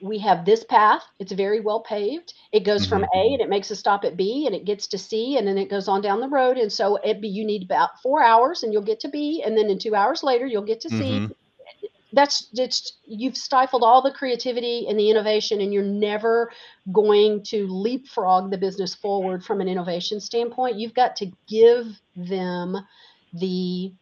we 0.00 0.18
have 0.18 0.44
this 0.44 0.64
path. 0.64 1.02
It's 1.18 1.32
very 1.32 1.60
well 1.60 1.80
paved. 1.80 2.34
It 2.52 2.64
goes 2.64 2.82
mm-hmm. 2.82 3.00
from 3.00 3.06
A 3.14 3.32
and 3.32 3.40
it 3.40 3.48
makes 3.48 3.70
a 3.70 3.76
stop 3.76 4.04
at 4.04 4.16
B 4.16 4.46
and 4.46 4.54
it 4.54 4.64
gets 4.64 4.86
to 4.88 4.98
C 4.98 5.36
and 5.36 5.46
then 5.46 5.58
it 5.58 5.70
goes 5.70 5.88
on 5.88 6.00
down 6.00 6.20
the 6.20 6.28
road. 6.28 6.56
And 6.56 6.72
so 6.72 6.96
it 6.96 7.20
be 7.20 7.28
you 7.28 7.44
need 7.44 7.64
about 7.64 8.00
four 8.00 8.22
hours 8.22 8.62
and 8.62 8.72
you'll 8.72 8.82
get 8.82 9.00
to 9.00 9.08
B 9.08 9.42
and 9.44 9.56
then 9.56 9.70
in 9.70 9.78
two 9.78 9.94
hours 9.94 10.22
later 10.22 10.46
you'll 10.46 10.62
get 10.62 10.80
to 10.82 10.88
mm-hmm. 10.88 11.26
C. 11.26 11.34
That's 12.14 12.48
it's 12.52 12.92
you've 13.06 13.36
stifled 13.36 13.82
all 13.82 14.02
the 14.02 14.12
creativity 14.12 14.86
and 14.88 14.98
the 14.98 15.10
innovation 15.10 15.60
and 15.62 15.72
you're 15.72 15.82
never 15.82 16.52
going 16.92 17.42
to 17.44 17.66
leapfrog 17.66 18.50
the 18.50 18.58
business 18.58 18.94
forward 18.94 19.42
from 19.42 19.60
an 19.60 19.68
innovation 19.68 20.20
standpoint. 20.20 20.76
You've 20.76 20.94
got 20.94 21.16
to 21.16 21.32
give 21.48 21.86
them 22.14 22.76
the 23.32 23.94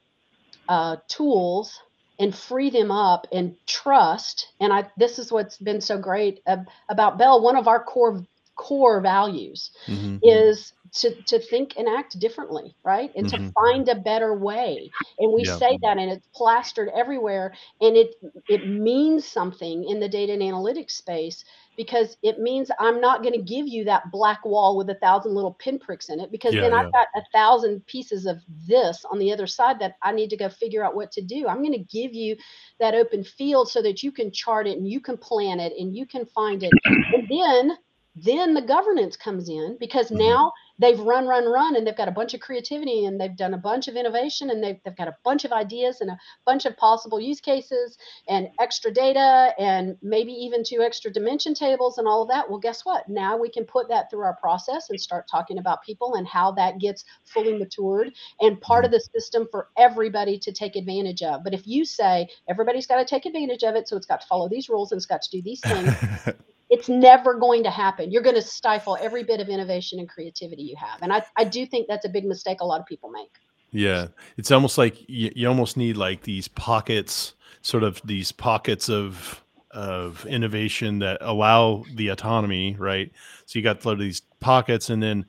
uh, 0.69 0.97
tools 1.09 1.81
and 2.21 2.35
free 2.35 2.71
them 2.71 2.93
up 2.93 3.27
and 3.33 3.57
trust 3.67 4.53
and 4.61 4.73
i 4.73 4.87
this 4.97 5.19
is 5.19 5.33
what's 5.33 5.57
been 5.57 5.81
so 5.81 5.99
great 5.99 6.41
about 6.89 7.19
bell 7.19 7.43
one 7.43 7.57
of 7.57 7.67
our 7.67 7.83
core 7.83 8.25
core 8.55 9.01
values 9.01 9.71
mm-hmm. 9.87 10.19
is 10.23 10.75
to, 10.93 11.15
to 11.23 11.39
think 11.39 11.75
and 11.79 11.89
act 11.89 12.19
differently 12.19 12.75
right 12.85 13.11
and 13.17 13.27
mm-hmm. 13.27 13.47
to 13.47 13.53
find 13.53 13.89
a 13.89 13.95
better 13.95 14.35
way 14.35 14.91
and 15.19 15.33
we 15.33 15.45
say 15.45 15.79
that 15.81 15.97
and 15.97 16.11
it's 16.11 16.27
plastered 16.35 16.91
everywhere 16.95 17.55
and 17.81 17.97
it 17.97 18.15
it 18.49 18.69
means 18.69 19.25
something 19.25 19.89
in 19.89 19.99
the 19.99 20.09
data 20.09 20.33
and 20.35 20.43
analytics 20.43 20.91
space 20.91 21.45
because 21.81 22.19
it 22.23 22.39
means 22.39 22.71
I'm 22.79 23.01
not 23.01 23.23
going 23.23 23.33
to 23.33 23.41
give 23.41 23.67
you 23.67 23.85
that 23.85 24.11
black 24.11 24.45
wall 24.45 24.77
with 24.77 24.91
a 24.91 24.97
thousand 24.97 25.35
little 25.35 25.55
pinpricks 25.55 26.11
in 26.11 26.21
it 26.21 26.31
because 26.31 26.53
yeah, 26.53 26.61
then 26.61 26.75
I've 26.75 26.93
got 26.93 27.07
a 27.17 27.23
thousand 27.33 27.87
pieces 27.87 28.27
of 28.27 28.37
this 28.69 29.03
on 29.11 29.19
the 29.19 29.33
other 29.33 29.47
side 29.47 29.79
that 29.79 29.97
I 30.03 30.13
need 30.13 30.29
to 30.29 30.37
go 30.37 30.51
figure 30.51 30.85
out 30.85 30.95
what 30.95 31.11
to 31.13 31.23
do. 31.23 31.49
I'm 31.49 31.63
going 31.63 31.73
to 31.73 31.79
give 31.79 32.13
you 32.13 32.37
that 32.81 32.95
open 32.95 33.25
field 33.25 33.71
so 33.71 33.81
that 33.81 34.03
you 34.03 34.13
can 34.13 34.31
chart 34.31 34.67
it 34.67 34.77
and 34.77 34.87
you 34.87 35.01
can 35.01 35.17
plan 35.17 35.59
it 35.59 35.73
and 35.79 35.97
you 35.97 36.05
can 36.05 36.27
find 36.27 36.63
it. 36.63 36.71
And 36.85 37.27
then 37.29 37.79
then 38.17 38.55
the 38.55 38.63
governance 38.63 39.17
comes 39.17 39.49
in 39.49 39.77
because 39.79 40.07
mm-hmm. 40.07 40.19
now 40.19 40.53
they've 40.81 40.99
run, 40.99 41.27
run, 41.27 41.45
run, 41.45 41.77
and 41.77 41.87
they've 41.87 41.97
got 41.97 42.09
a 42.09 42.13
bunch 42.13 42.35
of 42.35 42.41
creativity 42.41 43.05
and 43.05 43.21
they've 43.21 43.37
done 43.37 43.55
a 43.55 43.59
bunch 43.59 43.87
of 43.87 43.95
innovation 43.95 44.51
and 44.51 44.63
they've, 44.63 44.79
they've 44.85 44.97
got 44.97 45.07
a 45.07 45.17
bunch 45.25 45.45
of 45.45 45.53
ideas 45.53 46.01
and 46.01 46.11
a 46.11 46.19
bunch 46.45 46.65
of 46.65 46.77
possible 46.77 47.21
use 47.21 47.41
cases 47.41 47.97
and 48.29 48.49
extra 48.59 48.91
data 48.91 49.55
and 49.59 49.97
maybe 50.03 50.33
even 50.33 50.65
two 50.65 50.81
extra 50.81 51.13
dimension 51.13 51.55
tables 51.55 51.99
and 51.99 52.09
all 52.09 52.23
of 52.23 52.29
that. 52.29 52.49
Well, 52.51 52.59
guess 52.59 52.85
what? 52.85 53.09
Now 53.09 53.37
we 53.37 53.49
can 53.49 53.65
put 53.65 53.89
that 53.89 54.11
through 54.11 54.25
our 54.25 54.37
process 54.37 54.91
and 54.91 55.01
start 55.01 55.29
talking 55.31 55.59
about 55.59 55.83
people 55.83 56.15
and 56.15 56.27
how 56.27 56.51
that 56.53 56.81
gets 56.81 57.05
fully 57.25 57.57
matured 57.57 58.13
and 58.41 58.61
part 58.61 58.85
of 58.85 58.91
the 58.91 59.01
system 59.01 59.47
for 59.53 59.69
everybody 59.79 60.39
to 60.39 60.53
take 60.53 60.75
advantage 60.75 61.23
of. 61.23 61.45
But 61.45 61.55
if 61.55 61.67
you 61.67 61.85
say 61.85 62.29
everybody's 62.49 62.87
got 62.87 62.97
to 62.97 63.05
take 63.05 63.27
advantage 63.27 63.63
of 63.63 63.77
it, 63.77 63.89
so 63.89 63.97
it's 63.97 64.07
got 64.07 64.23
to 64.23 64.27
follow 64.27 64.49
these 64.49 64.69
rules 64.69 64.91
and 64.91 64.99
it's 64.99 65.07
got 65.07 65.23
to 65.23 65.31
do 65.31 65.43
these 65.43 65.61
things. 65.61 65.95
it's 66.71 66.89
never 66.89 67.35
going 67.35 67.65
to 67.65 67.71
happen. 67.71 68.11
You're 68.11 68.23
going 68.23 68.37
to 68.37 68.43
stifle 68.43 68.97
every 69.01 69.25
bit 69.25 69.41
of 69.41 69.49
innovation 69.49 69.99
and 69.99 70.09
creativity 70.09 70.63
you 70.63 70.77
have. 70.77 71.03
And 71.03 71.13
I, 71.13 71.23
I 71.37 71.45
do 71.45 71.67
think 71.67 71.89
that's 71.89 72.07
a 72.07 72.09
big 72.09 72.25
mistake 72.25 72.61
a 72.61 72.65
lot 72.65 72.81
of 72.81 72.87
people 72.87 73.11
make. 73.11 73.33
Yeah. 73.73 74.09
It's 74.37 74.51
almost 74.51 74.79
like 74.79 75.09
you, 75.09 75.33
you 75.35 75.49
almost 75.49 75.77
need 75.77 75.97
like 75.97 76.23
these 76.23 76.49
pockets, 76.49 77.35
sort 77.63 77.83
of 77.83 78.01
these 78.05 78.33
pockets 78.33 78.89
of 78.89 79.45
of 79.73 80.27
innovation 80.27 80.99
that 80.99 81.19
allow 81.21 81.85
the 81.95 82.09
autonomy, 82.09 82.75
right? 82.77 83.13
So 83.47 83.57
you 83.57 83.63
got 83.63 83.81
to 83.81 83.89
load 83.89 84.01
these 84.01 84.23
pockets 84.41 84.91
and 84.91 85.01
then 85.01 85.27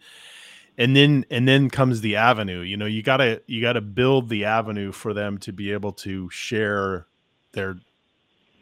and 0.78 0.96
then 0.96 1.26
and 1.30 1.48
then 1.48 1.70
comes 1.70 2.02
the 2.02 2.16
avenue. 2.16 2.62
You 2.62 2.78
know, 2.78 2.86
you 2.86 3.04
gotta 3.04 3.42
you 3.48 3.62
gotta 3.62 3.82
build 3.82 4.30
the 4.30 4.46
avenue 4.46 4.92
for 4.92 5.14
them 5.14 5.38
to 5.40 5.52
be 5.52 5.72
able 5.72 5.92
to 5.94 6.30
share 6.30 7.08
their 7.52 7.78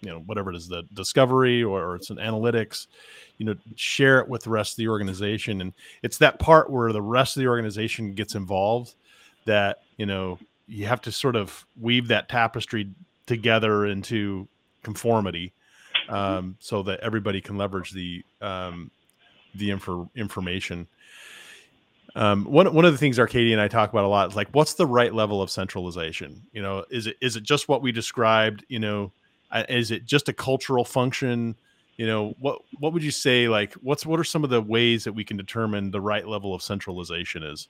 you 0.02 0.10
know 0.10 0.20
whatever 0.20 0.52
it 0.52 0.56
is 0.56 0.68
the 0.68 0.84
discovery 0.94 1.64
or 1.64 1.96
it's 1.96 2.10
an 2.10 2.18
analytics 2.18 2.88
you 3.38 3.46
know 3.46 3.56
share 3.76 4.20
it 4.20 4.28
with 4.28 4.44
the 4.44 4.50
rest 4.50 4.74
of 4.74 4.78
the 4.78 4.88
organization 4.88 5.62
and 5.62 5.74
it's 6.04 6.18
that 6.18 6.40
part 6.40 6.70
where 6.70 6.92
the 6.92 7.02
rest 7.02 7.36
of 7.36 7.42
the 7.42 7.48
organization 7.48 8.14
gets 8.14 8.36
involved 8.36 8.96
that 9.46 9.82
you 9.98 10.06
know 10.06 10.38
you 10.68 10.86
have 10.86 11.02
to 11.02 11.12
sort 11.12 11.36
of 11.36 11.66
weave 11.82 12.08
that 12.08 12.30
tapestry 12.30 12.90
together 13.26 13.86
into 13.86 14.48
conformity 14.84 15.52
um, 16.10 16.56
so 16.60 16.82
that 16.84 17.00
everybody 17.02 17.42
can 17.42 17.58
leverage 17.58 17.92
the 17.92 18.24
um, 18.42 18.90
the 19.56 19.72
info, 19.72 20.10
information 20.16 20.88
um, 22.16 22.46
one 22.46 22.74
one 22.74 22.86
of 22.86 22.92
the 22.92 22.98
things 22.98 23.20
Arkady 23.20 23.54
and 23.54 23.62
I 23.62 23.68
talk 23.68 23.92
about 23.92 24.04
a 24.04 24.08
lot 24.08 24.30
is 24.30 24.36
like, 24.36 24.50
what's 24.52 24.74
the 24.74 24.86
right 24.86 25.14
level 25.14 25.42
of 25.42 25.52
centralization? 25.52 26.42
You 26.54 26.62
know, 26.62 26.86
is 26.90 27.08
it 27.08 27.18
is 27.22 27.36
it 27.36 27.44
just 27.44 27.68
what 27.68 27.82
we 27.82 27.92
described? 27.92 28.66
You 28.68 28.80
know, 28.80 29.12
is 29.70 29.92
it 29.92 30.06
just 30.06 30.30
a 30.30 30.34
cultural 30.34 30.86
function? 30.86 31.56
You 31.98 32.08
know, 32.08 32.36
what 32.40 32.62
what 32.80 32.94
would 32.94 33.04
you 33.04 33.12
say? 33.12 33.48
Like, 33.48 33.74
what's 33.76 34.06
what 34.06 34.20
are 34.20 34.24
some 34.24 34.44
of 34.44 34.50
the 34.50 34.62
ways 34.62 35.04
that 35.04 35.14
we 35.14 35.24
can 35.24 35.38
determine 35.38 35.92
the 35.92 36.02
right 36.02 36.28
level 36.28 36.54
of 36.54 36.62
centralization 36.62 37.44
is? 37.44 37.68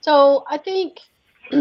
So 0.00 0.44
I 0.48 0.58
think 0.58 0.98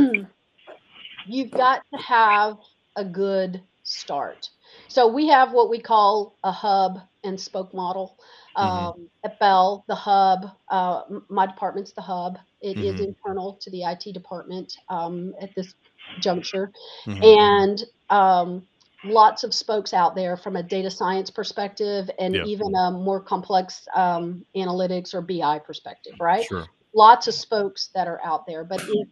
you've 1.27 1.51
got 1.51 1.84
to 1.93 1.99
have 1.99 2.57
a 2.95 3.05
good 3.05 3.61
start. 3.84 4.49
So 4.88 5.07
we 5.07 5.27
have 5.27 5.51
what 5.51 5.69
we 5.69 5.80
call 5.80 6.36
a 6.43 6.51
hub 6.51 6.99
and 7.23 7.39
spoke 7.39 7.73
model. 7.73 8.17
Mm-hmm. 8.57 8.86
Um. 8.86 9.09
At 9.23 9.38
Bell, 9.39 9.84
the 9.88 9.95
hub, 9.95 10.51
uh, 10.69 11.01
my 11.27 11.45
department's 11.45 11.91
the 11.91 12.01
hub. 12.01 12.39
It 12.61 12.77
mm-hmm. 12.77 12.86
is 12.86 13.01
internal 13.01 13.53
to 13.61 13.69
the 13.69 13.84
IT 13.84 14.13
department 14.13 14.77
um, 14.88 15.34
at 15.41 15.53
this 15.55 15.75
juncture. 16.19 16.71
Mm-hmm. 17.05 17.23
And 17.23 17.84
um, 18.09 18.67
lots 19.03 19.43
of 19.43 19.53
spokes 19.53 19.93
out 19.93 20.15
there 20.15 20.35
from 20.35 20.55
a 20.55 20.63
data 20.63 20.91
science 20.91 21.29
perspective 21.29 22.09
and 22.19 22.35
yeah. 22.35 22.43
even 22.43 22.73
a 22.75 22.91
more 22.91 23.21
complex 23.21 23.87
um, 23.95 24.45
analytics 24.55 25.13
or 25.13 25.21
BI 25.21 25.59
perspective, 25.59 26.13
right? 26.19 26.45
Sure. 26.45 26.67
Lots 26.93 27.27
of 27.27 27.33
spokes 27.33 27.89
that 27.93 28.07
are 28.07 28.19
out 28.23 28.45
there. 28.45 28.63
But 28.63 28.81
if 28.87 29.07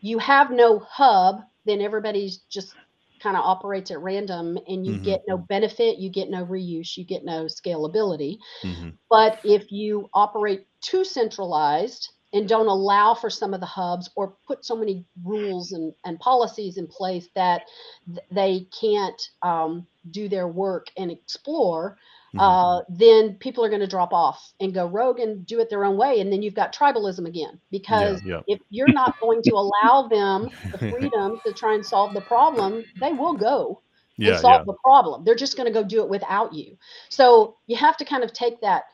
you 0.00 0.18
have 0.18 0.50
no 0.50 0.78
hub, 0.80 1.42
then 1.64 1.80
everybody's 1.80 2.38
just 2.48 2.74
kind 3.22 3.36
of 3.36 3.44
operates 3.44 3.90
at 3.90 4.00
random 4.00 4.58
and 4.66 4.86
you 4.86 4.94
mm-hmm. 4.94 5.04
get 5.04 5.22
no 5.28 5.36
benefit, 5.36 5.98
you 5.98 6.08
get 6.08 6.30
no 6.30 6.44
reuse, 6.46 6.96
you 6.96 7.04
get 7.04 7.24
no 7.24 7.44
scalability. 7.44 8.38
Mm-hmm. 8.62 8.90
But 9.10 9.40
if 9.44 9.70
you 9.70 10.08
operate 10.14 10.66
too 10.80 11.04
centralized, 11.04 12.14
and 12.32 12.48
don't 12.48 12.68
allow 12.68 13.14
for 13.14 13.28
some 13.28 13.52
of 13.54 13.60
the 13.60 13.66
hubs 13.66 14.10
or 14.14 14.36
put 14.46 14.64
so 14.64 14.76
many 14.76 15.04
rules 15.24 15.72
and, 15.72 15.92
and 16.04 16.18
policies 16.20 16.76
in 16.76 16.86
place 16.86 17.28
that 17.34 17.62
th- 18.06 18.26
they 18.30 18.68
can't 18.78 19.20
um, 19.42 19.86
do 20.10 20.28
their 20.28 20.46
work 20.46 20.86
and 20.96 21.10
explore, 21.10 21.98
mm-hmm. 22.34 22.40
uh, 22.40 22.82
then 22.88 23.34
people 23.34 23.64
are 23.64 23.68
going 23.68 23.80
to 23.80 23.86
drop 23.86 24.12
off 24.12 24.52
and 24.60 24.72
go 24.72 24.86
rogue 24.86 25.18
and 25.18 25.44
do 25.44 25.58
it 25.58 25.68
their 25.68 25.84
own 25.84 25.96
way. 25.96 26.20
And 26.20 26.32
then 26.32 26.40
you've 26.40 26.54
got 26.54 26.74
tribalism 26.74 27.26
again. 27.26 27.60
Because 27.70 28.22
yeah, 28.22 28.40
yeah. 28.46 28.54
if 28.54 28.60
you're 28.70 28.92
not 28.92 29.18
going 29.20 29.42
to 29.42 29.50
allow 29.54 30.06
them 30.08 30.50
the 30.70 30.78
freedom 30.90 31.40
to 31.44 31.52
try 31.52 31.74
and 31.74 31.84
solve 31.84 32.14
the 32.14 32.20
problem, 32.20 32.84
they 33.00 33.12
will 33.12 33.34
go. 33.34 33.82
Yeah, 34.16 34.32
and 34.32 34.40
solve 34.40 34.66
the 34.66 34.74
problem. 34.84 35.24
They're 35.24 35.34
just 35.34 35.56
going 35.56 35.66
to 35.66 35.72
go 35.72 35.82
do 35.82 36.02
it 36.02 36.08
without 36.08 36.52
you. 36.52 36.76
So 37.08 37.56
you 37.66 37.76
have 37.76 37.96
to 37.96 38.04
kind 38.04 38.22
of 38.22 38.34
take 38.34 38.60
that 38.60 38.84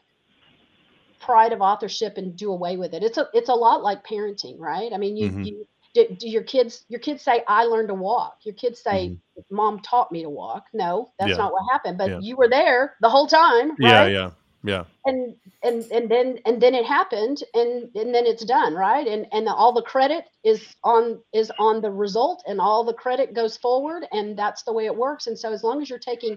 pride 1.26 1.52
of 1.52 1.60
authorship 1.60 2.16
and 2.16 2.36
do 2.36 2.52
away 2.52 2.76
with 2.76 2.94
it. 2.94 3.02
It's 3.02 3.18
a 3.18 3.28
it's 3.34 3.48
a 3.48 3.54
lot 3.54 3.82
like 3.82 4.06
parenting, 4.06 4.58
right? 4.58 4.92
I 4.92 4.96
mean, 4.96 5.16
you 5.16 5.28
mm-hmm. 5.28 5.42
you 5.42 5.66
do, 5.92 6.06
do, 6.18 6.28
your 6.28 6.44
kids 6.44 6.84
your 6.88 7.00
kids 7.00 7.22
say 7.22 7.42
I 7.48 7.64
learned 7.64 7.88
to 7.88 7.94
walk. 7.94 8.38
Your 8.44 8.54
kids 8.54 8.80
say 8.80 9.08
mm-hmm. 9.08 9.54
mom 9.54 9.80
taught 9.80 10.12
me 10.12 10.22
to 10.22 10.30
walk. 10.30 10.66
No, 10.72 11.10
that's 11.18 11.30
yeah. 11.30 11.36
not 11.36 11.52
what 11.52 11.62
happened, 11.70 11.98
but 11.98 12.10
yeah. 12.10 12.18
you 12.20 12.36
were 12.36 12.48
there 12.48 12.94
the 13.00 13.10
whole 13.10 13.26
time, 13.26 13.70
right? 13.70 13.78
Yeah, 13.80 14.06
yeah. 14.06 14.30
Yeah. 14.66 14.82
And 15.04 15.36
and 15.62 15.84
and 15.92 16.10
then 16.10 16.40
and 16.44 16.60
then 16.60 16.74
it 16.74 16.84
happened 16.84 17.38
and 17.54 17.88
and 17.94 18.12
then 18.12 18.26
it's 18.26 18.44
done, 18.44 18.74
right? 18.74 19.06
And 19.06 19.26
and 19.32 19.48
all 19.48 19.72
the 19.72 19.82
credit 19.82 20.24
is 20.44 20.74
on 20.82 21.20
is 21.32 21.52
on 21.60 21.80
the 21.82 21.90
result 21.90 22.42
and 22.48 22.60
all 22.60 22.82
the 22.82 22.92
credit 22.92 23.32
goes 23.32 23.56
forward 23.56 24.06
and 24.10 24.36
that's 24.36 24.64
the 24.64 24.72
way 24.72 24.86
it 24.86 24.96
works. 24.96 25.28
And 25.28 25.38
so 25.38 25.52
as 25.52 25.62
long 25.62 25.80
as 25.80 25.88
you're 25.88 26.00
taking 26.00 26.36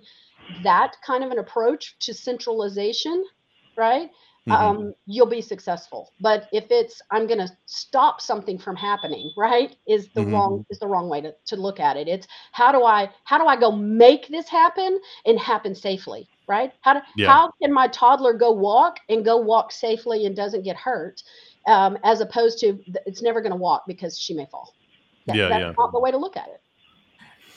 that 0.63 0.95
kind 1.05 1.23
of 1.23 1.31
an 1.31 1.39
approach 1.39 1.97
to 2.01 2.13
centralization, 2.13 3.25
right? 3.75 4.11
Mm-hmm. 4.49 4.81
Um, 4.81 4.93
you'll 5.05 5.25
be 5.25 5.41
successful. 5.41 6.13
But 6.19 6.47
if 6.51 6.65
it's 6.69 7.01
I'm 7.11 7.27
going 7.27 7.39
to 7.39 7.49
stop 7.65 8.21
something 8.21 8.57
from 8.57 8.75
happening, 8.75 9.31
right? 9.37 9.75
Is 9.87 10.09
the 10.13 10.21
mm-hmm. 10.21 10.33
wrong 10.33 10.65
is 10.69 10.79
the 10.79 10.87
wrong 10.87 11.09
way 11.09 11.21
to, 11.21 11.33
to 11.45 11.55
look 11.55 11.79
at 11.79 11.97
it. 11.97 12.07
It's 12.07 12.27
how 12.51 12.71
do 12.71 12.83
I 12.83 13.09
how 13.25 13.37
do 13.37 13.45
I 13.45 13.55
go 13.55 13.71
make 13.71 14.27
this 14.29 14.47
happen 14.47 14.99
and 15.25 15.39
happen 15.39 15.75
safely, 15.75 16.27
right? 16.47 16.71
How 16.81 16.95
do, 16.95 16.99
yeah. 17.15 17.27
how 17.27 17.51
can 17.61 17.71
my 17.71 17.87
toddler 17.87 18.33
go 18.33 18.51
walk 18.51 18.99
and 19.09 19.23
go 19.23 19.37
walk 19.37 19.71
safely 19.71 20.25
and 20.25 20.35
doesn't 20.35 20.63
get 20.63 20.75
hurt, 20.75 21.21
um, 21.67 21.97
as 22.03 22.21
opposed 22.21 22.59
to 22.59 22.79
it's 23.05 23.21
never 23.21 23.41
going 23.41 23.51
to 23.51 23.57
walk 23.57 23.83
because 23.87 24.17
she 24.17 24.33
may 24.33 24.47
fall. 24.51 24.73
That, 25.27 25.35
yeah, 25.35 25.49
that's 25.49 25.61
yeah. 25.61 25.73
not 25.77 25.91
the 25.91 25.99
way 25.99 26.11
to 26.11 26.17
look 26.17 26.37
at 26.37 26.47
it. 26.47 26.61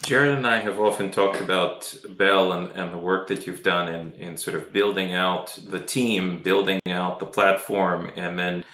Jared 0.03 0.37
and 0.37 0.47
I 0.47 0.59
have 0.59 0.81
often 0.81 1.13
talked 1.13 1.41
about 1.41 1.95
Bell 2.17 2.55
and, 2.55 2.73
and 2.73 2.93
the 2.93 2.99
work 2.99 3.29
that 3.29 3.47
you've 3.47 3.63
done 3.63 3.89
in, 3.89 4.13
in 4.15 4.37
sort 4.37 4.57
of 4.57 4.73
building 4.73 5.15
out 5.15 5.57
the 5.69 5.79
team, 5.79 6.43
building 6.43 6.81
out 6.89 7.21
the 7.21 7.27
platform, 7.27 8.11
and 8.17 8.37
then 8.37 8.65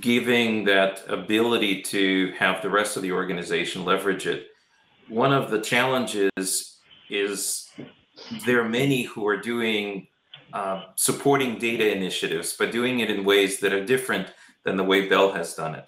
giving 0.00 0.64
that 0.64 1.04
ability 1.08 1.80
to 1.82 2.32
have 2.38 2.60
the 2.60 2.70
rest 2.70 2.96
of 2.96 3.02
the 3.02 3.12
organization 3.12 3.84
leverage 3.84 4.26
it. 4.26 4.48
One 5.08 5.32
of 5.32 5.50
the 5.52 5.60
challenges 5.60 6.80
is 7.08 7.70
there 8.44 8.60
are 8.60 8.68
many 8.68 9.02
who 9.02 9.28
are 9.28 9.40
doing 9.40 10.08
uh, 10.52 10.86
supporting 10.96 11.58
data 11.58 11.94
initiatives, 11.94 12.56
but 12.58 12.72
doing 12.72 12.98
it 12.98 13.10
in 13.10 13.24
ways 13.24 13.60
that 13.60 13.72
are 13.72 13.84
different 13.84 14.32
than 14.64 14.76
the 14.76 14.84
way 14.84 15.08
Bell 15.08 15.30
has 15.32 15.54
done 15.54 15.76
it 15.76 15.86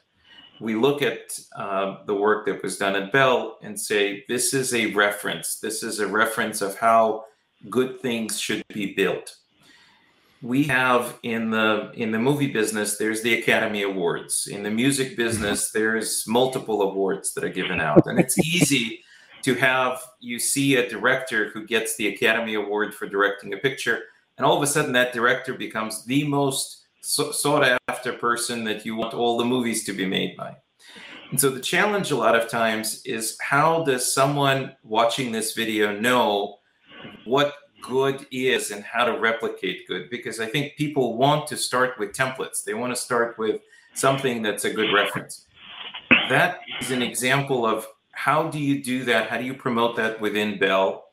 we 0.60 0.74
look 0.74 1.02
at 1.02 1.38
uh, 1.56 2.04
the 2.06 2.14
work 2.14 2.46
that 2.46 2.62
was 2.62 2.78
done 2.78 2.96
at 2.96 3.12
Bell 3.12 3.58
and 3.62 3.78
say, 3.78 4.24
this 4.28 4.54
is 4.54 4.74
a 4.74 4.92
reference. 4.92 5.58
This 5.58 5.82
is 5.82 6.00
a 6.00 6.06
reference 6.06 6.62
of 6.62 6.78
how 6.78 7.24
good 7.70 8.00
things 8.00 8.40
should 8.40 8.64
be 8.68 8.94
built. 8.94 9.36
We 10.42 10.64
have 10.64 11.18
in 11.22 11.50
the 11.50 11.90
in 11.94 12.10
the 12.12 12.18
movie 12.18 12.52
business, 12.52 12.98
there's 12.98 13.22
the 13.22 13.40
Academy 13.40 13.82
Awards. 13.82 14.48
In 14.50 14.62
the 14.62 14.70
music 14.70 15.16
business, 15.16 15.70
there's 15.74 16.24
multiple 16.26 16.82
awards 16.82 17.32
that 17.34 17.44
are 17.44 17.48
given 17.48 17.80
out, 17.80 18.06
and 18.06 18.20
it's 18.20 18.38
easy 18.38 19.00
to 19.42 19.54
have 19.54 20.02
you 20.20 20.38
see 20.38 20.76
a 20.76 20.88
director 20.88 21.50
who 21.50 21.66
gets 21.66 21.96
the 21.96 22.08
Academy 22.08 22.54
Award 22.54 22.94
for 22.94 23.08
directing 23.08 23.54
a 23.54 23.56
picture, 23.56 24.02
and 24.36 24.46
all 24.46 24.56
of 24.56 24.62
a 24.62 24.66
sudden 24.66 24.92
that 24.92 25.14
director 25.14 25.54
becomes 25.54 26.04
the 26.04 26.24
most 26.28 26.85
sought 27.00 27.78
after 27.88 28.12
person 28.12 28.64
that 28.64 28.84
you 28.84 28.96
want 28.96 29.14
all 29.14 29.38
the 29.38 29.44
movies 29.44 29.84
to 29.84 29.92
be 29.92 30.06
made 30.06 30.36
by. 30.36 30.56
And 31.30 31.40
so 31.40 31.50
the 31.50 31.60
challenge 31.60 32.10
a 32.10 32.16
lot 32.16 32.36
of 32.36 32.48
times 32.48 33.02
is 33.04 33.36
how 33.40 33.82
does 33.84 34.12
someone 34.12 34.76
watching 34.84 35.32
this 35.32 35.54
video 35.54 35.98
know 35.98 36.58
what 37.24 37.54
good 37.82 38.26
is 38.30 38.70
and 38.70 38.84
how 38.84 39.04
to 39.04 39.18
replicate 39.18 39.86
good? 39.88 40.08
Because 40.10 40.40
I 40.40 40.46
think 40.46 40.76
people 40.76 41.16
want 41.16 41.46
to 41.48 41.56
start 41.56 41.98
with 41.98 42.12
templates. 42.12 42.62
They 42.64 42.74
want 42.74 42.94
to 42.94 43.00
start 43.00 43.38
with 43.38 43.60
something 43.94 44.42
that's 44.42 44.64
a 44.64 44.72
good 44.72 44.92
reference. 44.92 45.46
That 46.28 46.60
is 46.80 46.90
an 46.90 47.02
example 47.02 47.66
of 47.66 47.86
how 48.12 48.48
do 48.48 48.58
you 48.58 48.82
do 48.82 49.04
that? 49.04 49.28
How 49.28 49.36
do 49.36 49.44
you 49.44 49.54
promote 49.54 49.96
that 49.96 50.20
within 50.20 50.58
Bell? 50.58 51.04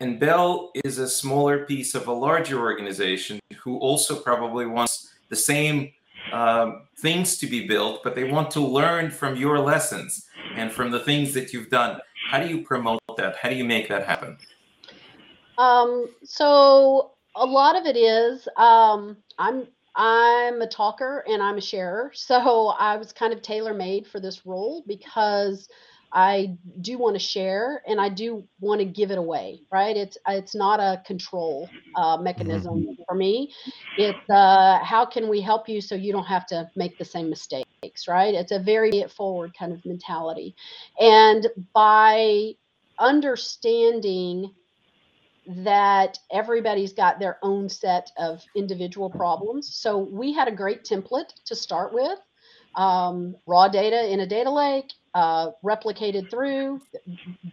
And 0.00 0.20
Bell 0.20 0.70
is 0.84 0.98
a 0.98 1.08
smaller 1.08 1.64
piece 1.64 1.94
of 1.94 2.06
a 2.06 2.12
larger 2.12 2.60
organization 2.60 3.40
who 3.62 3.78
also 3.78 4.20
probably 4.20 4.66
wants 4.66 5.05
the 5.28 5.36
same 5.36 5.92
um, 6.32 6.82
things 6.98 7.38
to 7.38 7.46
be 7.46 7.66
built, 7.66 8.02
but 8.02 8.14
they 8.14 8.24
want 8.24 8.50
to 8.52 8.60
learn 8.60 9.10
from 9.10 9.36
your 9.36 9.58
lessons 9.58 10.26
and 10.56 10.72
from 10.72 10.90
the 10.90 11.00
things 11.00 11.32
that 11.34 11.52
you've 11.52 11.70
done. 11.70 12.00
How 12.30 12.40
do 12.40 12.48
you 12.48 12.62
promote 12.62 13.00
that? 13.16 13.36
How 13.36 13.48
do 13.48 13.54
you 13.54 13.64
make 13.64 13.88
that 13.88 14.04
happen? 14.04 14.36
Um, 15.58 16.08
so 16.24 17.12
a 17.34 17.46
lot 17.46 17.76
of 17.76 17.86
it 17.86 17.96
is 17.96 18.48
um, 18.56 19.16
I'm 19.38 19.66
I'm 19.94 20.60
a 20.60 20.66
talker 20.66 21.24
and 21.26 21.42
I'm 21.42 21.56
a 21.56 21.60
sharer. 21.60 22.10
So 22.14 22.74
I 22.78 22.96
was 22.96 23.12
kind 23.12 23.32
of 23.32 23.40
tailor 23.40 23.72
made 23.72 24.06
for 24.06 24.20
this 24.20 24.44
role 24.44 24.84
because 24.86 25.68
I 26.12 26.56
do 26.80 26.98
want 26.98 27.14
to 27.14 27.20
share 27.20 27.82
and 27.86 28.00
I 28.00 28.08
do 28.08 28.46
want 28.60 28.80
to 28.80 28.84
give 28.84 29.10
it 29.10 29.18
away, 29.18 29.60
right? 29.72 29.96
It's 29.96 30.16
it's 30.28 30.54
not 30.54 30.80
a 30.80 31.02
control 31.06 31.68
uh, 31.94 32.16
mechanism 32.16 32.82
mm-hmm. 32.82 33.02
for 33.06 33.14
me. 33.14 33.52
It's 33.98 34.30
uh, 34.30 34.78
how 34.82 35.04
can 35.04 35.28
we 35.28 35.40
help 35.40 35.68
you 35.68 35.80
so 35.80 35.94
you 35.94 36.12
don't 36.12 36.26
have 36.26 36.46
to 36.46 36.70
make 36.76 36.98
the 36.98 37.04
same 37.04 37.28
mistakes, 37.28 38.08
right? 38.08 38.34
It's 38.34 38.52
a 38.52 38.58
very 38.58 39.04
forward 39.16 39.52
kind 39.58 39.72
of 39.72 39.84
mentality, 39.84 40.54
and 40.98 41.46
by 41.74 42.52
understanding 42.98 44.52
that 45.48 46.18
everybody's 46.32 46.92
got 46.92 47.20
their 47.20 47.38
own 47.42 47.68
set 47.68 48.10
of 48.18 48.42
individual 48.56 49.08
problems. 49.08 49.74
So 49.74 49.98
we 49.98 50.32
had 50.32 50.48
a 50.48 50.52
great 50.52 50.84
template 50.84 51.32
to 51.44 51.54
start 51.54 51.92
with. 51.92 52.18
Um, 52.74 53.36
raw 53.46 53.68
data 53.68 54.12
in 54.12 54.20
a 54.20 54.26
data 54.26 54.50
lake 54.50 54.92
uh, 55.16 55.50
replicated 55.64 56.30
through 56.30 56.78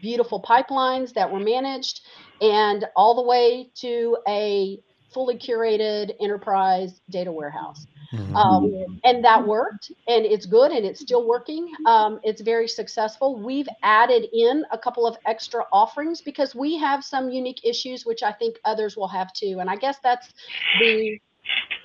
beautiful 0.01 0.41
pipelines 0.41 1.13
that 1.13 1.31
were 1.31 1.39
managed 1.39 2.01
and 2.41 2.85
all 2.97 3.15
the 3.15 3.23
way 3.23 3.71
to 3.73 4.17
a 4.27 4.77
fully 5.13 5.37
curated 5.37 6.11
enterprise 6.19 6.99
data 7.09 7.31
warehouse. 7.31 7.87
Mm-hmm. 8.11 8.35
Um, 8.35 8.99
and 9.05 9.23
that 9.23 9.47
worked 9.47 9.93
and 10.09 10.25
it's 10.25 10.45
good 10.45 10.71
and 10.71 10.85
it's 10.85 10.99
still 10.99 11.25
working. 11.25 11.71
Um, 11.85 12.19
it's 12.23 12.41
very 12.41 12.67
successful. 12.67 13.39
We've 13.41 13.69
added 13.81 14.25
in 14.33 14.65
a 14.71 14.77
couple 14.77 15.07
of 15.07 15.15
extra 15.25 15.63
offerings 15.71 16.19
because 16.19 16.53
we 16.53 16.77
have 16.77 17.01
some 17.01 17.29
unique 17.29 17.61
issues, 17.63 18.05
which 18.05 18.23
I 18.23 18.33
think 18.33 18.57
others 18.65 18.97
will 18.97 19.07
have 19.07 19.31
too. 19.31 19.59
And 19.61 19.69
I 19.69 19.77
guess 19.77 19.99
that's 20.03 20.33
the 20.81 21.17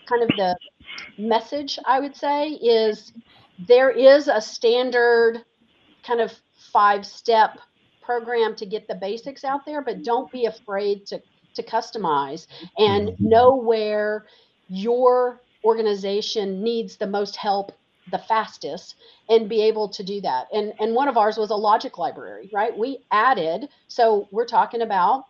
kind 0.06 0.24
of 0.24 0.28
the 0.36 0.56
message 1.18 1.78
I 1.86 2.00
would 2.00 2.16
say 2.16 2.48
is 2.48 3.12
there 3.66 3.90
is 3.90 4.28
a 4.28 4.40
standard 4.40 5.44
kind 6.08 6.20
of 6.20 6.32
five 6.72 7.04
step 7.06 7.58
program 8.02 8.56
to 8.56 8.64
get 8.64 8.88
the 8.88 8.94
basics 8.94 9.44
out 9.44 9.66
there, 9.66 9.82
but 9.82 10.02
don't 10.02 10.32
be 10.32 10.46
afraid 10.46 11.06
to, 11.06 11.20
to 11.54 11.62
customize 11.62 12.46
and 12.78 13.10
mm-hmm. 13.10 13.28
know 13.28 13.54
where 13.54 14.24
your 14.68 15.42
organization 15.64 16.62
needs 16.62 16.96
the 16.96 17.06
most 17.06 17.36
help 17.36 17.72
the 18.10 18.18
fastest 18.18 18.94
and 19.28 19.50
be 19.50 19.62
able 19.62 19.86
to 19.86 20.02
do 20.02 20.18
that. 20.22 20.46
And 20.50 20.72
and 20.80 20.94
one 20.94 21.08
of 21.08 21.18
ours 21.18 21.36
was 21.36 21.50
a 21.50 21.54
logic 21.54 21.98
library, 21.98 22.48
right? 22.54 22.76
We 22.76 23.04
added, 23.10 23.68
so 23.88 24.28
we're 24.30 24.46
talking 24.46 24.80
about 24.80 25.26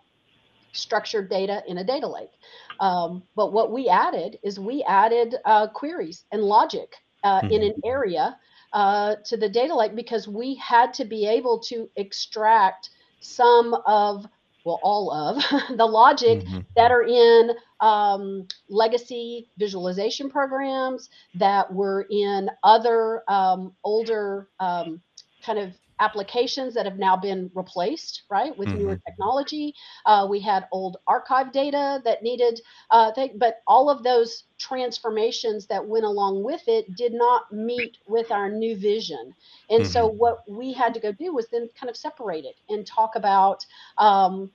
structured 0.73 1.29
data 1.29 1.65
in 1.67 1.79
a 1.79 1.85
data 1.85 2.07
lake. 2.07 2.31
Um, 2.79 3.25
but 3.35 3.53
what 3.53 3.73
we 3.73 3.89
added 3.89 4.39
is 4.45 4.61
we 4.61 4.85
added 4.85 5.35
uh, 5.45 5.67
queries 5.69 6.25
and 6.31 6.43
logic 6.43 6.95
uh, 7.25 7.41
mm-hmm. 7.41 7.51
in 7.51 7.63
an 7.65 7.75
area 7.85 8.37
uh, 8.73 9.17
to 9.25 9.37
the 9.37 9.49
data 9.49 9.75
lake 9.75 9.95
because 9.95 10.29
we 10.29 10.55
had 10.57 10.93
to 10.95 11.05
be 11.05 11.27
able 11.27 11.59
to 11.59 11.89
extract 11.97 12.91
some 13.21 13.75
of 13.87 14.27
well 14.65 14.81
all 14.83 15.11
of 15.11 15.43
the 15.77 15.87
logic 15.87 16.41
mm-hmm. 16.41 16.59
that 16.77 16.91
are 16.91 17.03
in 17.03 17.53
um, 17.81 18.47
legacy 18.69 19.49
visualization 19.59 20.29
programs 20.29 21.09
that 21.35 21.73
were 21.73 22.07
in 22.11 22.51
other 22.63 23.23
um, 23.29 23.73
older 23.85 24.49
um, 24.61 25.01
kind 25.45 25.59
of 25.59 25.73
applications 26.01 26.75
that 26.75 26.85
have 26.85 26.99
now 26.99 27.17
been 27.17 27.51
replaced, 27.55 28.23
right, 28.31 28.57
with 28.57 28.69
mm-hmm. 28.69 28.79
newer 28.79 29.01
technology. 29.07 29.75
Uh, 30.07 30.27
we 30.29 30.41
had 30.41 30.67
old 30.73 30.99
archive 31.07 31.53
data 31.53 32.01
that 32.05 32.23
needed, 32.23 32.61
uh, 32.91 33.13
th- 33.13 33.33
but 33.37 33.63
all 33.67 33.91
of 33.91 34.03
those 34.03 34.45
transformations 34.59 35.67
that 35.67 35.87
went 35.87 36.05
along 36.05 36.43
with 36.43 36.63
it 36.67 36.95
did 36.97 37.13
not 37.13 37.53
meet 37.53 37.99
with 38.07 38.31
our 38.31 38.51
new 38.51 38.77
vision. 38.77 39.35
And 39.71 39.83
mm-hmm. 39.83 39.93
so, 39.93 40.07
what 40.07 40.49
we 40.49 40.73
had 40.73 40.95
to 40.95 41.01
go 41.01 41.13
do 41.13 41.35
was 41.35 41.49
then 41.49 41.69
kind 41.79 41.91
of 41.91 41.97
separate 41.97 42.45
it 42.45 42.57
and 42.69 42.87
talk 42.87 43.17
about 43.17 43.65
um, 43.99 44.51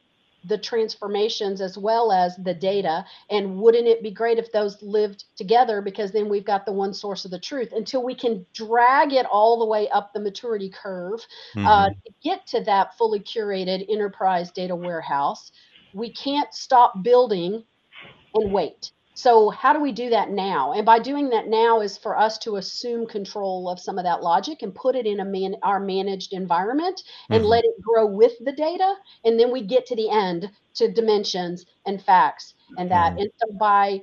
the 0.46 0.58
transformations 0.58 1.62
as 1.62 1.78
well 1.78 2.12
as 2.12 2.36
the 2.38 2.54
data. 2.54 3.06
And 3.30 3.58
wouldn't 3.58 3.88
it 3.88 4.04
be 4.04 4.12
great 4.12 4.38
if 4.38 4.52
those 4.52 4.82
lived 4.82 5.26
together? 5.36 5.82
Because 5.82 6.12
then 6.12 6.30
we've 6.30 6.46
got 6.46 6.66
the 6.66 6.72
one 6.72 6.94
source 6.94 7.26
of 7.26 7.32
the 7.32 7.40
truth 7.40 7.72
until 7.74 8.04
we 8.04 8.16
can 8.16 8.46
drag 8.54 9.14
it 9.14 9.26
all 9.26 9.60
the 9.60 9.66
way 9.66 9.90
up 9.90 10.14
the 10.14 10.20
maturity 10.20 10.70
curve 10.70 11.20
uh, 11.56 11.60
mm-hmm. 11.60 11.68
uh, 11.68 11.90
to 11.90 12.14
get 12.24 12.46
to 12.48 12.64
that 12.64 12.98
fully 12.98 13.20
curated 13.20 13.86
enterprise 13.90 14.52
data 14.52 14.76
warehouse. 14.76 15.52
We 15.94 16.12
can't 16.12 16.54
stop 16.54 17.04
building 17.04 17.64
and 18.34 18.52
wait. 18.52 18.92
So 19.16 19.50
how 19.50 19.74
do 19.74 19.80
we 19.80 19.92
do 19.92 20.10
that 20.10 20.32
now? 20.32 20.74
And 20.74 20.86
by 20.86 21.00
doing 21.00 21.30
that 21.30 21.48
now 21.48 21.82
is 21.82 21.98
for 21.98 22.18
us 22.18 22.38
to 22.40 22.56
assume 22.56 23.06
control 23.06 23.70
of 23.70 23.80
some 23.80 23.98
of 23.98 24.06
that 24.06 24.24
logic 24.24 24.62
and 24.62 24.74
put 24.74 24.96
it 24.96 25.06
in 25.06 25.20
a 25.20 25.26
man 25.26 25.56
our 25.62 25.80
managed 25.80 26.34
environment 26.34 27.04
and 27.30 27.42
mm-hmm. 27.42 27.50
let 27.50 27.64
it 27.64 27.82
grow 27.82 28.06
with 28.06 28.34
the 28.44 28.52
data. 28.52 28.96
And 29.24 29.40
then 29.40 29.52
we 29.52 29.62
get 29.62 29.86
to 29.88 29.96
the 29.96 30.10
end 30.10 30.50
to 30.76 30.92
dimensions 30.92 31.66
and 31.86 32.02
facts 32.02 32.56
and 32.78 32.90
that. 32.92 33.14
Mm-hmm. 33.14 33.22
And 33.22 33.32
so 33.38 33.54
by 33.54 34.02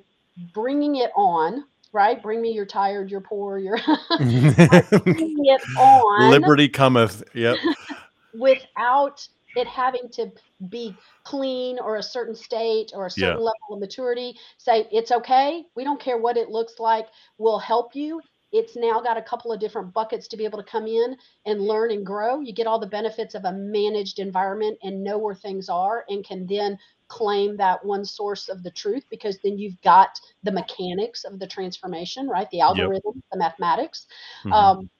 bringing 0.54 0.96
it 0.96 1.10
on, 1.16 1.64
right? 1.92 2.22
Bring 2.22 2.40
me 2.40 2.52
your 2.52 2.66
tired, 2.66 3.10
your 3.10 3.20
poor, 3.20 3.58
your 3.58 3.78
bringing 4.18 5.44
it 5.44 5.62
on. 5.76 6.30
Liberty 6.30 6.68
cometh. 6.68 7.24
Yep. 7.34 7.56
without 8.34 9.26
it 9.56 9.66
having 9.66 10.08
to 10.10 10.30
be 10.68 10.96
clean 11.24 11.78
or 11.78 11.96
a 11.96 12.02
certain 12.02 12.34
state 12.34 12.92
or 12.94 13.06
a 13.06 13.10
certain 13.10 13.38
yeah. 13.38 13.50
level 13.50 13.72
of 13.72 13.80
maturity 13.80 14.36
say 14.58 14.86
it's 14.92 15.10
okay 15.10 15.64
we 15.76 15.84
don't 15.84 16.00
care 16.00 16.18
what 16.18 16.36
it 16.36 16.50
looks 16.50 16.74
like 16.78 17.06
we'll 17.38 17.58
help 17.58 17.94
you 17.94 18.20
it's 18.52 18.74
now 18.76 19.00
got 19.00 19.16
a 19.16 19.22
couple 19.22 19.52
of 19.52 19.60
different 19.60 19.92
buckets 19.92 20.26
to 20.26 20.36
be 20.36 20.44
able 20.44 20.58
to 20.58 20.68
come 20.68 20.86
in 20.86 21.16
and 21.46 21.60
learn 21.60 21.90
and 21.90 22.04
grow 22.04 22.40
you 22.40 22.52
get 22.52 22.66
all 22.66 22.78
the 22.78 22.86
benefits 22.86 23.34
of 23.34 23.44
a 23.44 23.52
managed 23.52 24.18
environment 24.18 24.78
and 24.82 25.02
know 25.02 25.18
where 25.18 25.34
things 25.34 25.68
are 25.68 26.04
and 26.08 26.24
can 26.24 26.46
then 26.46 26.78
claim 27.08 27.56
that 27.56 27.84
one 27.84 28.04
source 28.04 28.48
of 28.48 28.62
the 28.62 28.70
truth 28.70 29.04
because 29.10 29.38
then 29.42 29.58
you've 29.58 29.80
got 29.82 30.20
the 30.44 30.52
mechanics 30.52 31.24
of 31.24 31.38
the 31.38 31.46
transformation 31.46 32.28
right 32.28 32.48
the 32.50 32.60
algorithm 32.60 33.12
yep. 33.14 33.24
the 33.32 33.38
mathematics 33.38 34.06
mm-hmm. 34.44 34.52
um, 34.52 34.90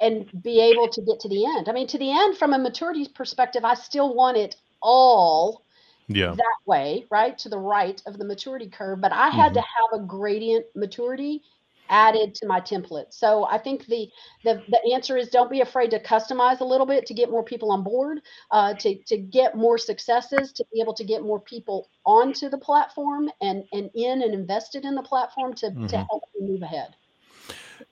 and 0.00 0.30
be 0.42 0.60
able 0.60 0.88
to 0.88 1.02
get 1.02 1.20
to 1.20 1.28
the 1.28 1.44
end. 1.44 1.68
I 1.68 1.72
mean, 1.72 1.86
to 1.88 1.98
the 1.98 2.10
end 2.10 2.38
from 2.38 2.52
a 2.52 2.58
maturity 2.58 3.06
perspective, 3.14 3.64
I 3.64 3.74
still 3.74 4.14
want 4.14 4.36
it 4.36 4.56
all 4.82 5.64
yeah. 6.08 6.34
that 6.34 6.56
way, 6.66 7.06
right? 7.10 7.36
To 7.38 7.48
the 7.48 7.58
right 7.58 8.00
of 8.06 8.18
the 8.18 8.24
maturity 8.24 8.68
curve. 8.68 9.00
But 9.00 9.12
I 9.12 9.28
had 9.28 9.52
mm-hmm. 9.52 9.54
to 9.54 9.60
have 9.60 10.00
a 10.00 10.06
gradient 10.06 10.66
maturity 10.74 11.42
added 11.90 12.34
to 12.36 12.46
my 12.46 12.60
template. 12.60 13.12
So 13.12 13.46
I 13.46 13.58
think 13.58 13.84
the, 13.86 14.08
the 14.44 14.62
the 14.68 14.94
answer 14.94 15.16
is 15.16 15.28
don't 15.28 15.50
be 15.50 15.60
afraid 15.60 15.90
to 15.90 16.00
customize 16.00 16.60
a 16.60 16.64
little 16.64 16.86
bit 16.86 17.04
to 17.06 17.14
get 17.14 17.30
more 17.30 17.42
people 17.42 17.70
on 17.72 17.82
board, 17.82 18.20
uh, 18.52 18.74
to 18.74 18.96
to 19.06 19.18
get 19.18 19.56
more 19.56 19.76
successes, 19.76 20.52
to 20.52 20.64
be 20.72 20.80
able 20.80 20.94
to 20.94 21.04
get 21.04 21.22
more 21.22 21.40
people 21.40 21.90
onto 22.06 22.48
the 22.48 22.58
platform 22.58 23.28
and 23.42 23.64
and 23.72 23.90
in 23.94 24.22
and 24.22 24.32
invested 24.32 24.84
in 24.84 24.94
the 24.94 25.02
platform 25.02 25.52
to 25.54 25.66
mm-hmm. 25.66 25.86
to 25.86 25.96
help 25.96 26.22
you 26.34 26.46
move 26.46 26.62
ahead. 26.62 26.94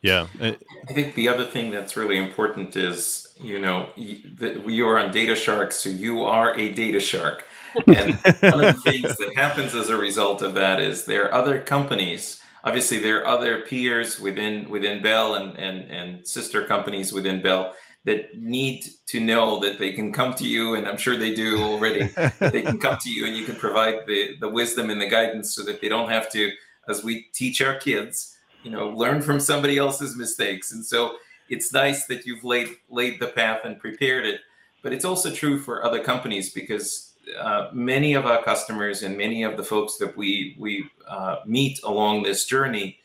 Yeah. 0.03 0.27
Uh, 0.41 0.53
I 0.89 0.93
think 0.93 1.15
the 1.15 1.29
other 1.29 1.45
thing 1.45 1.71
that's 1.71 1.97
really 1.97 2.19
important 2.19 2.77
is, 2.77 3.29
you 3.41 3.59
know, 3.59 3.91
you 3.97 4.87
are 4.89 4.99
on 4.99 5.13
Data 5.13 5.35
Shark, 5.35 5.73
so 5.73 5.89
you 5.89 6.23
are 6.23 6.57
a 6.59 6.73
data 6.73 7.01
shark. 7.01 7.45
And 7.87 8.15
one 8.41 8.65
of 8.65 8.77
the 8.77 8.83
things 8.85 9.17
that 9.17 9.33
happens 9.37 9.75
as 9.75 9.91
a 9.91 9.97
result 9.97 10.43
of 10.43 10.55
that 10.55 10.81
is 10.81 11.05
there 11.05 11.27
are 11.27 11.35
other 11.35 11.61
companies. 11.61 12.41
Obviously, 12.65 12.99
there 12.99 13.21
are 13.21 13.27
other 13.27 13.63
peers 13.63 14.19
within 14.19 14.69
within 14.69 15.03
Bell 15.03 15.35
and 15.35 15.57
and 15.59 15.91
and 15.91 16.27
sister 16.27 16.65
companies 16.65 17.13
within 17.13 17.43
Bell 17.43 17.75
that 18.05 18.39
need 18.39 18.85
to 19.07 19.21
know 19.21 19.61
that 19.61 19.79
they 19.79 19.93
can 19.93 20.13
come 20.13 20.35
to 20.35 20.45
you, 20.45 20.75
and 20.75 20.87
I'm 20.87 20.97
sure 20.97 21.17
they 21.17 21.35
do 21.35 21.63
already. 21.63 22.09
they 22.41 22.63
can 22.63 22.79
come 22.79 22.97
to 22.99 23.11
you, 23.11 23.27
and 23.27 23.37
you 23.37 23.45
can 23.45 23.57
provide 23.57 24.07
the 24.07 24.37
the 24.41 24.49
wisdom 24.49 24.91
and 24.91 25.01
the 25.01 25.09
guidance 25.09 25.55
so 25.55 25.63
that 25.65 25.81
they 25.81 25.89
don't 25.89 26.11
have 26.11 26.31
to, 26.33 26.51
as 26.89 27.05
we 27.05 27.27
teach 27.35 27.61
our 27.61 27.77
kids, 27.77 28.37
you 28.63 28.71
know 28.71 28.89
learn 28.91 29.23
from 29.23 29.41
somebody 29.41 29.79
else's 29.79 30.17
mistakes. 30.17 30.73
And 30.73 30.85
so 30.85 31.17
it's 31.49 31.73
nice 31.73 32.07
that 32.07 32.27
you've 32.27 32.45
laid 32.45 32.69
laid 32.91 33.21
the 33.21 33.29
path 33.29 33.61
and 33.65 33.79
prepared 33.79 34.27
it 34.27 34.41
but 34.83 34.93
it's 34.93 35.05
also 35.05 35.31
true 35.31 35.59
for 35.59 35.85
other 35.85 36.03
companies 36.03 36.51
because 36.51 37.15
uh, 37.39 37.69
many 37.73 38.15
of 38.15 38.27
our 38.27 38.43
customers 38.43 39.03
and 39.03 39.17
many 39.17 39.43
of 39.43 39.57
the 39.57 39.63
folks 39.63 39.99
that 39.99 40.17
we 40.17 40.57
we 40.59 40.89
uh, 41.09 41.37
meet 41.45 41.81
along 41.83 42.23
this 42.23 42.47
journey 42.47 42.99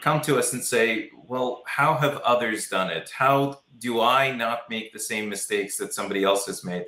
come 0.00 0.20
to 0.20 0.38
us 0.38 0.52
and 0.52 0.62
say 0.62 1.10
well 1.26 1.62
how 1.66 1.94
have 1.94 2.18
others 2.18 2.68
done 2.68 2.90
it? 2.90 3.10
How 3.10 3.60
do 3.78 4.00
i 4.00 4.30
not 4.30 4.68
make 4.68 4.92
the 4.92 4.98
same 4.98 5.28
mistakes 5.28 5.76
that 5.76 5.94
somebody 5.94 6.22
else 6.22 6.46
has 6.46 6.64
made? 6.64 6.84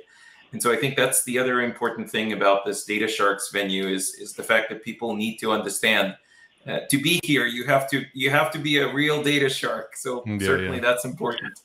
And 0.51 0.61
so 0.61 0.71
i 0.71 0.75
think 0.75 0.95
that's 0.95 1.23
the 1.23 1.39
other 1.39 1.61
important 1.61 2.09
thing 2.09 2.33
about 2.33 2.65
this 2.65 2.85
data 2.85 3.07
sharks 3.07 3.49
venue 3.51 3.87
is 3.87 4.13
is 4.15 4.33
the 4.33 4.43
fact 4.43 4.69
that 4.69 4.83
people 4.83 5.15
need 5.15 5.37
to 5.37 5.51
understand 5.51 6.15
uh, 6.67 6.79
to 6.89 7.01
be 7.01 7.19
here 7.23 7.45
you 7.45 7.65
have 7.65 7.89
to 7.89 8.03
you 8.13 8.29
have 8.29 8.51
to 8.51 8.59
be 8.59 8.77
a 8.77 8.93
real 8.93 9.21
data 9.21 9.49
shark 9.49 9.95
so 9.95 10.23
yeah, 10.25 10.37
certainly 10.39 10.77
yeah. 10.77 10.81
that's 10.81 11.05
important 11.05 11.59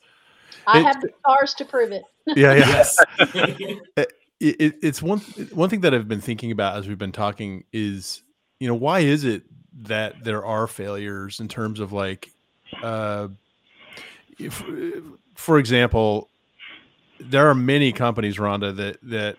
i 0.66 0.78
have 0.78 1.00
the 1.00 1.10
stars 1.20 1.54
to 1.54 1.64
prove 1.64 1.92
it 1.92 2.02
yeah, 2.26 2.54
yeah. 2.54 2.68
yes 2.68 2.98
it, 3.96 4.12
it, 4.40 4.74
it's 4.82 5.02
one 5.02 5.18
one 5.52 5.68
thing 5.68 5.80
that 5.80 5.94
i've 5.94 6.08
been 6.08 6.20
thinking 6.20 6.50
about 6.52 6.76
as 6.76 6.86
we've 6.86 6.98
been 6.98 7.12
talking 7.12 7.64
is 7.72 8.22
you 8.58 8.68
know 8.68 8.74
why 8.74 9.00
is 9.00 9.24
it 9.24 9.42
that 9.82 10.22
there 10.22 10.44
are 10.44 10.66
failures 10.66 11.40
in 11.40 11.48
terms 11.48 11.80
of 11.80 11.92
like 11.92 12.30
uh 12.82 13.28
if, 14.38 14.62
for 15.34 15.58
example 15.58 16.28
there 17.18 17.48
are 17.48 17.54
many 17.54 17.92
companies 17.92 18.36
rhonda 18.36 18.74
that 18.74 18.98
that 19.02 19.36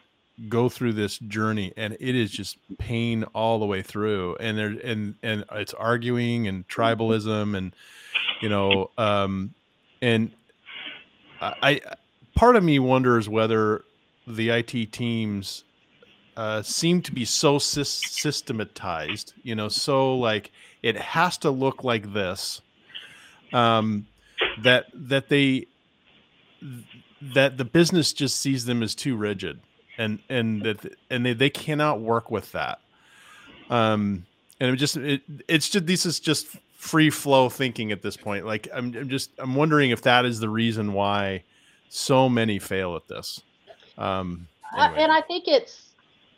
go 0.50 0.70
through 0.70 0.94
this 0.94 1.20
journey 1.20 1.74
and 1.78 1.96
it 2.00 2.16
is 2.16 2.32
just 2.32 2.58
pain 2.78 3.24
all 3.36 3.60
the 3.60 3.66
way 3.66 3.82
through 3.82 4.36
and 4.40 4.58
there 4.58 4.76
and 4.84 5.16
and 5.22 5.46
it's 5.52 5.74
arguing 5.74 6.48
and 6.48 6.68
tribalism 6.68 7.56
and 7.56 7.76
you 8.42 8.50
know 8.50 8.90
um 8.98 9.54
and 10.02 10.32
i 11.42 11.80
part 12.36 12.56
of 12.56 12.64
me 12.64 12.80
wonders 12.80 13.30
whether 13.30 13.84
the 14.28 14.50
it 14.50 14.92
teams 14.92 15.64
uh, 16.38 16.62
seem 16.62 17.02
to 17.02 17.12
be 17.12 17.26
so 17.26 17.60
sy- 17.60 17.84
systematized 17.84 19.34
you 19.44 19.54
know 19.54 19.68
so 19.68 20.16
like 20.16 20.52
it 20.82 20.96
has 20.98 21.38
to 21.38 21.52
look 21.52 21.84
like 21.84 22.14
this 22.14 22.62
um 23.54 24.08
that 24.64 24.86
that 24.94 25.30
they 25.30 25.68
that 27.22 27.58
the 27.58 27.66
business 27.66 28.14
just 28.14 28.40
sees 28.40 28.66
them 28.66 28.82
as 28.82 28.96
too 28.96 29.16
rigid 29.16 29.60
and 30.02 30.20
and 30.30 30.64
that 30.64 30.98
and 31.10 31.26
they, 31.26 31.34
they 31.34 31.50
cannot 31.50 32.02
work 32.02 32.32
with 32.32 32.52
that. 32.54 32.80
Um 33.70 34.26
and 34.60 34.74
it 34.74 34.78
just 34.78 34.98
it, 34.98 35.22
it's 35.48 35.70
just 35.70 35.86
this 35.86 36.06
is 36.06 36.20
just 36.20 36.48
free 36.78 37.10
flow 37.10 37.50
thinking 37.50 37.92
at 37.92 38.02
this 38.02 38.18
point. 38.18 38.46
Like 38.46 38.68
I'm, 38.74 38.96
I'm 38.96 39.10
just 39.10 39.32
i'm 39.40 39.56
wondering 39.56 39.92
if 39.92 40.02
that 40.02 40.26
is 40.26 40.40
the 40.40 40.50
reason 40.50 40.94
why 40.94 41.44
so 41.90 42.28
many 42.28 42.60
fail 42.60 42.96
at 42.96 43.08
this. 43.08 43.42
Um 43.98 44.48
anyway. 44.78 45.04
and 45.04 45.12
i 45.12 45.22
think 45.22 45.48
it's 45.48 45.90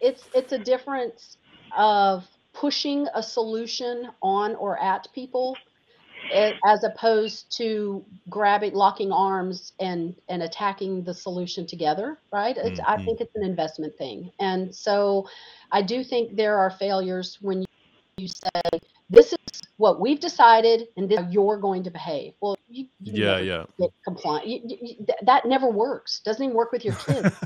it's 0.02 0.26
it's 0.34 0.52
a 0.52 0.58
difference 0.58 1.38
of 1.78 2.28
pushing 2.54 3.08
a 3.16 3.24
solution 3.24 4.10
on 4.22 4.56
or 4.56 4.80
at 4.82 5.08
people 5.14 5.58
as 6.66 6.84
opposed 6.84 7.56
to 7.58 8.04
grabbing 8.30 8.74
locking 8.74 9.12
arms 9.12 9.74
and 9.80 10.16
and 10.30 10.44
attacking 10.44 11.04
the 11.04 11.14
solution 11.14 11.66
together 11.66 12.18
right? 12.32 12.58
Mm-hmm. 12.58 12.82
i 12.88 13.04
think 13.04 13.22
it's 13.22 13.36
an 13.36 13.44
investment 13.44 13.96
thing. 13.98 14.32
And 14.40 14.74
so 14.74 15.28
i 15.72 15.82
do 15.82 16.04
think 16.04 16.36
there 16.36 16.58
are 16.58 16.70
failures 16.70 17.38
when 17.42 17.62
you, 17.62 17.68
you 18.18 18.28
say 18.28 18.80
this 19.10 19.34
is 19.34 19.62
what 19.78 20.00
we've 20.00 20.20
decided 20.20 20.88
and 20.98 21.10
this 21.10 21.20
you're 21.30 21.58
going 21.58 21.84
to 21.84 21.92
behave. 21.92 22.34
Well 22.42 22.56
you, 22.70 22.88
you 23.02 23.24
yeah 23.24 23.40
yeah. 23.40 23.66
get 23.80 23.92
compliant. 24.04 24.48
You, 24.48 24.60
you, 24.82 25.06
that 25.24 25.46
never 25.46 25.70
works. 25.70 26.22
Doesn't 26.24 26.44
even 26.44 26.56
work 26.56 26.72
with 26.72 26.86
your 26.86 26.96
kids. 27.08 27.36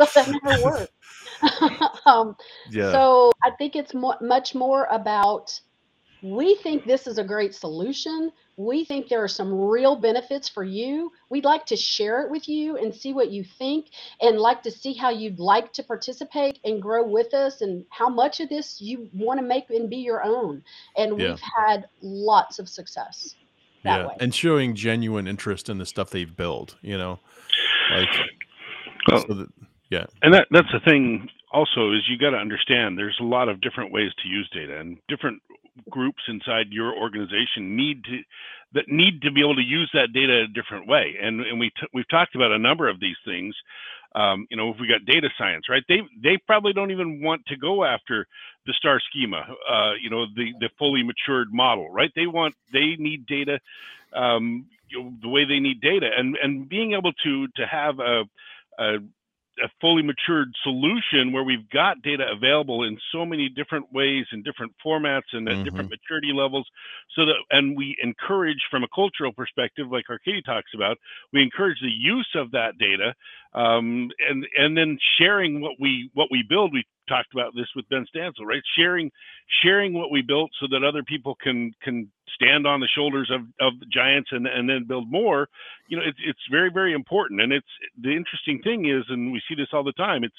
So 0.00 0.22
that 0.22 0.40
never 0.42 0.64
works. 0.64 0.92
Um, 2.06 2.36
yeah. 2.70 2.92
so 2.92 3.32
i 3.42 3.50
think 3.50 3.76
it's 3.76 3.94
mo- 3.94 4.18
much 4.20 4.54
more 4.54 4.86
about 4.90 5.58
we 6.24 6.56
think 6.62 6.86
this 6.86 7.06
is 7.06 7.18
a 7.18 7.24
great 7.24 7.54
solution. 7.54 8.32
We 8.56 8.86
think 8.86 9.08
there 9.08 9.22
are 9.22 9.28
some 9.28 9.52
real 9.52 9.94
benefits 9.94 10.48
for 10.48 10.64
you. 10.64 11.12
We'd 11.28 11.44
like 11.44 11.66
to 11.66 11.76
share 11.76 12.22
it 12.22 12.30
with 12.30 12.48
you 12.48 12.78
and 12.78 12.94
see 12.94 13.12
what 13.12 13.30
you 13.30 13.44
think 13.44 13.88
and 14.22 14.38
like 14.38 14.62
to 14.62 14.70
see 14.70 14.94
how 14.94 15.10
you'd 15.10 15.38
like 15.38 15.74
to 15.74 15.82
participate 15.82 16.60
and 16.64 16.80
grow 16.80 17.06
with 17.06 17.34
us 17.34 17.60
and 17.60 17.84
how 17.90 18.08
much 18.08 18.40
of 18.40 18.48
this 18.48 18.80
you 18.80 19.10
want 19.12 19.38
to 19.38 19.44
make 19.44 19.68
and 19.68 19.90
be 19.90 19.98
your 19.98 20.24
own. 20.24 20.62
And 20.96 21.20
yeah. 21.20 21.30
we've 21.32 21.40
had 21.58 21.88
lots 22.00 22.58
of 22.58 22.70
success. 22.70 23.34
yeah. 23.84 24.06
Way. 24.06 24.14
And 24.18 24.34
showing 24.34 24.74
genuine 24.74 25.28
interest 25.28 25.68
in 25.68 25.76
the 25.76 25.84
stuff 25.84 26.08
they've 26.08 26.34
built, 26.34 26.76
you 26.80 26.96
know, 26.96 27.18
like, 27.92 28.08
well, 29.08 29.24
so 29.28 29.34
that, 29.34 29.48
yeah. 29.90 30.06
And 30.22 30.32
that, 30.32 30.46
that's 30.50 30.72
the 30.72 30.80
thing 30.80 31.28
also 31.52 31.92
is 31.92 32.00
you 32.08 32.16
got 32.16 32.30
to 32.30 32.38
understand 32.38 32.96
there's 32.96 33.18
a 33.20 33.24
lot 33.24 33.50
of 33.50 33.60
different 33.60 33.92
ways 33.92 34.10
to 34.22 34.28
use 34.28 34.48
data 34.54 34.78
and 34.80 34.96
different 35.06 35.42
groups 35.90 36.22
inside 36.28 36.66
your 36.70 36.94
organization 36.94 37.76
need 37.76 38.04
to 38.04 38.18
that 38.74 38.88
need 38.88 39.22
to 39.22 39.30
be 39.30 39.40
able 39.40 39.54
to 39.54 39.62
use 39.62 39.88
that 39.94 40.12
data 40.12 40.42
a 40.42 40.46
different 40.48 40.86
way. 40.86 41.14
And 41.20 41.40
and 41.40 41.58
we 41.60 41.70
t- 41.70 41.86
we've 41.92 42.08
talked 42.08 42.34
about 42.34 42.52
a 42.52 42.58
number 42.58 42.88
of 42.88 43.00
these 43.00 43.16
things. 43.24 43.54
Um, 44.14 44.46
you 44.48 44.56
know, 44.56 44.70
if 44.70 44.76
we 44.80 44.86
got 44.86 45.04
data 45.04 45.28
science, 45.36 45.68
right? 45.68 45.82
They 45.88 46.00
they 46.22 46.38
probably 46.46 46.72
don't 46.72 46.90
even 46.90 47.22
want 47.22 47.44
to 47.46 47.56
go 47.56 47.84
after 47.84 48.26
the 48.66 48.72
star 48.74 49.00
schema, 49.10 49.44
uh, 49.68 49.92
you 50.00 50.10
know, 50.10 50.26
the 50.34 50.52
the 50.60 50.70
fully 50.78 51.02
matured 51.02 51.52
model, 51.52 51.90
right? 51.90 52.10
They 52.14 52.26
want 52.26 52.54
they 52.72 52.96
need 52.98 53.26
data, 53.26 53.58
um, 54.12 54.66
you 54.88 55.02
know, 55.02 55.12
the 55.20 55.28
way 55.28 55.44
they 55.44 55.58
need 55.58 55.80
data, 55.80 56.10
and 56.16 56.36
and 56.42 56.68
being 56.68 56.92
able 56.92 57.12
to 57.24 57.48
to 57.48 57.66
have 57.66 57.98
a, 57.98 58.22
a 58.78 58.98
a 59.62 59.68
fully 59.80 60.02
matured 60.02 60.48
solution 60.62 61.32
where 61.32 61.44
we've 61.44 61.68
got 61.70 62.02
data 62.02 62.24
available 62.30 62.84
in 62.84 62.98
so 63.12 63.24
many 63.24 63.48
different 63.48 63.92
ways 63.92 64.26
and 64.32 64.44
different 64.44 64.72
formats 64.84 65.22
and 65.32 65.48
at 65.48 65.54
mm-hmm. 65.54 65.64
different 65.64 65.90
maturity 65.90 66.32
levels 66.34 66.66
so 67.14 67.24
that 67.24 67.34
and 67.50 67.76
we 67.76 67.96
encourage 68.02 68.58
from 68.70 68.82
a 68.82 68.88
cultural 68.94 69.32
perspective 69.32 69.86
like 69.90 70.04
Arkady 70.10 70.42
talks 70.42 70.70
about 70.74 70.96
we 71.32 71.42
encourage 71.42 71.78
the 71.80 71.88
use 71.88 72.28
of 72.34 72.50
that 72.50 72.78
data 72.78 73.14
um, 73.54 74.10
and 74.28 74.46
and 74.56 74.76
then 74.76 74.98
sharing 75.18 75.60
what 75.60 75.72
we 75.80 76.10
what 76.14 76.28
we 76.30 76.44
build 76.48 76.72
we 76.72 76.84
talked 77.08 77.32
about 77.32 77.54
this 77.54 77.66
with 77.74 77.88
Ben 77.88 78.06
Stansel, 78.14 78.44
right? 78.44 78.62
Sharing 78.76 79.10
sharing 79.62 79.92
what 79.92 80.10
we 80.10 80.22
built 80.22 80.50
so 80.60 80.66
that 80.70 80.84
other 80.84 81.02
people 81.02 81.34
can 81.34 81.72
can 81.82 82.10
stand 82.34 82.66
on 82.66 82.80
the 82.80 82.88
shoulders 82.94 83.30
of, 83.32 83.42
of 83.60 83.72
giants 83.90 84.30
and, 84.32 84.46
and 84.46 84.68
then 84.68 84.84
build 84.86 85.10
more. 85.10 85.48
You 85.88 85.98
know, 85.98 86.02
it's 86.06 86.18
it's 86.24 86.40
very, 86.50 86.70
very 86.70 86.92
important. 86.92 87.40
And 87.40 87.52
it's 87.52 87.66
the 88.00 88.10
interesting 88.10 88.60
thing 88.62 88.88
is, 88.88 89.04
and 89.08 89.32
we 89.32 89.42
see 89.48 89.54
this 89.54 89.68
all 89.72 89.84
the 89.84 89.92
time, 89.92 90.24
it's 90.24 90.34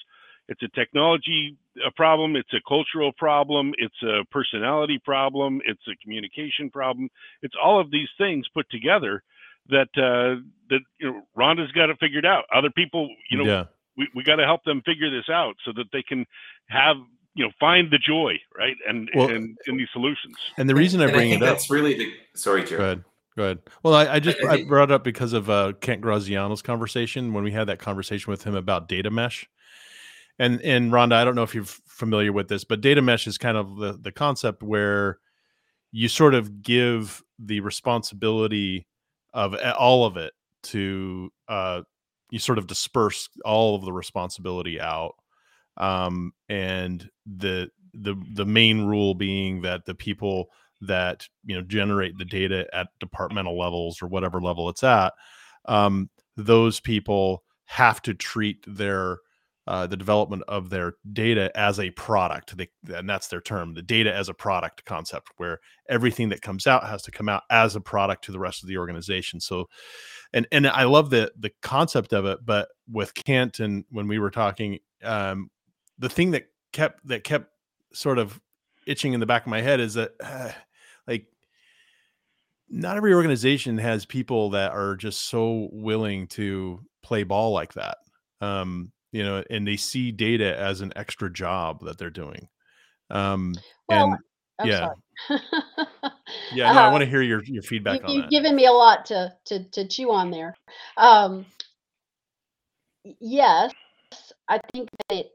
it's 0.48 0.62
a 0.64 0.68
technology 0.70 1.58
a 1.86 1.92
problem, 1.92 2.36
it's 2.36 2.54
a 2.54 2.62
cultural 2.68 3.12
problem, 3.12 3.74
it's 3.78 4.02
a 4.04 4.24
personality 4.32 5.00
problem, 5.04 5.62
it's 5.66 5.82
a 5.90 5.96
communication 6.02 6.70
problem. 6.70 7.10
It's 7.42 7.56
all 7.62 7.82
of 7.82 7.92
these 7.92 8.08
things 8.18 8.48
put 8.54 8.70
together 8.70 9.24
that 9.70 9.90
uh, 9.98 10.42
that 10.70 10.80
you 11.00 11.12
know 11.12 11.22
Rhonda's 11.38 11.72
got 11.72 11.90
it 11.90 11.98
figured 12.00 12.26
out. 12.26 12.46
Other 12.54 12.70
people, 12.70 13.10
you 13.30 13.38
know, 13.38 13.46
yeah 13.46 13.66
we, 13.98 14.08
we 14.16 14.24
got 14.24 14.38
to 14.38 14.46
help 14.46 14.64
them 14.64 14.82
figure 14.86 15.10
this 15.10 15.30
out 15.30 15.56
so 15.66 15.72
that 15.76 15.86
they 15.92 16.04
can 16.04 16.26
have 16.68 16.98
you 17.36 17.44
know 17.44 17.52
find 17.60 17.92
the 17.92 18.00
joy 18.00 18.34
right 18.58 18.76
and 18.88 19.10
well, 19.14 19.30
and 19.30 19.58
in 19.68 19.78
these 19.78 19.90
solutions. 19.94 20.36
and 20.58 20.70
the 20.70 20.76
reason 20.76 21.02
i 21.02 21.12
bring 21.12 21.32
I 21.32 21.36
it 21.36 21.44
up 21.44 21.50
that's 21.50 21.70
really 21.70 21.96
the 21.98 22.14
sorry 22.34 22.64
Jared. 22.64 22.78
go 22.78 22.84
ahead. 22.84 23.04
Go 23.38 23.44
ahead. 23.44 23.60
Well 23.84 23.94
i, 23.94 24.16
I 24.16 24.20
just 24.20 24.38
I, 24.44 24.54
I, 24.54 24.64
brought 24.64 24.92
up 24.92 25.04
because 25.04 25.34
of 25.34 25.50
uh 25.50 25.74
kent 25.82 26.02
graziano's 26.02 26.62
conversation 26.62 27.34
when 27.34 27.44
we 27.44 27.52
had 27.52 27.68
that 27.68 27.80
conversation 27.80 28.32
with 28.32 28.44
him 28.44 28.56
about 28.56 28.88
data 28.88 29.12
mesh. 29.12 29.48
And 30.40 30.62
and 30.62 30.92
rhonda 30.92 31.14
i 31.14 31.26
don't 31.26 31.36
know 31.36 31.44
if 31.44 31.54
you're 31.54 31.66
familiar 31.66 32.32
with 32.32 32.48
this 32.48 32.64
but 32.64 32.82
data 32.82 33.02
mesh 33.02 33.28
is 33.28 33.38
kind 33.38 33.58
of 33.58 33.78
the 33.78 33.94
the 34.02 34.12
concept 34.12 34.64
where 34.64 35.20
you 35.92 36.08
sort 36.08 36.34
of 36.34 36.62
give 36.62 37.22
the 37.40 37.60
responsibility 37.60 38.88
of 39.34 39.56
all 39.78 40.06
of 40.06 40.16
it 40.18 40.34
to 40.64 41.30
uh 41.48 41.82
you 42.30 42.40
sort 42.40 42.58
of 42.58 42.68
disperse 42.68 43.30
all 43.44 43.76
of 43.76 43.86
the 43.86 43.94
responsibility 43.94 44.80
out 44.80 45.16
um, 45.78 46.32
and 46.50 47.10
the 47.26 47.70
the 47.94 48.16
the 48.34 48.46
main 48.46 48.86
rule 48.86 49.14
being 49.14 49.62
that 49.62 49.86
the 49.86 49.96
people 49.96 50.48
that 50.82 51.28
you 51.46 51.56
know 51.56 51.62
generate 51.62 52.18
the 52.18 52.26
data 52.26 52.68
at 52.74 52.88
departmental 53.00 53.58
levels 53.58 54.02
or 54.02 54.08
whatever 54.08 54.42
level 54.42 54.70
it's 54.70 54.84
at 54.84 55.14
um, 55.66 56.10
those 56.36 56.80
people 56.80 57.44
have 57.66 58.02
to 58.02 58.14
treat 58.14 58.64
their 58.68 59.18
uh, 59.68 59.88
the 59.88 59.98
development 59.98 60.44
of 60.48 60.70
their 60.70 60.94
data 61.14 61.52
as 61.56 61.80
a 61.80 61.90
product. 61.92 62.56
They, 62.56 62.70
and 62.94 63.10
that's 63.10 63.30
their 63.30 63.42
term 63.42 63.74
the 63.74 63.82
data 63.82 64.14
as 64.14 64.30
a 64.30 64.34
product 64.34 64.86
concept 64.86 65.30
where 65.38 65.60
everything 65.90 66.30
that 66.30 66.44
comes 66.44 66.68
out 66.68 66.88
has 66.88 67.02
to 67.04 67.12
come 67.12 67.28
out 67.28 67.44
as 67.50 67.76
a 67.76 67.82
product 67.82 68.26
to 68.26 68.32
the 68.32 68.40
rest 68.40 68.62
of 68.62 68.70
the 68.70 68.78
organization. 68.78 69.40
So 69.40 69.66
and 70.36 70.46
and 70.52 70.68
I 70.68 70.84
love 70.84 71.10
the 71.10 71.32
the 71.40 71.52
concept 71.62 72.14
of 72.14 72.26
it, 72.26 72.46
but 72.46 72.68
with 72.92 73.14
Kent 73.16 73.62
and 73.62 73.86
when 73.90 74.08
we 74.08 74.20
were 74.20 74.30
talking, 74.30 74.80
um, 75.02 75.50
the 75.98 76.10
thing 76.10 76.32
that 76.32 76.50
kept 76.74 77.08
that 77.08 77.24
kept 77.24 77.50
sort 77.94 78.20
of 78.20 78.40
itching 78.86 79.14
in 79.14 79.22
the 79.22 79.26
back 79.26 79.44
of 79.44 79.48
my 79.48 79.62
head 79.62 79.80
is 79.80 79.94
that 79.94 80.12
uh, 80.22 80.52
like 81.08 81.26
not 82.68 82.98
every 82.98 83.14
organization 83.14 83.78
has 83.78 84.06
people 84.06 84.50
that 84.50 84.74
are 84.74 84.98
just 84.98 85.30
so 85.30 85.70
willing 85.72 86.28
to 86.28 86.82
play 87.02 87.24
ball 87.24 87.54
like 87.54 87.74
that. 87.74 87.98
Um, 88.42 88.92
you 89.14 89.24
know, 89.24 89.42
and 89.50 89.66
they 89.66 89.78
see 89.78 90.12
data 90.12 90.60
as 90.60 90.82
an 90.82 90.92
extra 90.98 91.32
job 91.32 91.86
that 91.86 91.98
they're 91.98 92.10
doing. 92.10 92.50
Um, 93.10 93.56
well, 93.88 94.12
and 94.12 94.18
I'm 94.60 94.68
yeah. 94.68 94.90
yeah, 96.54 96.72
no, 96.72 96.80
I 96.80 96.92
want 96.92 97.02
to 97.02 97.08
uh, 97.08 97.10
hear 97.10 97.22
your 97.22 97.44
your 97.44 97.64
feedback 97.64 98.02
you, 98.02 98.06
on 98.06 98.14
you've 98.14 98.24
that. 98.24 98.32
given 98.32 98.56
me 98.56 98.66
a 98.66 98.72
lot 98.72 99.06
to 99.08 99.34
to 99.46 99.64
to 99.72 99.88
chew 99.88 100.12
on 100.12 100.32
there. 100.32 100.56
Um, 100.98 101.46
yes, 103.20 103.74
I 104.48 104.60
think 104.72 104.90
that 105.10 105.16
it 105.18 105.32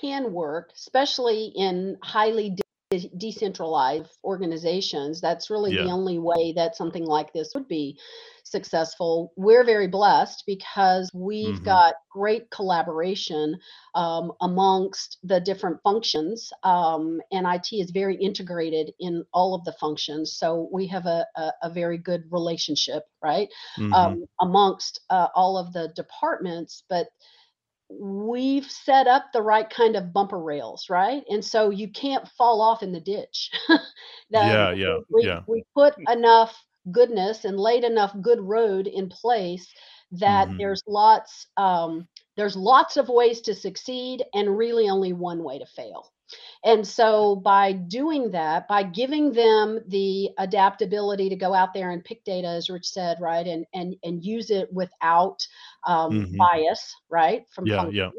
can 0.00 0.32
work, 0.32 0.70
especially 0.74 1.52
in 1.54 1.98
highly 2.02 2.56
de- 2.90 3.10
decentralized 3.16 4.18
organizations. 4.24 5.20
That's 5.20 5.50
really 5.50 5.74
yeah. 5.74 5.84
the 5.84 5.90
only 5.90 6.18
way 6.18 6.52
that 6.56 6.76
something 6.76 7.04
like 7.04 7.32
this 7.32 7.52
would 7.54 7.68
be 7.68 7.98
successful. 8.44 9.32
We're 9.36 9.64
very 9.64 9.88
blessed 9.88 10.44
because 10.46 11.10
we've 11.12 11.56
mm-hmm. 11.56 11.64
got 11.64 11.94
great 12.10 12.50
collaboration 12.50 13.58
um, 13.94 14.32
amongst 14.40 15.18
the 15.22 15.40
different 15.40 15.80
functions, 15.82 16.50
um, 16.62 17.20
and 17.30 17.46
IT 17.46 17.68
is 17.72 17.90
very 17.90 18.16
integrated 18.16 18.92
in 18.98 19.24
all 19.32 19.54
of 19.54 19.64
the 19.64 19.74
functions. 19.78 20.34
So 20.38 20.68
we 20.72 20.86
have 20.86 21.04
a, 21.04 21.26
a, 21.36 21.52
a 21.64 21.70
very 21.70 21.98
good 21.98 22.24
relationship, 22.30 23.04
right, 23.22 23.48
mm-hmm. 23.78 23.92
um, 23.92 24.24
amongst 24.40 25.00
uh, 25.10 25.28
all 25.34 25.58
of 25.58 25.72
the 25.72 25.92
departments. 25.94 26.84
But 26.88 27.08
we've 27.90 28.70
set 28.70 29.06
up 29.06 29.26
the 29.32 29.42
right 29.42 29.68
kind 29.68 29.96
of 29.96 30.12
bumper 30.12 30.38
rails, 30.38 30.86
right? 30.90 31.22
And 31.30 31.44
so 31.44 31.70
you 31.70 31.88
can't 31.88 32.28
fall 32.36 32.60
off 32.60 32.82
in 32.82 32.92
the 32.92 33.00
ditch. 33.00 33.50
yeah, 34.30 34.72
yeah, 34.72 34.98
we, 35.10 35.24
yeah. 35.24 35.40
We 35.46 35.64
put 35.74 35.94
enough 36.08 36.56
goodness 36.92 37.44
and 37.44 37.58
laid 37.58 37.84
enough 37.84 38.14
good 38.20 38.40
road 38.40 38.86
in 38.86 39.08
place 39.08 39.72
that 40.12 40.48
mm-hmm. 40.48 40.58
there's 40.58 40.82
lots 40.86 41.46
um, 41.56 42.06
there's 42.36 42.56
lots 42.56 42.96
of 42.96 43.08
ways 43.08 43.40
to 43.42 43.54
succeed 43.54 44.22
and 44.34 44.56
really 44.56 44.88
only 44.88 45.12
one 45.12 45.42
way 45.42 45.58
to 45.58 45.66
fail 45.66 46.12
and 46.64 46.86
so 46.86 47.36
by 47.36 47.72
doing 47.72 48.30
that 48.30 48.66
by 48.68 48.82
giving 48.82 49.32
them 49.32 49.80
the 49.88 50.30
adaptability 50.38 51.28
to 51.28 51.36
go 51.36 51.54
out 51.54 51.72
there 51.72 51.90
and 51.90 52.04
pick 52.04 52.22
data 52.24 52.48
as 52.48 52.68
rich 52.68 52.88
said 52.88 53.16
right 53.20 53.46
and 53.46 53.64
and 53.74 53.96
and 54.02 54.24
use 54.24 54.50
it 54.50 54.72
without 54.72 55.46
um, 55.86 56.10
mm-hmm. 56.10 56.36
bias 56.36 56.94
right 57.08 57.46
from 57.50 57.66
yeah, 57.66 57.88
yeah 57.88 58.10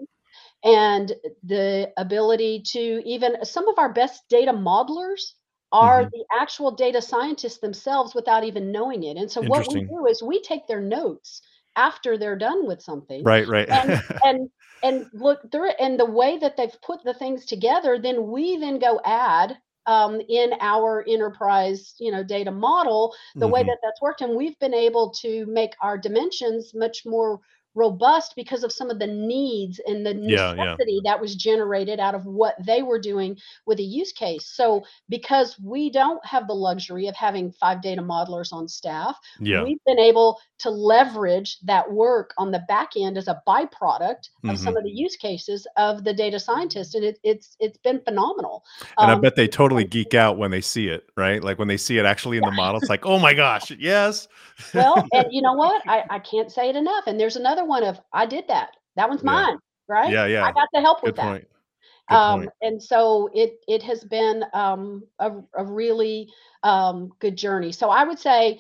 and 0.63 1.13
the 1.43 1.91
ability 1.97 2.61
to 2.65 3.01
even 3.05 3.43
some 3.45 3.67
of 3.67 3.79
our 3.79 3.91
best 3.91 4.23
data 4.29 4.51
modelers 4.51 5.33
are 5.71 6.01
mm-hmm. 6.01 6.09
the 6.11 6.25
actual 6.39 6.71
data 6.71 7.01
scientists 7.01 7.59
themselves 7.59 8.15
without 8.15 8.43
even 8.43 8.71
knowing 8.71 9.03
it. 9.03 9.17
And 9.17 9.31
so 9.31 9.41
what 9.41 9.67
we 9.71 9.81
do 9.81 10.07
is 10.07 10.23
we 10.23 10.41
take 10.41 10.67
their 10.67 10.81
notes 10.81 11.41
after 11.79 12.17
they're 12.17 12.37
done 12.37 12.67
with 12.67 12.81
something. 12.81 13.23
Right, 13.23 13.47
right. 13.47 13.69
and, 13.69 14.03
and 14.23 14.49
and 14.81 15.09
look 15.13 15.51
through 15.51 15.71
it 15.71 15.75
and 15.79 15.99
the 15.99 16.05
way 16.05 16.37
that 16.37 16.55
they've 16.55 16.81
put 16.81 17.03
the 17.03 17.13
things 17.13 17.45
together, 17.45 17.99
then 17.99 18.27
we 18.27 18.57
then 18.57 18.79
go 18.79 19.01
add 19.03 19.57
um, 19.85 20.21
in 20.29 20.53
our 20.61 21.03
enterprise, 21.07 21.95
you 21.99 22.11
know, 22.11 22.23
data 22.23 22.51
model, 22.51 23.13
the 23.35 23.45
mm-hmm. 23.45 23.53
way 23.53 23.63
that 23.63 23.79
that's 23.81 24.01
worked, 24.01 24.21
and 24.21 24.37
we've 24.37 24.57
been 24.59 24.73
able 24.73 25.09
to 25.21 25.45
make 25.47 25.73
our 25.81 25.97
dimensions 25.97 26.73
much 26.73 27.05
more 27.05 27.39
robust 27.75 28.33
because 28.35 28.63
of 28.63 28.71
some 28.71 28.89
of 28.89 28.99
the 28.99 29.07
needs 29.07 29.79
and 29.85 30.05
the 30.05 30.13
necessity 30.13 30.33
yeah, 30.35 30.75
yeah. 30.75 30.99
that 31.03 31.21
was 31.21 31.35
generated 31.35 31.99
out 31.99 32.15
of 32.15 32.25
what 32.25 32.55
they 32.65 32.81
were 32.81 32.99
doing 32.99 33.37
with 33.65 33.79
a 33.79 33.83
use 33.83 34.11
case. 34.11 34.45
So 34.45 34.83
because 35.07 35.55
we 35.63 35.89
don't 35.89 36.23
have 36.25 36.47
the 36.47 36.53
luxury 36.53 37.07
of 37.07 37.15
having 37.15 37.51
five 37.51 37.81
data 37.81 38.01
modelers 38.01 38.51
on 38.51 38.67
staff, 38.67 39.17
yeah. 39.39 39.63
we've 39.63 39.83
been 39.85 39.99
able 39.99 40.39
to 40.59 40.69
leverage 40.69 41.57
that 41.63 41.89
work 41.89 42.33
on 42.37 42.51
the 42.51 42.59
back 42.67 42.91
end 42.97 43.17
as 43.17 43.27
a 43.27 43.41
byproduct 43.47 43.69
mm-hmm. 43.81 44.49
of 44.49 44.57
some 44.57 44.73
mm-hmm. 44.73 44.77
of 44.77 44.83
the 44.83 44.91
use 44.91 45.15
cases 45.15 45.65
of 45.77 46.03
the 46.03 46.13
data 46.13 46.39
scientist 46.39 46.95
and 46.95 47.03
it, 47.03 47.19
it's 47.23 47.55
it's 47.59 47.77
been 47.77 47.99
phenomenal 48.01 48.63
and 48.97 49.09
um, 49.09 49.17
i 49.17 49.19
bet 49.19 49.35
they 49.35 49.47
totally 49.47 49.85
geek 49.85 50.13
out 50.13 50.37
when 50.37 50.51
they 50.51 50.61
see 50.61 50.87
it 50.87 51.09
right 51.15 51.43
like 51.43 51.57
when 51.57 51.67
they 51.67 51.77
see 51.77 51.97
it 51.97 52.05
actually 52.05 52.37
in 52.37 52.43
the 52.43 52.51
model 52.59 52.79
it's 52.79 52.89
like 52.89 53.05
oh 53.05 53.17
my 53.17 53.33
gosh 53.33 53.71
yes 53.71 54.27
well 54.73 54.95
and 55.13 55.27
you 55.31 55.41
know 55.41 55.53
what 55.53 55.81
I, 55.87 56.03
I 56.09 56.19
can't 56.19 56.51
say 56.51 56.69
it 56.69 56.75
enough 56.75 57.05
and 57.07 57.19
there's 57.19 57.37
another 57.37 57.58
one 57.65 57.83
of 57.83 57.99
i 58.13 58.25
did 58.25 58.47
that 58.47 58.71
that 58.95 59.09
one's 59.09 59.21
yeah. 59.21 59.31
mine 59.31 59.57
right 59.87 60.11
yeah 60.11 60.25
yeah 60.25 60.45
i 60.45 60.51
got 60.51 60.67
the 60.73 60.81
help 60.81 61.03
with 61.03 61.15
Good 61.15 61.23
that 61.23 61.31
point. 61.31 61.47
Good 62.09 62.15
um, 62.15 62.39
point. 62.39 62.51
and 62.61 62.83
so 62.83 63.29
it 63.33 63.59
it 63.67 63.83
has 63.83 64.03
been 64.03 64.43
um, 64.53 65.03
a, 65.19 65.31
a 65.55 65.63
really 65.63 66.29
um, 66.63 67.11
good 67.19 67.37
journey 67.37 67.71
so 67.71 67.89
i 67.89 68.03
would 68.03 68.19
say 68.19 68.59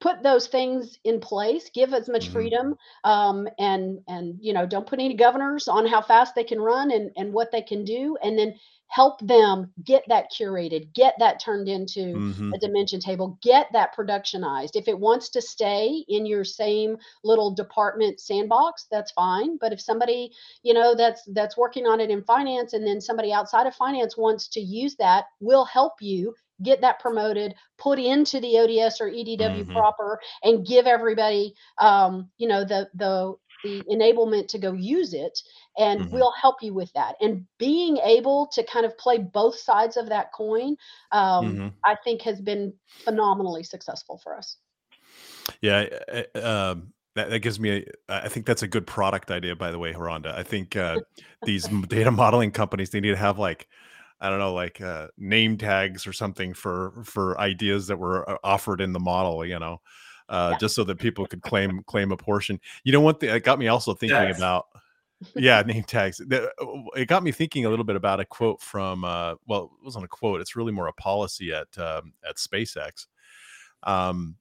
put 0.00 0.22
those 0.22 0.46
things 0.46 0.98
in 1.04 1.20
place 1.20 1.70
give 1.74 1.92
as 1.92 2.08
much 2.08 2.24
mm-hmm. 2.24 2.32
freedom 2.32 2.74
um, 3.04 3.48
and 3.58 4.00
and 4.08 4.38
you 4.40 4.52
know 4.52 4.66
don't 4.66 4.86
put 4.86 5.00
any 5.00 5.14
governors 5.14 5.68
on 5.68 5.86
how 5.86 6.00
fast 6.00 6.34
they 6.34 6.44
can 6.44 6.60
run 6.60 6.90
and 6.90 7.10
and 7.16 7.32
what 7.32 7.50
they 7.52 7.62
can 7.62 7.84
do 7.84 8.16
and 8.22 8.38
then 8.38 8.54
help 8.88 9.18
them 9.20 9.72
get 9.84 10.04
that 10.08 10.26
curated 10.30 10.92
get 10.94 11.14
that 11.18 11.40
turned 11.40 11.68
into 11.68 12.14
mm-hmm. 12.14 12.52
a 12.52 12.58
dimension 12.58 13.00
table 13.00 13.38
get 13.42 13.66
that 13.72 13.94
productionized 13.96 14.74
if 14.74 14.88
it 14.88 14.98
wants 14.98 15.28
to 15.28 15.40
stay 15.42 16.04
in 16.08 16.26
your 16.26 16.44
same 16.44 16.96
little 17.24 17.54
department 17.54 18.20
sandbox 18.20 18.86
that's 18.90 19.12
fine 19.12 19.56
but 19.58 19.72
if 19.72 19.80
somebody 19.80 20.30
you 20.62 20.74
know 20.74 20.94
that's 20.94 21.22
that's 21.32 21.56
working 21.56 21.86
on 21.86 22.00
it 22.00 22.10
in 22.10 22.22
finance 22.22 22.72
and 22.72 22.86
then 22.86 23.00
somebody 23.00 23.32
outside 23.32 23.66
of 23.66 23.74
finance 23.74 24.16
wants 24.16 24.48
to 24.48 24.60
use 24.60 24.94
that 24.96 25.24
we'll 25.40 25.64
help 25.64 25.94
you 26.00 26.34
get 26.62 26.80
that 26.80 27.00
promoted, 27.00 27.54
put 27.78 27.98
into 27.98 28.40
the 28.40 28.58
ODS 28.58 29.00
or 29.00 29.10
EDW 29.10 29.38
mm-hmm. 29.38 29.72
proper, 29.72 30.20
and 30.42 30.66
give 30.66 30.86
everybody, 30.86 31.54
um, 31.78 32.28
you 32.38 32.48
know, 32.48 32.64
the 32.64 32.88
the 32.94 33.34
the 33.64 33.82
enablement 33.90 34.46
to 34.46 34.58
go 34.58 34.72
use 34.72 35.12
it 35.12 35.36
and 35.76 36.00
mm-hmm. 36.00 36.14
we'll 36.14 36.32
help 36.40 36.56
you 36.62 36.72
with 36.72 36.92
that 36.92 37.16
and 37.20 37.44
being 37.58 37.96
able 37.98 38.46
to 38.52 38.64
kind 38.64 38.86
of 38.86 38.96
play 38.96 39.18
both 39.18 39.58
sides 39.58 39.96
of 39.96 40.08
that 40.08 40.32
coin 40.32 40.76
um, 41.10 41.44
mm-hmm. 41.44 41.68
i 41.84 41.96
think 42.04 42.22
has 42.22 42.40
been 42.40 42.72
phenomenally 43.04 43.64
successful 43.64 44.20
for 44.22 44.36
us 44.36 44.58
yeah 45.60 45.86
um, 46.36 46.92
that, 47.16 47.30
that 47.30 47.40
gives 47.40 47.60
me 47.60 47.70
a, 47.70 47.84
I 48.08 48.28
think 48.28 48.46
that's 48.46 48.62
a 48.62 48.68
good 48.68 48.86
product 48.86 49.30
idea 49.30 49.54
by 49.54 49.70
the 49.70 49.78
way 49.78 49.92
Rhonda. 49.92 50.34
I 50.34 50.42
think 50.42 50.74
uh, 50.74 51.00
these 51.44 51.68
data 51.88 52.10
modeling 52.10 52.50
companies 52.50 52.90
they 52.90 53.00
need 53.00 53.10
to 53.10 53.16
have 53.16 53.38
like 53.38 53.68
I 54.20 54.30
don't 54.30 54.38
know, 54.38 54.54
like 54.54 54.80
uh, 54.80 55.08
name 55.18 55.58
tags 55.58 56.06
or 56.06 56.12
something 56.12 56.54
for 56.54 57.02
for 57.04 57.38
ideas 57.38 57.88
that 57.88 57.98
were 57.98 58.28
uh, 58.28 58.36
offered 58.42 58.80
in 58.80 58.92
the 58.92 59.00
model, 59.00 59.44
you 59.44 59.58
know, 59.58 59.80
uh, 60.28 60.50
yeah. 60.52 60.58
just 60.58 60.74
so 60.74 60.84
that 60.84 60.98
people 60.98 61.26
could 61.26 61.42
claim 61.42 61.82
claim 61.86 62.12
a 62.12 62.16
portion. 62.16 62.60
You 62.84 62.92
know 62.92 63.00
what? 63.00 63.22
It 63.22 63.44
got 63.44 63.58
me 63.58 63.68
also 63.68 63.94
thinking 63.94 64.16
yes. 64.16 64.38
about. 64.38 64.66
yeah, 65.36 65.62
name 65.62 65.84
tags. 65.84 66.20
Uh, 66.20 66.46
it 66.96 67.06
got 67.06 67.22
me 67.22 67.32
thinking 67.32 67.64
a 67.64 67.70
little 67.70 67.84
bit 67.84 67.96
about 67.96 68.20
a 68.20 68.24
quote 68.24 68.60
from. 68.60 69.04
Uh, 69.04 69.34
well, 69.46 69.70
it 69.80 69.84
wasn't 69.84 70.04
a 70.04 70.08
quote. 70.08 70.40
It's 70.40 70.56
really 70.56 70.72
more 70.72 70.88
a 70.88 70.92
policy 70.92 71.52
at 71.52 71.68
um, 71.78 72.12
at 72.28 72.36
SpaceX. 72.36 73.06
Um, 73.84 74.36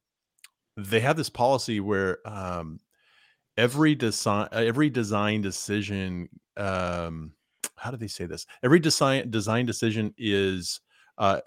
they 0.75 0.99
have 0.99 1.15
this 1.15 1.29
policy 1.29 1.79
where 1.79 2.17
um, 2.27 2.79
every 3.55 3.95
design 3.95 4.47
every 4.51 4.89
design 4.89 5.41
decision 5.41 6.27
um, 6.57 7.33
how 7.75 7.91
do 7.91 7.97
they 7.97 8.07
say 8.07 8.25
this? 8.25 8.45
Every 8.63 8.79
design 8.79 9.29
design 9.29 9.65
decision 9.65 10.13
is 10.17 10.81
uh, 11.17 11.41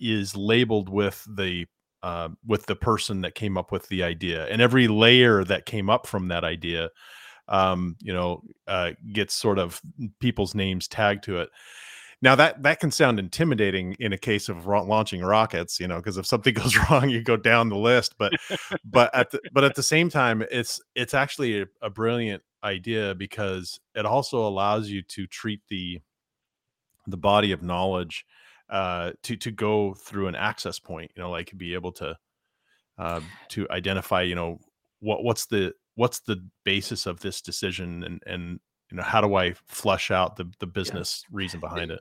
is 0.00 0.36
labeled 0.36 0.88
with 0.88 1.26
the 1.28 1.66
uh, 2.02 2.28
with 2.46 2.66
the 2.66 2.76
person 2.76 3.20
that 3.22 3.34
came 3.34 3.56
up 3.56 3.72
with 3.72 3.88
the 3.88 4.02
idea, 4.02 4.46
and 4.46 4.62
every 4.62 4.88
layer 4.88 5.44
that 5.44 5.66
came 5.66 5.90
up 5.90 6.06
from 6.06 6.28
that 6.28 6.44
idea, 6.44 6.90
um, 7.48 7.96
you 8.00 8.12
know, 8.12 8.42
uh, 8.66 8.92
gets 9.12 9.34
sort 9.34 9.58
of 9.58 9.80
people's 10.20 10.54
names 10.54 10.88
tagged 10.88 11.24
to 11.24 11.38
it. 11.38 11.50
Now 12.20 12.34
that 12.34 12.62
that 12.64 12.80
can 12.80 12.90
sound 12.90 13.18
intimidating 13.18 13.94
in 14.00 14.12
a 14.12 14.18
case 14.18 14.48
of 14.48 14.66
launching 14.66 15.22
rockets, 15.22 15.78
you 15.78 15.86
know, 15.86 15.96
because 15.96 16.18
if 16.18 16.26
something 16.26 16.54
goes 16.62 16.76
wrong, 16.76 17.08
you 17.08 17.22
go 17.22 17.36
down 17.36 17.68
the 17.68 17.76
list. 17.76 18.16
But 18.18 18.32
but 18.84 19.14
at 19.14 19.30
the, 19.30 19.40
but 19.52 19.64
at 19.64 19.74
the 19.74 19.82
same 19.82 20.10
time, 20.10 20.44
it's 20.50 20.80
it's 20.94 21.14
actually 21.14 21.62
a, 21.62 21.66
a 21.80 21.90
brilliant 21.90 22.42
idea 22.64 23.14
because 23.14 23.78
it 23.94 24.04
also 24.04 24.46
allows 24.46 24.88
you 24.88 25.02
to 25.02 25.26
treat 25.26 25.60
the 25.68 26.00
the 27.06 27.16
body 27.16 27.52
of 27.52 27.62
knowledge 27.62 28.26
uh, 28.70 29.12
to 29.22 29.36
to 29.36 29.50
go 29.50 29.94
through 29.94 30.28
an 30.28 30.34
access 30.34 30.78
point. 30.78 31.10
You 31.16 31.22
know, 31.22 31.30
like 31.30 31.56
be 31.56 31.74
able 31.74 31.92
to 31.92 32.16
uh, 32.98 33.20
to 33.50 33.66
identify, 33.70 34.22
you 34.22 34.34
know, 34.34 34.58
what 35.00 35.24
what's 35.24 35.46
the 35.46 35.74
what's 35.94 36.20
the 36.20 36.44
basis 36.64 37.06
of 37.06 37.20
this 37.20 37.40
decision 37.40 38.04
and 38.04 38.22
and 38.26 38.60
you 38.90 38.96
know 38.96 39.02
how 39.02 39.20
do 39.20 39.34
I 39.34 39.54
flush 39.66 40.10
out 40.10 40.36
the 40.36 40.50
the 40.60 40.66
business 40.66 41.24
yeah. 41.24 41.36
reason 41.36 41.60
behind 41.60 41.90
it. 41.90 42.00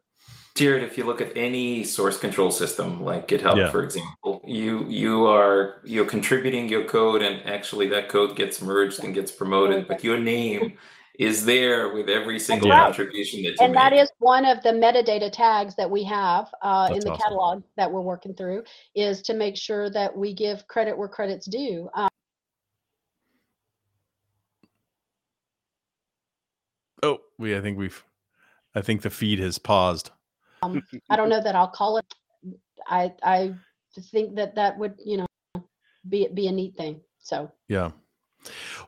Jared, 0.55 0.83
if 0.83 0.97
you 0.97 1.03
look 1.03 1.21
at 1.21 1.37
any 1.37 1.83
source 1.83 2.17
control 2.17 2.49
system 2.49 3.03
like 3.03 3.27
GitHub, 3.27 3.57
yeah. 3.57 3.69
for 3.69 3.83
example, 3.83 4.41
you 4.45 4.85
you 4.87 5.25
are 5.27 5.81
you're 5.85 6.05
contributing 6.05 6.67
your 6.67 6.83
code, 6.85 7.21
and 7.21 7.45
actually 7.47 7.87
that 7.89 8.09
code 8.09 8.35
gets 8.35 8.61
merged 8.61 9.03
and 9.03 9.13
gets 9.13 9.31
promoted, 9.31 9.87
but 9.87 10.03
your 10.03 10.17
name 10.17 10.77
is 11.17 11.45
there 11.45 11.93
with 11.93 12.09
every 12.09 12.39
single 12.39 12.69
right. 12.69 12.85
contribution 12.85 13.41
that 13.43 13.49
you 13.49 13.57
and 13.59 13.73
make. 13.73 13.81
that 13.81 13.93
is 13.93 14.11
one 14.19 14.45
of 14.45 14.61
the 14.63 14.69
metadata 14.69 15.31
tags 15.31 15.75
that 15.75 15.89
we 15.89 16.03
have 16.03 16.53
uh, 16.61 16.89
in 16.91 16.99
the 16.99 17.11
awesome. 17.11 17.21
catalog 17.21 17.63
that 17.75 17.91
we're 17.91 18.01
working 18.01 18.33
through 18.33 18.63
is 18.95 19.21
to 19.23 19.33
make 19.33 19.57
sure 19.57 19.89
that 19.89 20.15
we 20.15 20.33
give 20.33 20.67
credit 20.67 20.97
where 20.97 21.07
credit's 21.07 21.47
due 21.47 21.89
um, 21.95 22.09
oh 27.03 27.19
we 27.37 27.55
i 27.55 27.61
think 27.61 27.77
we've 27.77 28.03
i 28.75 28.81
think 28.81 29.01
the 29.01 29.09
feed 29.09 29.39
has 29.39 29.57
paused 29.57 30.11
um, 30.63 30.83
I 31.09 31.15
don't 31.15 31.29
know 31.29 31.41
that 31.41 31.55
I'll 31.55 31.67
call 31.67 31.97
it. 31.97 32.13
I 32.87 33.13
I 33.23 33.53
think 34.11 34.35
that 34.35 34.55
that 34.55 34.77
would 34.77 34.95
you 35.03 35.17
know 35.17 35.63
be 36.07 36.27
be 36.33 36.47
a 36.47 36.51
neat 36.51 36.75
thing. 36.75 37.01
So 37.19 37.51
yeah. 37.67 37.91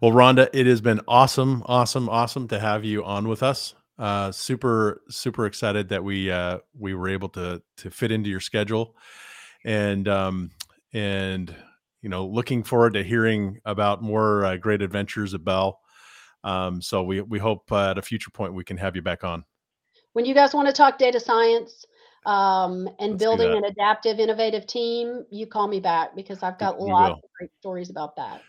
Well, 0.01 0.11
Rhonda, 0.11 0.49
it 0.53 0.65
has 0.65 0.81
been 0.81 1.01
awesome, 1.07 1.63
awesome, 1.65 2.09
awesome 2.09 2.47
to 2.49 2.59
have 2.59 2.85
you 2.85 3.03
on 3.03 3.27
with 3.27 3.43
us. 3.43 3.75
Uh, 3.97 4.31
super, 4.31 5.01
super 5.09 5.45
excited 5.45 5.89
that 5.89 6.03
we 6.03 6.31
uh, 6.31 6.59
we 6.77 6.93
were 6.93 7.09
able 7.09 7.29
to 7.29 7.61
to 7.77 7.91
fit 7.91 8.11
into 8.11 8.29
your 8.29 8.39
schedule, 8.39 8.95
and 9.65 10.07
um, 10.07 10.51
and 10.93 11.53
you 12.01 12.07
know, 12.09 12.25
looking 12.25 12.63
forward 12.63 12.93
to 12.93 13.03
hearing 13.03 13.59
about 13.65 14.01
more 14.01 14.45
uh, 14.45 14.55
great 14.55 14.81
adventures 14.81 15.33
of 15.33 15.43
Bell. 15.43 15.79
Um, 16.45 16.81
so 16.81 17.03
we 17.03 17.19
we 17.21 17.39
hope 17.39 17.69
uh, 17.71 17.91
at 17.91 17.97
a 17.97 18.01
future 18.01 18.31
point 18.31 18.53
we 18.53 18.63
can 18.63 18.77
have 18.77 18.95
you 18.95 19.01
back 19.01 19.25
on 19.25 19.43
when 20.13 20.25
you 20.25 20.33
guys 20.33 20.53
want 20.53 20.67
to 20.67 20.73
talk 20.73 20.97
data 20.97 21.19
science 21.19 21.85
um, 22.25 22.89
and 22.99 23.11
Let's 23.11 23.23
building 23.23 23.55
an 23.55 23.63
adaptive, 23.63 24.19
innovative 24.19 24.67
team, 24.67 25.25
you 25.29 25.47
call 25.47 25.67
me 25.67 25.79
back 25.79 26.15
because 26.15 26.43
I've 26.43 26.57
got 26.59 26.79
we 26.79 26.91
lots 26.91 27.09
will. 27.09 27.15
of 27.15 27.31
great 27.37 27.51
stories 27.59 27.89
about 27.89 28.15
that. 28.17 28.41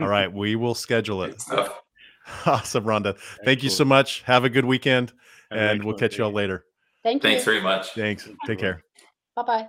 All 0.00 0.08
right, 0.08 0.32
we 0.32 0.56
will 0.56 0.74
schedule 0.74 1.22
it. 1.22 1.42
awesome, 2.46 2.84
Rhonda. 2.84 3.18
Thank 3.44 3.62
you 3.62 3.70
so 3.70 3.84
much. 3.84 4.22
Have 4.22 4.44
a 4.44 4.50
good 4.50 4.64
weekend, 4.64 5.12
and 5.50 5.84
we'll 5.84 5.96
catch 5.96 6.18
you 6.18 6.24
all 6.24 6.32
later. 6.32 6.64
Thank 7.02 7.22
you. 7.22 7.30
Thanks 7.30 7.44
very 7.44 7.60
much. 7.60 7.92
Thanks. 7.94 8.28
Take 8.46 8.58
care. 8.58 8.82
Bye 9.36 9.42
bye. 9.42 9.68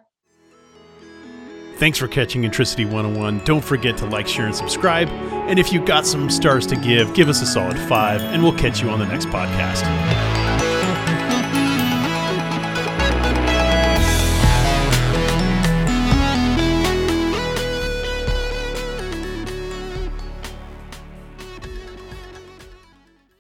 Thanks 1.78 1.98
for 1.98 2.08
catching 2.08 2.46
Intricity 2.46 2.86
101. 2.86 3.44
Don't 3.44 3.64
forget 3.64 3.98
to 3.98 4.06
like, 4.06 4.28
share, 4.28 4.46
and 4.46 4.56
subscribe. 4.56 5.10
And 5.50 5.60
if 5.60 5.74
you've 5.74 5.86
got 5.86 6.06
some 6.06 6.30
stars 6.30 6.66
to 6.68 6.78
give, 6.78 7.14
give 7.14 7.28
us 7.28 7.42
a 7.42 7.46
solid 7.46 7.78
five, 7.78 8.22
and 8.22 8.42
we'll 8.42 8.58
catch 8.58 8.82
you 8.82 8.90
on 8.90 9.00
the 9.00 9.06
next 9.06 9.28
podcast. 9.28 10.35